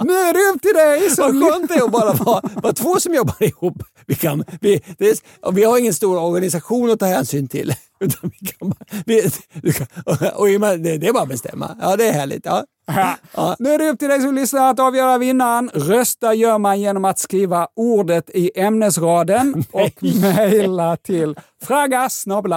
Nu 0.00 0.12
är 0.12 0.32
det 0.32 0.54
upp 0.54 0.62
till 0.62 0.74
dig 0.74 1.10
som 1.10 1.40
Vad 1.40 1.52
skönt 1.52 1.68
det 1.68 1.74
är 1.74 1.84
att 1.84 1.92
bara 1.92 2.12
vara, 2.12 2.42
vara 2.54 2.72
två 2.72 3.00
som 3.00 3.14
jobbar 3.14 3.42
ihop. 3.42 3.82
Vi, 4.06 4.14
kan, 4.14 4.44
vi, 4.60 4.74
är, 4.74 5.52
vi 5.52 5.64
har 5.64 5.78
ingen 5.78 5.94
stor 5.94 6.18
organisation 6.18 6.90
att 6.90 6.98
ta 6.98 7.06
hänsyn 7.06 7.48
till. 7.48 7.74
Utan 8.00 8.30
vi 8.40 8.46
kan 8.46 8.68
bara, 8.68 8.84
vi, 9.62 9.72
kan, 9.72 9.86
och, 10.04 10.40
och, 10.40 10.48
det, 10.78 10.98
det 10.98 11.06
är 11.08 11.12
bara 11.12 11.22
att 11.22 11.28
bestämma. 11.28 11.76
Ja, 11.80 11.96
det 11.96 12.08
är 12.08 12.12
härligt. 12.12 12.46
Ja. 12.46 12.64
Ja. 13.34 13.56
Nu 13.58 13.70
är 13.74 13.78
det 13.78 13.88
upp 13.88 13.98
till 13.98 14.08
dig 14.08 14.20
som 14.20 14.34
lyssnar 14.34 14.70
att 14.70 14.80
avgöra 14.80 15.18
vinnaren. 15.18 15.70
Rösta 15.74 16.34
gör 16.34 16.58
man 16.58 16.80
genom 16.80 17.04
att 17.04 17.18
skriva 17.18 17.68
ordet 17.76 18.30
i 18.30 18.50
ämnesraden 18.60 19.64
och 19.72 20.02
mejla 20.36 20.96
till 20.96 21.34
fraga 21.64 22.08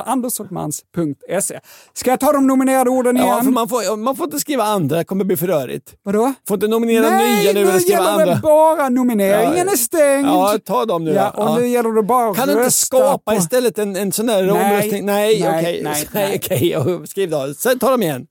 anderssochmans.se. 0.05 1.59
Ska 1.93 2.09
jag 2.09 2.19
ta 2.19 2.31
de 2.31 2.47
nominerade 2.47 2.89
orden 2.89 3.17
igen? 3.17 3.27
Ja, 3.29 3.41
för 3.43 3.51
man, 3.51 3.69
får, 3.69 3.97
man 3.97 4.15
får 4.15 4.23
inte 4.25 4.39
skriva 4.39 4.63
andra, 4.63 4.97
det 4.97 5.03
kommer 5.03 5.23
bli 5.23 5.37
för 5.37 5.47
rörigt. 5.47 5.93
Vadå? 6.03 6.33
Får 6.47 6.55
inte 6.55 6.67
nominera 6.67 7.09
Nej, 7.09 7.43
nya 7.43 7.53
nu 7.53 7.63
nu 7.63 7.69
eller 7.69 7.79
skriva 7.79 7.97
gäller 7.99 8.11
andra. 8.11 8.25
det 8.25 8.41
bara 8.41 8.89
nomineringen 8.89 9.65
Ja. 9.67 9.73
är 9.73 9.77
stängd. 9.77 10.27
Ja, 10.27 10.57
ta 10.65 10.85
dem 10.85 11.05
nu 11.05 11.11
Ja, 11.13 11.29
och 11.29 11.43
Ja. 11.43 11.57
nu 11.57 11.67
gäller 11.67 11.91
det 11.91 12.03
bara 12.03 12.33
Kan 12.35 12.47
du 12.47 12.53
inte 12.53 12.71
skapa 12.71 13.31
på... 13.31 13.37
istället 13.37 13.79
en, 13.79 13.95
en 13.95 14.11
sån 14.11 14.25
där 14.25 14.43
Nej, 14.43 14.51
omröstning? 14.51 15.05
Nej, 15.05 15.28
nej, 15.39 15.59
okej. 15.59 15.81
nej, 15.83 16.07
Nej, 16.11 16.41
okej. 16.43 17.07
Skriv 17.07 17.29
då. 17.29 17.53
Sen 17.53 17.79
ta 17.79 17.89
dem 17.91 18.03
igen. 18.03 18.27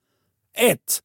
Ett, 0.58 1.00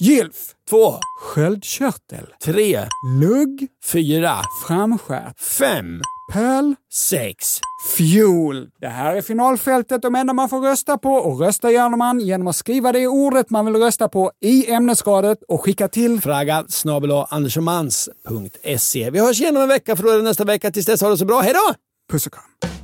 Gylf, 0.00 0.36
två, 0.70 0.94
sköldkörtel, 1.20 2.26
tre, 2.44 2.86
lugg, 3.20 3.68
fyra, 3.84 4.36
framskärt, 4.66 5.40
fem, 5.40 6.00
pöl, 6.32 6.74
sex. 6.92 7.60
fjol. 7.96 8.68
Det 8.80 8.88
här 8.88 9.16
är 9.16 9.22
finalfältet, 9.22 10.02
de 10.02 10.14
enda 10.14 10.32
man 10.32 10.48
får 10.48 10.60
rösta 10.60 10.98
på 10.98 11.10
och 11.14 11.40
rösta 11.40 11.70
gör 11.70 11.88
man 11.88 12.20
genom 12.20 12.46
att 12.46 12.56
skriva 12.56 12.92
det 12.92 13.06
ordet 13.06 13.50
man 13.50 13.66
vill 13.66 13.76
rösta 13.76 14.08
på 14.08 14.32
i 14.40 14.70
ämnesradet 14.70 15.38
och 15.48 15.60
skicka 15.64 15.88
till 15.88 16.20
Fraga 16.20 16.64
andersomans.se. 17.28 19.10
Vi 19.10 19.18
hörs 19.20 19.40
igen 19.40 19.56
om 19.56 19.62
en 19.62 19.68
vecka, 19.68 19.96
för 19.96 20.02
då 20.02 20.10
är 20.10 20.16
det 20.16 20.22
nästa 20.22 20.44
vecka. 20.44 20.70
Tills 20.70 20.86
dess, 20.86 21.00
ha 21.00 21.08
det 21.08 21.18
så 21.18 21.24
bra. 21.24 21.40
Hej 21.40 21.52
då! 21.52 21.74
Puss 22.12 22.26
och 22.26 22.32
kram. 22.32 22.83